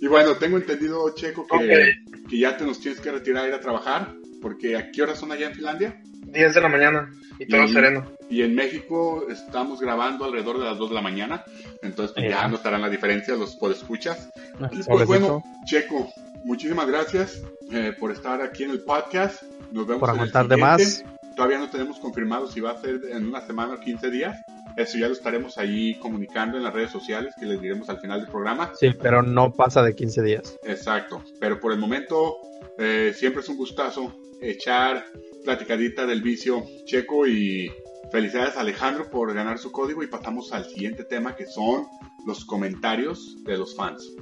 [0.00, 1.92] Y bueno, tengo entendido, Checo, que,
[2.26, 5.18] que ya te nos tienes que retirar a ir a trabajar, porque ¿a qué horas
[5.18, 6.00] son allá en Finlandia?
[6.22, 8.10] 10 de la mañana y todo Y- sereno.
[8.30, 11.44] Y en México estamos grabando alrededor de las 2 de la mañana,
[11.82, 12.48] entonces pues, ya Ya.
[12.48, 14.30] notarán la diferencia los podescuchas.
[14.72, 16.08] Y pues bueno, Checo,
[16.44, 19.42] muchísimas gracias eh, por estar aquí en el podcast.
[19.70, 21.04] Nos vemos Por en el aguantar de más.
[21.38, 24.36] Todavía no tenemos confirmado si va a ser en una semana o 15 días.
[24.76, 28.22] Eso ya lo estaremos ahí comunicando en las redes sociales que les diremos al final
[28.22, 28.72] del programa.
[28.74, 30.58] Sí, pero no pasa de 15 días.
[30.64, 32.38] Exacto, pero por el momento
[32.76, 35.04] eh, siempre es un gustazo echar
[35.44, 37.70] platicadita del vicio checo y
[38.10, 41.86] felicidades a Alejandro por ganar su código y pasamos al siguiente tema que son
[42.26, 44.12] los comentarios de los fans.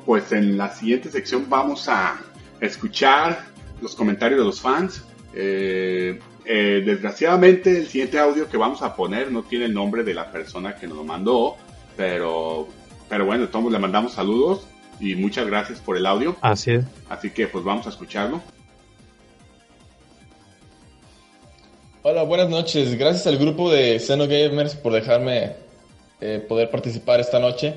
[0.00, 2.20] Pues en la siguiente sección vamos a
[2.60, 3.44] escuchar
[3.80, 5.04] los comentarios de los fans.
[5.34, 10.14] Eh, eh, desgraciadamente el siguiente audio que vamos a poner no tiene el nombre de
[10.14, 11.56] la persona que nos lo mandó,
[11.96, 12.68] pero,
[13.08, 14.66] pero bueno, todos le mandamos saludos
[14.98, 16.36] y muchas gracias por el audio.
[16.40, 16.84] Así es.
[17.08, 18.40] Así que pues vamos a escucharlo.
[22.04, 22.98] Hola, buenas noches.
[22.98, 25.52] Gracias al grupo de Xeno Gamers por dejarme
[26.20, 27.74] eh, poder participar esta noche.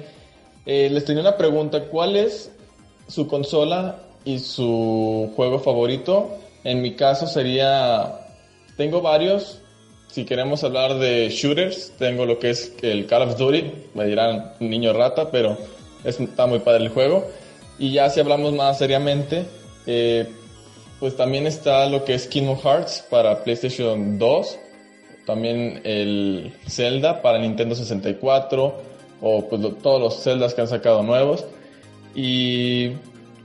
[0.66, 1.84] Eh, les tenía una pregunta.
[1.86, 2.52] ¿Cuál es
[3.08, 6.38] su consola y su juego favorito?
[6.64, 8.20] En mi caso sería...
[8.78, 9.60] Tengo varios.
[10.08, 13.72] Si queremos hablar de shooters, tengo lo que es el Call of Duty.
[13.94, 15.58] Me dirán niño rata, pero
[16.04, 17.26] es- está muy padre el juego.
[17.78, 19.46] Y ya si hablamos más seriamente,
[19.86, 20.28] eh,
[21.00, 24.58] pues también está lo que es Kingdom Hearts para PlayStation 2,
[25.26, 31.04] también el Zelda para Nintendo 64 o pues lo- todos los Zeldas que han sacado
[31.04, 31.46] nuevos.
[32.14, 32.92] Y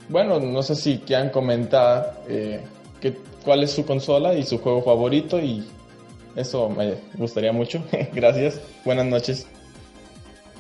[0.09, 2.61] bueno, no sé si quieran comentar eh,
[3.01, 5.65] qué- cuál es su consola y su juego favorito y
[6.37, 7.83] eso me gustaría mucho.
[8.15, 9.47] Gracias, buenas noches.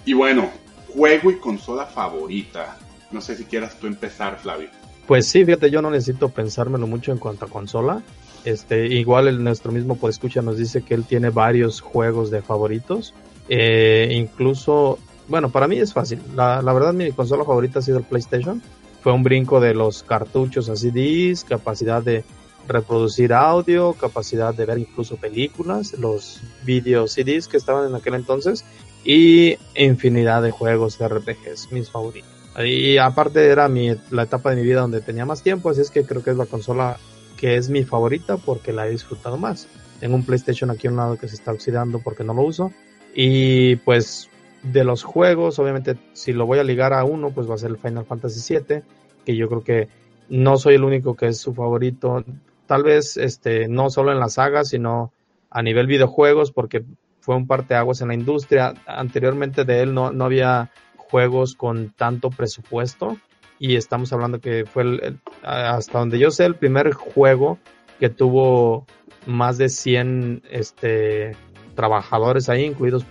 [0.05, 0.51] Y bueno,
[0.95, 2.77] juego y consola favorita.
[3.11, 4.69] No sé si quieras tú empezar, Flavio.
[5.07, 8.03] Pues sí, fíjate, yo no necesito pensármelo mucho en cuanto a consola.
[8.45, 13.13] Este, igual el, nuestro mismo escucha nos dice que él tiene varios juegos de favoritos.
[13.53, 14.99] Eh, incluso,
[15.29, 16.21] bueno, para mí es fácil.
[16.37, 18.63] La, verdad, mi consola favorita ha sido el PlayStation.
[19.03, 22.25] Fue un brinco de los cartuchos a CDs, capacidad de
[22.69, 28.65] reproducir audio, capacidad de ver incluso películas, los video CDs que estaban en aquel entonces
[29.05, 32.31] y infinidad de juegos de RPGs, mis favoritos.
[32.65, 35.91] Y aparte era mi, la etapa de mi vida donde tenía más tiempo, así es
[35.91, 36.99] que creo que es la consola
[37.37, 39.67] que es mi favorita porque la he disfrutado más.
[39.99, 42.71] Tengo un PlayStation aquí a un lado que se está oxidando porque no lo uso.
[43.15, 44.29] Y pues
[44.63, 47.71] de los juegos, obviamente si lo voy a ligar a uno, pues va a ser
[47.71, 48.83] el Final Fantasy VII,
[49.25, 49.89] que yo creo que
[50.29, 52.25] no soy el único que es su favorito.
[52.67, 55.13] Tal vez este no solo en la saga, sino
[55.51, 56.85] a nivel videojuegos, porque
[57.21, 58.75] fue un parteaguas en la industria.
[58.87, 63.17] Anteriormente de él no, no había juegos con tanto presupuesto
[63.61, 67.59] y estamos hablando que fue el, hasta donde yo sé el primer juego
[67.99, 68.87] que tuvo
[69.27, 71.37] más de 100 este
[71.81, 73.07] trabajadores ahí incluidos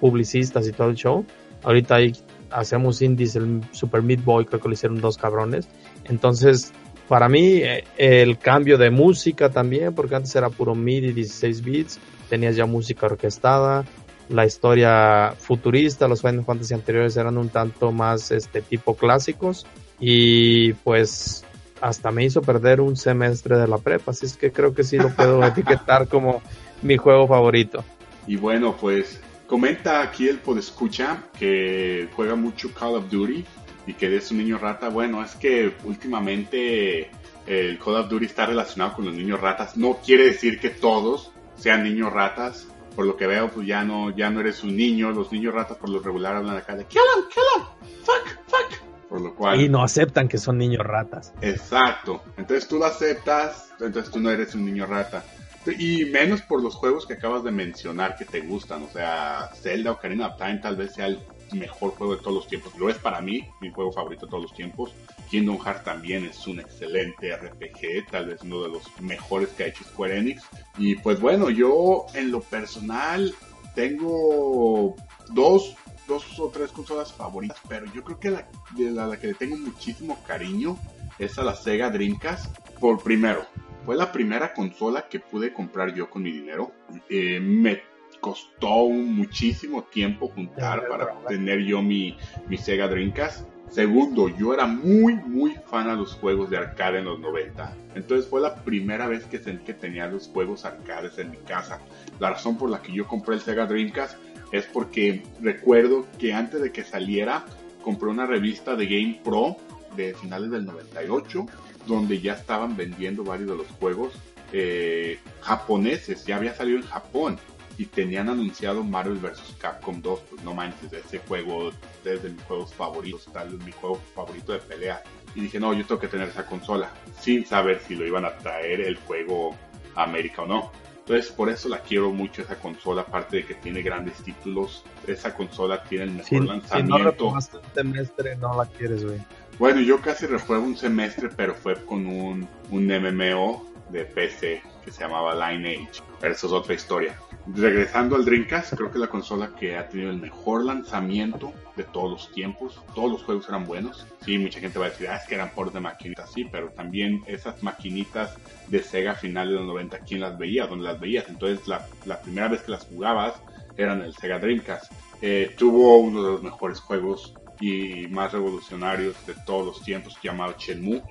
[0.00, 1.26] publicistas y todo el show
[1.62, 2.12] ahorita ahí
[2.50, 5.68] hacemos indies el Super Meat Boy creo que lo hicieron dos cabrones
[6.04, 6.72] entonces
[7.06, 7.62] para mí
[7.98, 13.04] el cambio de música también porque antes era puro MIDI 16 bits tenías ya música
[13.04, 13.84] orquestada
[14.28, 19.66] la historia futurista, los Final Fantasy anteriores eran un tanto más este tipo clásicos
[19.98, 21.44] y pues
[21.80, 24.98] hasta me hizo perder un semestre de la prepa, así es que creo que sí
[24.98, 26.42] lo puedo etiquetar como
[26.82, 27.84] mi juego favorito.
[28.28, 33.46] Y bueno, pues Comenta aquí el podescucha que juega mucho Call of Duty
[33.86, 34.90] y que es un niño rata.
[34.90, 37.10] Bueno, es que últimamente
[37.46, 39.78] el Call of Duty está relacionado con los niños ratas.
[39.78, 42.68] No quiere decir que todos sean niños ratas.
[42.94, 45.12] Por lo que veo, pues ya no, ya no eres un niño.
[45.12, 49.08] Los niños ratas por lo regular hablan acá de kill him, kill him, fuck, fuck.
[49.08, 49.58] Por lo cual.
[49.62, 51.32] Y no aceptan que son niños ratas.
[51.40, 52.22] Exacto.
[52.36, 55.24] Entonces tú lo aceptas, entonces tú no eres un niño rata.
[55.72, 58.82] Y menos por los juegos que acabas de mencionar que te gustan.
[58.82, 61.18] O sea, Zelda o Ocarina of Time tal vez sea el
[61.52, 62.76] mejor juego de todos los tiempos.
[62.78, 64.92] Lo es para mí, mi juego favorito de todos los tiempos.
[65.30, 69.66] Kingdom Hearts también es un excelente RPG, tal vez uno de los mejores que ha
[69.66, 70.42] hecho Square Enix.
[70.76, 73.34] Y pues bueno, yo en lo personal
[73.74, 74.96] tengo
[75.30, 75.76] dos,
[76.06, 79.56] dos o tres consolas favoritas, pero yo creo que la, la, la que le tengo
[79.56, 80.78] muchísimo cariño
[81.18, 82.56] es a la Sega Dreamcast.
[82.78, 83.44] Por primero,
[83.88, 86.72] fue la primera consola que pude comprar yo con mi dinero.
[87.08, 87.80] Eh, me
[88.20, 92.14] costó muchísimo tiempo juntar para tener yo mi,
[92.50, 93.48] mi Sega Dreamcast.
[93.70, 97.74] Segundo, yo era muy, muy fan a los juegos de arcade en los 90.
[97.94, 101.80] Entonces fue la primera vez que sentí que tenía los juegos arcades en mi casa.
[102.20, 104.18] La razón por la que yo compré el Sega Dreamcast
[104.52, 107.46] es porque recuerdo que antes de que saliera
[107.82, 109.56] compré una revista de Game Pro
[109.96, 111.46] de finales del 98
[111.88, 114.12] donde ya estaban vendiendo varios de los juegos
[114.52, 117.38] eh, japoneses, ya había salido en Japón
[117.76, 119.56] y tenían anunciado Marvel vs.
[119.58, 121.70] Capcom 2, pues no manches, ese juego
[122.04, 125.02] es de mis juegos favoritos, tal vez mi juego favorito de pelea.
[125.34, 126.90] Y dije, no, yo tengo que tener esa consola,
[127.20, 129.54] sin saber si lo iban a traer el juego
[129.94, 130.72] a América o no.
[131.00, 134.84] Entonces, por eso la quiero mucho esa consola, aparte de que tiene grandes títulos.
[135.06, 137.40] Esa consola tiene el mejor lanzamiento.
[137.40, 139.18] Si no semestre, no la quieres, güey.
[139.58, 144.92] Bueno, yo casi refuego un semestre, pero fue con un, un MMO de PC que
[144.92, 146.00] se llamaba Lineage.
[146.20, 147.18] Pero eso es otra historia.
[147.52, 151.82] Regresando al Dreamcast, creo que es la consola que ha tenido el mejor lanzamiento de
[151.82, 152.80] todos los tiempos.
[152.94, 154.06] Todos los juegos eran buenos.
[154.24, 156.68] Sí, mucha gente va a decir, ah, es que eran por de maquinitas, sí, pero
[156.68, 158.36] también esas maquinitas
[158.68, 160.68] de Sega finales de los 90, ¿quién las veía?
[160.68, 161.28] ¿Dónde las veías?
[161.28, 163.34] Entonces, la, la primera vez que las jugabas
[163.76, 164.92] eran el Sega Dreamcast.
[165.20, 170.54] Eh, tuvo uno de los mejores juegos y más revolucionarios de todos los tiempos llamado
[170.58, 171.02] Shenmue,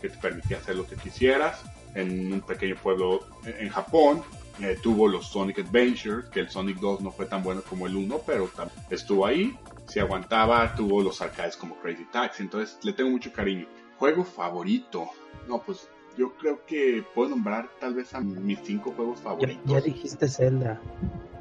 [0.00, 1.62] que te permitía hacer lo que quisieras
[1.94, 4.22] en un pequeño pueblo en Japón.
[4.60, 7.94] Eh, tuvo los Sonic Adventures, que el Sonic 2 no fue tan bueno como el
[7.94, 8.50] 1, pero
[8.88, 9.54] estuvo ahí,
[9.86, 13.66] se aguantaba, tuvo los arcades como Crazy Taxi, entonces le tengo mucho cariño.
[13.98, 15.10] Juego favorito,
[15.46, 19.62] no, pues yo creo que puedo nombrar tal vez a mis cinco juegos favoritos.
[19.66, 20.80] Ya, dijiste Zelda.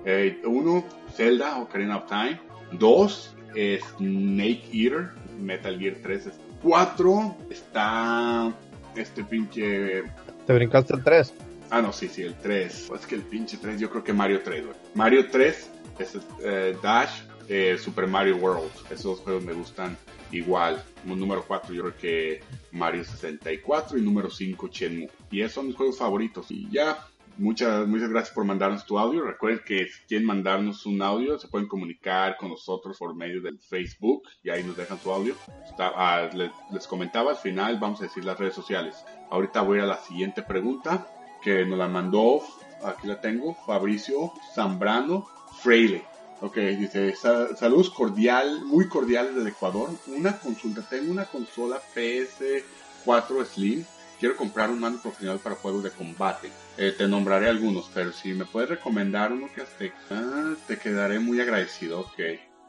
[0.03, 2.39] Eh, uno, Zelda, Ocarina of Time.
[2.73, 6.30] Dos, Snake Eater, Metal Gear 3.
[6.61, 8.53] 4 está
[8.95, 10.03] este pinche...
[10.48, 11.34] ¿Te brincaste el 3?
[11.69, 12.91] Ah, no, sí, sí, el 3.
[12.95, 14.64] Es que el pinche 3, yo creo que Mario 3,
[14.94, 15.69] Mario 3
[15.99, 18.72] es eh, Dash, eh, Super Mario World.
[18.90, 19.98] Esos juegos me gustan
[20.32, 20.84] igual.
[21.03, 25.10] Número 4 yo creo que Mario 64 y número 5 Shenmue.
[25.32, 26.49] Y esos son mis juegos favoritos.
[26.49, 27.07] Y ya,
[27.38, 29.22] Muchas, muchas gracias por mandarnos tu audio.
[29.24, 33.60] Recuerden que si quieren mandarnos un audio, se pueden comunicar con nosotros por medio del
[33.60, 35.36] Facebook y ahí nos dejan su audio.
[35.78, 39.03] Ah, les, comentaba al final, vamos a decir las redes sociales.
[39.30, 41.07] Ahorita voy a la siguiente pregunta
[41.44, 42.41] que nos la mandó,
[42.84, 45.28] aquí la tengo, Fabricio Zambrano
[45.62, 46.06] Freile.
[46.40, 49.90] Ok, dice, saludos cordial, muy cordiales desde Ecuador.
[50.07, 53.86] Una consulta, tengo una consola PS4 Slim
[54.19, 56.51] quiero comprar un mando profesional para juegos de combate.
[56.77, 61.19] Eh, te nombraré algunos, pero si me puedes recomendar uno que hasta ah, te quedaré
[61.19, 62.01] muy agradecido.
[62.01, 62.19] Ok.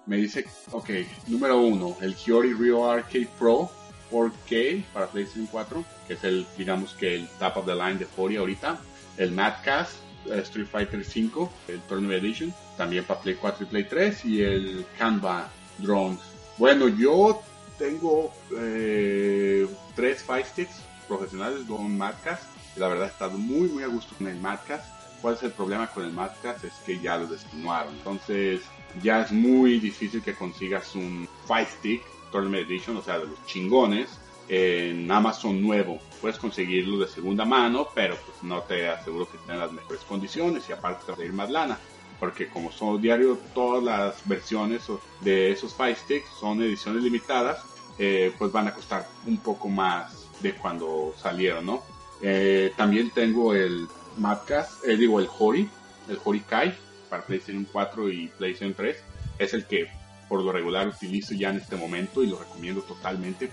[0.06, 0.90] Me dice, ok,
[1.26, 3.68] número uno, el Hiori Real Arcade Pro
[4.12, 8.06] 4K para PlayStation 4, que es el, digamos que el top of the line de
[8.16, 8.78] Hori ahorita.
[9.16, 9.96] El Madcast
[10.26, 14.42] eh, Street Fighter 5, el Tournament Edition, también para Play 4 y Play 3, y
[14.42, 15.48] el Canva
[15.78, 16.20] Drones.
[16.56, 17.42] Bueno, yo
[17.78, 20.76] tengo eh, tres Fight Sticks
[21.06, 22.40] profesionales con marcas.
[22.76, 24.84] La verdad he estado muy muy a gusto con el marcas.
[25.22, 26.62] ¿Cuál es el problema con el marcas?
[26.62, 27.94] Es que ya lo descontinuaron.
[27.94, 28.62] Entonces
[29.02, 33.44] ya es muy difícil que consigas un Fight Stick Tournament Edition, o sea, de los
[33.46, 34.18] chingones,
[34.48, 35.98] en Amazon nuevo.
[36.20, 40.68] Puedes conseguirlo de segunda mano, pero pues no te aseguro que tengan las mejores condiciones
[40.68, 41.78] y aparte te va a ir más lana.
[42.20, 44.82] Porque como son diario todas las versiones
[45.20, 47.62] de esos Fight Sticks son ediciones limitadas,
[47.98, 51.82] eh, pues van a costar un poco más de cuando salieron, ¿no?
[52.22, 53.86] Eh, también tengo el
[54.16, 55.68] Madcast, eh, digo el Hori,
[56.08, 56.74] el Hori Kai
[57.10, 58.96] para PlayStation 4 y PlayStation 3.
[59.38, 59.88] Es el que
[60.28, 63.50] por lo regular utilizo ya en este momento y lo recomiendo totalmente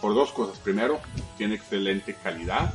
[0.00, 0.58] por dos cosas.
[0.58, 1.00] Primero,
[1.36, 2.72] tiene excelente calidad,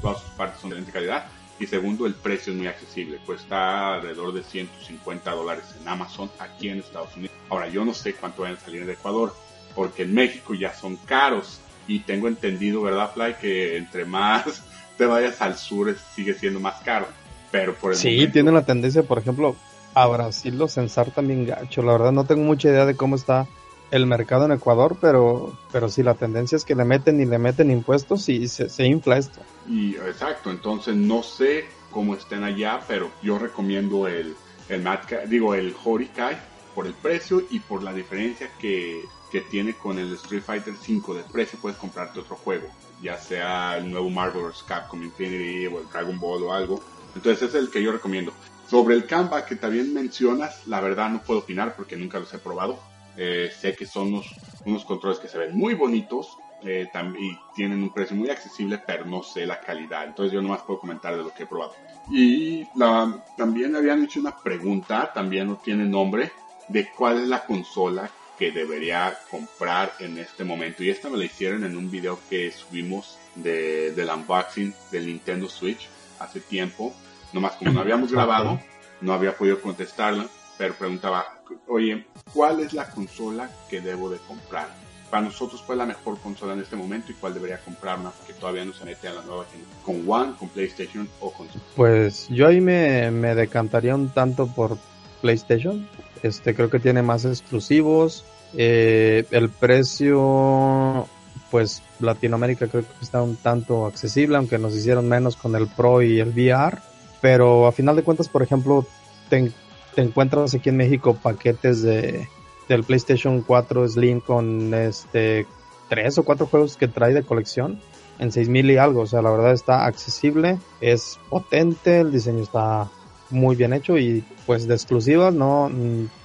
[0.00, 1.26] todas sus partes son de excelente calidad.
[1.60, 3.18] Y segundo, el precio es muy accesible.
[3.24, 7.36] Cuesta alrededor de 150 dólares en Amazon aquí en Estados Unidos.
[7.48, 9.34] Ahora, yo no sé cuánto van a salir de Ecuador,
[9.74, 11.60] porque en México ya son caros.
[11.86, 13.34] Y tengo entendido, ¿verdad, Fly?
[13.34, 14.62] Que entre más
[14.98, 17.06] te vayas al sur sigue siendo más caro.
[17.50, 19.56] Pero por el Sí, tiene la tendencia, por ejemplo,
[19.94, 21.82] a Brasil los censar también gacho.
[21.82, 23.46] La verdad no tengo mucha idea de cómo está
[23.90, 27.38] el mercado en Ecuador, pero, pero sí la tendencia es que le meten y le
[27.38, 29.40] meten impuestos y se, se infla esto.
[29.68, 34.34] Y exacto, entonces no sé cómo estén allá, pero yo recomiendo el,
[34.70, 34.88] el
[35.28, 36.38] digo, el Horikai
[36.74, 39.02] por el precio y por la diferencia que,
[39.32, 42.68] que tiene con el Street Fighter 5 de precio, puedes comprarte otro juego,
[43.00, 44.62] ya sea el nuevo Marvel vs.
[44.64, 46.82] Capcom Infinity o el Dragon Ball o algo.
[47.14, 48.34] Entonces es el que yo recomiendo.
[48.68, 52.38] Sobre el Canva que también mencionas, la verdad no puedo opinar porque nunca los he
[52.38, 52.78] probado.
[53.16, 54.26] Eh, sé que son unos,
[54.66, 59.06] unos, controles que se ven muy bonitos eh, y tienen un precio muy accesible, pero
[59.06, 60.04] no sé la calidad.
[60.04, 61.72] Entonces yo nomás puedo comentar de lo que he probado.
[62.10, 66.32] Y la, también habían hecho una pregunta, también no tiene nombre,
[66.68, 68.10] de cuál es la consola
[68.42, 70.82] que debería comprar en este momento.
[70.82, 75.48] Y esta me la hicieron en un video que subimos de, del unboxing del Nintendo
[75.48, 75.88] Switch
[76.18, 76.92] hace tiempo.
[77.32, 78.58] Nomás como no habíamos grabado,
[79.00, 80.26] no había podido contestarla,
[80.58, 81.24] pero preguntaba,
[81.68, 82.04] oye,
[82.34, 84.66] ¿cuál es la consola que debo de comprar?
[85.08, 88.14] Para nosotros, ¿cuál es la mejor consola en este momento y cuál debería comprar más
[88.26, 89.84] que todavía no se mete a la nueva generación?
[89.84, 91.46] ¿Con One, con PlayStation o con
[91.76, 94.78] Pues yo ahí me, me decantaría un tanto por
[95.20, 95.88] PlayStation.
[96.22, 98.24] Este creo que tiene más exclusivos.
[98.54, 101.06] Eh, el precio,
[101.50, 106.02] pues Latinoamérica creo que está un tanto accesible, aunque nos hicieron menos con el Pro
[106.02, 106.78] y el VR.
[107.20, 108.86] Pero a final de cuentas, por ejemplo,
[109.28, 109.52] te,
[109.96, 112.28] encuentras aquí en México paquetes de
[112.68, 115.46] del PlayStation 4 Slim con este
[115.88, 117.80] tres o cuatro juegos que trae de colección
[118.18, 122.88] en 6000 y algo, o sea, la verdad está accesible, es potente, el diseño está
[123.32, 125.70] muy bien hecho y pues de exclusivas no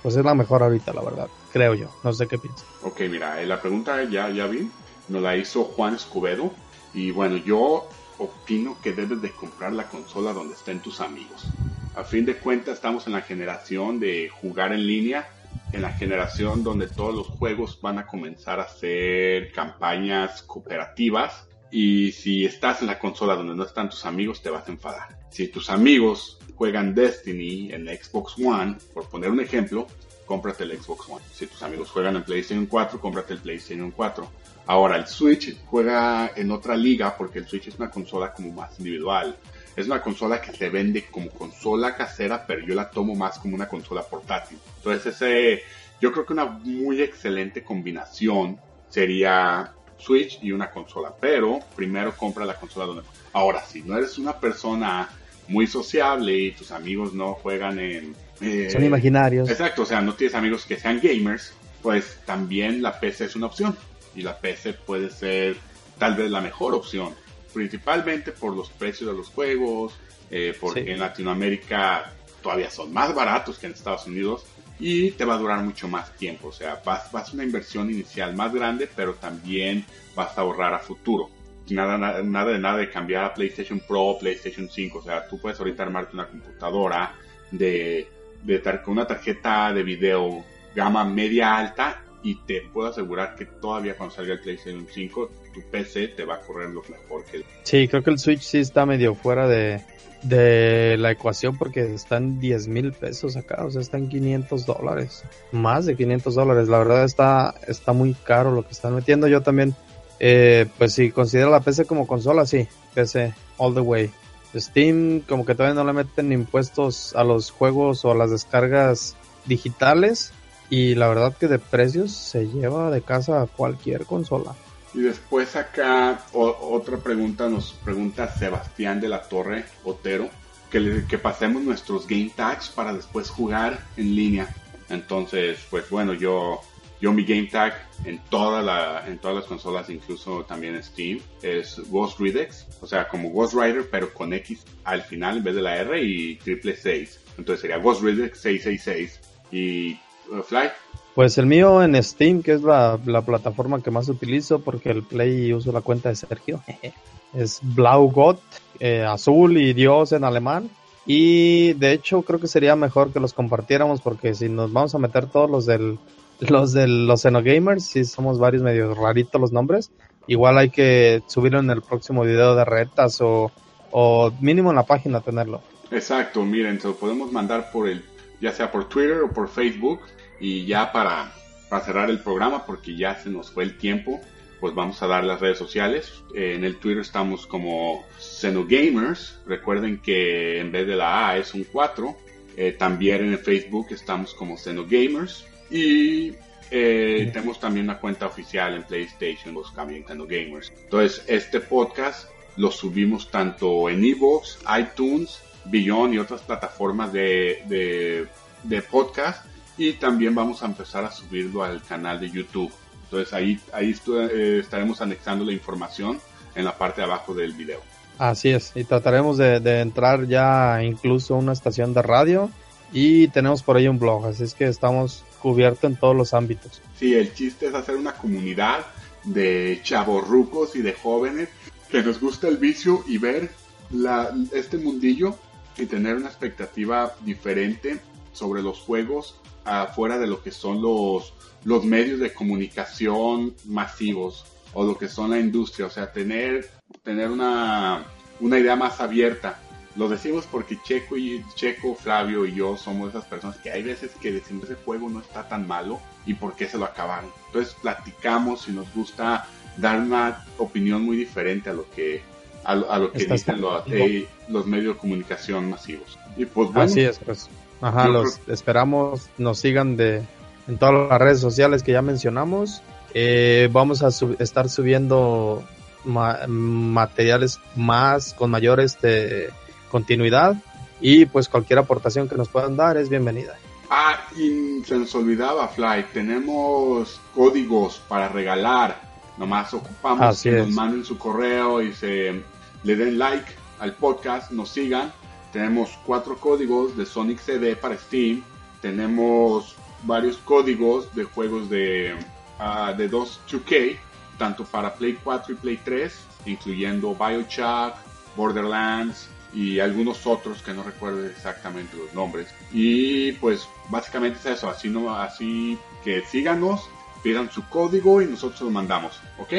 [0.03, 2.65] pues es la mejor ahorita, la verdad, creo yo, no sé qué piensas.
[2.83, 4.69] Ok, mira, eh, la pregunta ya ya vi,
[5.07, 6.51] nos la hizo Juan Escobedo
[6.93, 7.87] y bueno, yo
[8.19, 11.47] opino que debes de comprar la consola donde estén tus amigos.
[11.95, 15.27] A fin de cuentas estamos en la generación de jugar en línea,
[15.71, 22.11] en la generación donde todos los juegos van a comenzar a ser campañas cooperativas y
[22.11, 25.17] si estás en la consola donde no están tus amigos te vas a enfadar.
[25.29, 29.87] Si tus amigos juegan Destiny en Xbox One, por poner un ejemplo,
[30.25, 31.23] cómprate el Xbox One.
[31.33, 34.29] Si tus amigos juegan en PlayStation 4, cómprate el PlayStation 4.
[34.67, 38.77] Ahora, el Switch juega en otra liga porque el Switch es una consola como más
[38.79, 39.35] individual.
[39.75, 43.55] Es una consola que se vende como consola casera, pero yo la tomo más como
[43.55, 44.57] una consola portátil.
[44.77, 45.63] Entonces, ese,
[46.01, 51.13] yo creo que una muy excelente combinación sería Switch y una consola.
[51.19, 53.03] Pero primero compra la consola donde.
[53.33, 55.09] Ahora, si no eres una persona
[55.47, 58.15] muy sociable y tus amigos no juegan en.
[58.41, 59.49] Eh, Son imaginarios.
[59.49, 63.47] Exacto, o sea, no tienes amigos que sean gamers, pues también la PC es una
[63.47, 63.75] opción
[64.15, 65.57] y la PC puede ser
[65.97, 67.13] tal vez la mejor opción,
[67.53, 69.93] principalmente por los precios de los juegos,
[70.29, 74.45] eh, porque en Latinoamérica todavía son más baratos que en Estados Unidos
[74.79, 77.89] y te va a durar mucho más tiempo, o sea, vas, vas a una inversión
[77.89, 79.85] inicial más grande, pero también
[80.15, 81.29] vas a ahorrar a futuro.
[81.69, 85.39] Nada, nada, nada de nada de cambiar a PlayStation Pro, PlayStation 5, o sea, tú
[85.39, 87.13] puedes ahorita armarte una computadora
[87.51, 88.07] de,
[88.43, 93.95] de con una tarjeta de video gama media alta y te puedo asegurar que todavía
[93.95, 97.43] cuando salga el PlayStation 5 tu PC te va a correr lo mejor que.
[97.63, 99.81] Sí, creo que el Switch sí está medio fuera de,
[100.23, 104.65] de la ecuación porque está en 10 mil pesos acá, o sea, está en 500
[104.65, 109.27] dólares, más de 500 dólares, la verdad está, está muy caro lo que están metiendo,
[109.27, 109.75] yo también,
[110.19, 114.11] eh, pues si considero la PC como consola, sí, PC all the way.
[114.55, 119.15] Steam como que todavía no le meten impuestos a los juegos o a las descargas
[119.45, 120.31] digitales,
[120.69, 124.55] y la verdad que de precios se lleva de casa a cualquier consola.
[124.93, 130.29] Y después acá otra pregunta nos pregunta Sebastián de la Torre Otero
[130.71, 134.47] que, que pasemos nuestros game tags para después jugar en línea.
[134.89, 136.61] Entonces, pues bueno, yo
[136.99, 137.73] yo mi game tag
[138.05, 143.07] en toda la en todas las consolas, incluso también Steam, es Ghost Ridex, o sea,
[143.07, 146.75] como Ghost Rider pero con X al final en vez de la R y triple
[146.75, 147.19] 6.
[147.37, 149.19] Entonces sería Ghost Ridex 666
[149.51, 149.99] y
[150.43, 150.69] Fly?
[151.15, 155.51] Pues el mío en Steam, que es la, plataforma que más utilizo, porque el Play
[155.51, 156.61] uso la cuenta de Sergio.
[157.33, 158.39] es Blaugot,
[158.79, 160.69] eh, azul y Dios en alemán.
[161.07, 164.99] Y de hecho creo que sería mejor que los compartiéramos porque si nos vamos a
[164.99, 165.97] meter todos los del
[166.39, 169.89] los de los Xenogamers, si somos varios medio raritos los nombres,
[170.27, 173.51] igual hay que subirlo en el próximo video de retas o,
[173.89, 175.61] o mínimo en la página tenerlo.
[175.89, 178.03] Exacto, miren, se lo podemos mandar por el,
[178.39, 180.01] ya sea por Twitter o por Facebook
[180.39, 181.31] y ya para,
[181.69, 184.21] para cerrar el programa porque ya se nos fue el tiempo
[184.59, 186.23] pues vamos a dar las redes sociales.
[186.33, 189.39] Eh, en el Twitter estamos como Xenogamers.
[189.45, 192.17] Recuerden que en vez de la A es un 4.
[192.55, 195.45] Eh, también en el Facebook estamos como Xenogamers.
[195.69, 196.33] Y
[196.71, 200.71] eh, tenemos también una cuenta oficial en PlayStation, los también Xenogamers.
[200.83, 208.27] Entonces, este podcast lo subimos tanto en Evox, iTunes, Beyond y otras plataformas de, de,
[208.63, 209.45] de podcast.
[209.77, 212.71] Y también vamos a empezar a subirlo al canal de YouTube.
[213.03, 216.19] Entonces ahí, ahí eh, estaremos anexando la información
[216.55, 217.81] en la parte de abajo del video.
[218.17, 222.49] Así es, y trataremos de, entrar ya incluso a una estación de radio
[222.91, 226.81] y tenemos por ahí un blog, así es que estamos cubiertos en todos los ámbitos.
[226.97, 228.87] Sí, el chiste es hacer una comunidad
[229.23, 231.49] de chavorrucos y de jóvenes
[231.91, 233.51] que nos gusta el vicio y ver
[233.91, 235.35] la, este mundillo
[235.77, 237.99] y tener una expectativa diferente
[238.33, 239.35] sobre los juegos
[239.67, 241.33] afuera de lo que son los
[241.67, 246.69] los medios de comunicación masivos o lo que son la industria, o sea, tener,
[247.03, 248.05] tener una,
[248.39, 249.59] una idea más abierta.
[249.97, 254.11] Lo decimos porque Checo y Checo, Flavio y yo somos esas personas que hay veces
[254.21, 257.31] que decimos ese juego no está tan malo y por qué se lo acabaron.
[257.47, 262.21] Entonces platicamos y nos gusta dar una opinión muy diferente a lo que
[262.63, 266.17] a, lo que dicen los, eh, los, medios de comunicación masivos.
[266.37, 267.49] Y pues bueno, Así es, pues.
[267.81, 270.23] Ajá, los esperamos nos sigan de
[270.67, 272.81] en todas las redes sociales que ya mencionamos.
[273.13, 274.09] Eh, vamos a
[274.39, 275.63] estar subiendo
[276.03, 279.49] materiales más con mayor este,
[279.89, 280.55] continuidad
[281.01, 283.55] y pues cualquier aportación que nos puedan dar es bienvenida.
[283.89, 289.01] Ah, y se nos olvidaba, Fly, tenemos códigos para regalar.
[289.37, 292.41] Nomás ocupamos que nos manden su correo y se
[292.83, 293.45] le den like
[293.79, 295.13] al podcast, nos sigan.
[295.51, 298.43] Tenemos cuatro códigos de Sonic CD para Steam.
[298.81, 302.15] Tenemos varios códigos de juegos de,
[302.59, 303.97] uh, de 2 2K,
[304.37, 306.13] tanto para Play 4 y Play 3,
[306.45, 307.95] incluyendo Bioshock,
[308.35, 312.47] Borderlands y algunos otros que no recuerdo exactamente los nombres.
[312.71, 316.87] Y pues básicamente es eso, así, no, así que síganos,
[317.23, 319.53] pidan su código y nosotros lo mandamos, ¿ok?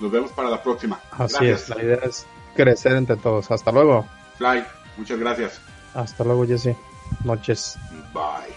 [0.00, 1.00] Nos vemos para la próxima.
[1.12, 3.50] Así es, la idea es crecer entre todos.
[3.50, 4.06] Hasta luego.
[4.36, 4.64] Fly,
[4.96, 5.60] muchas gracias.
[5.94, 6.76] Hasta luego, Jesse.
[7.24, 7.76] Noches.
[8.12, 8.54] Bye.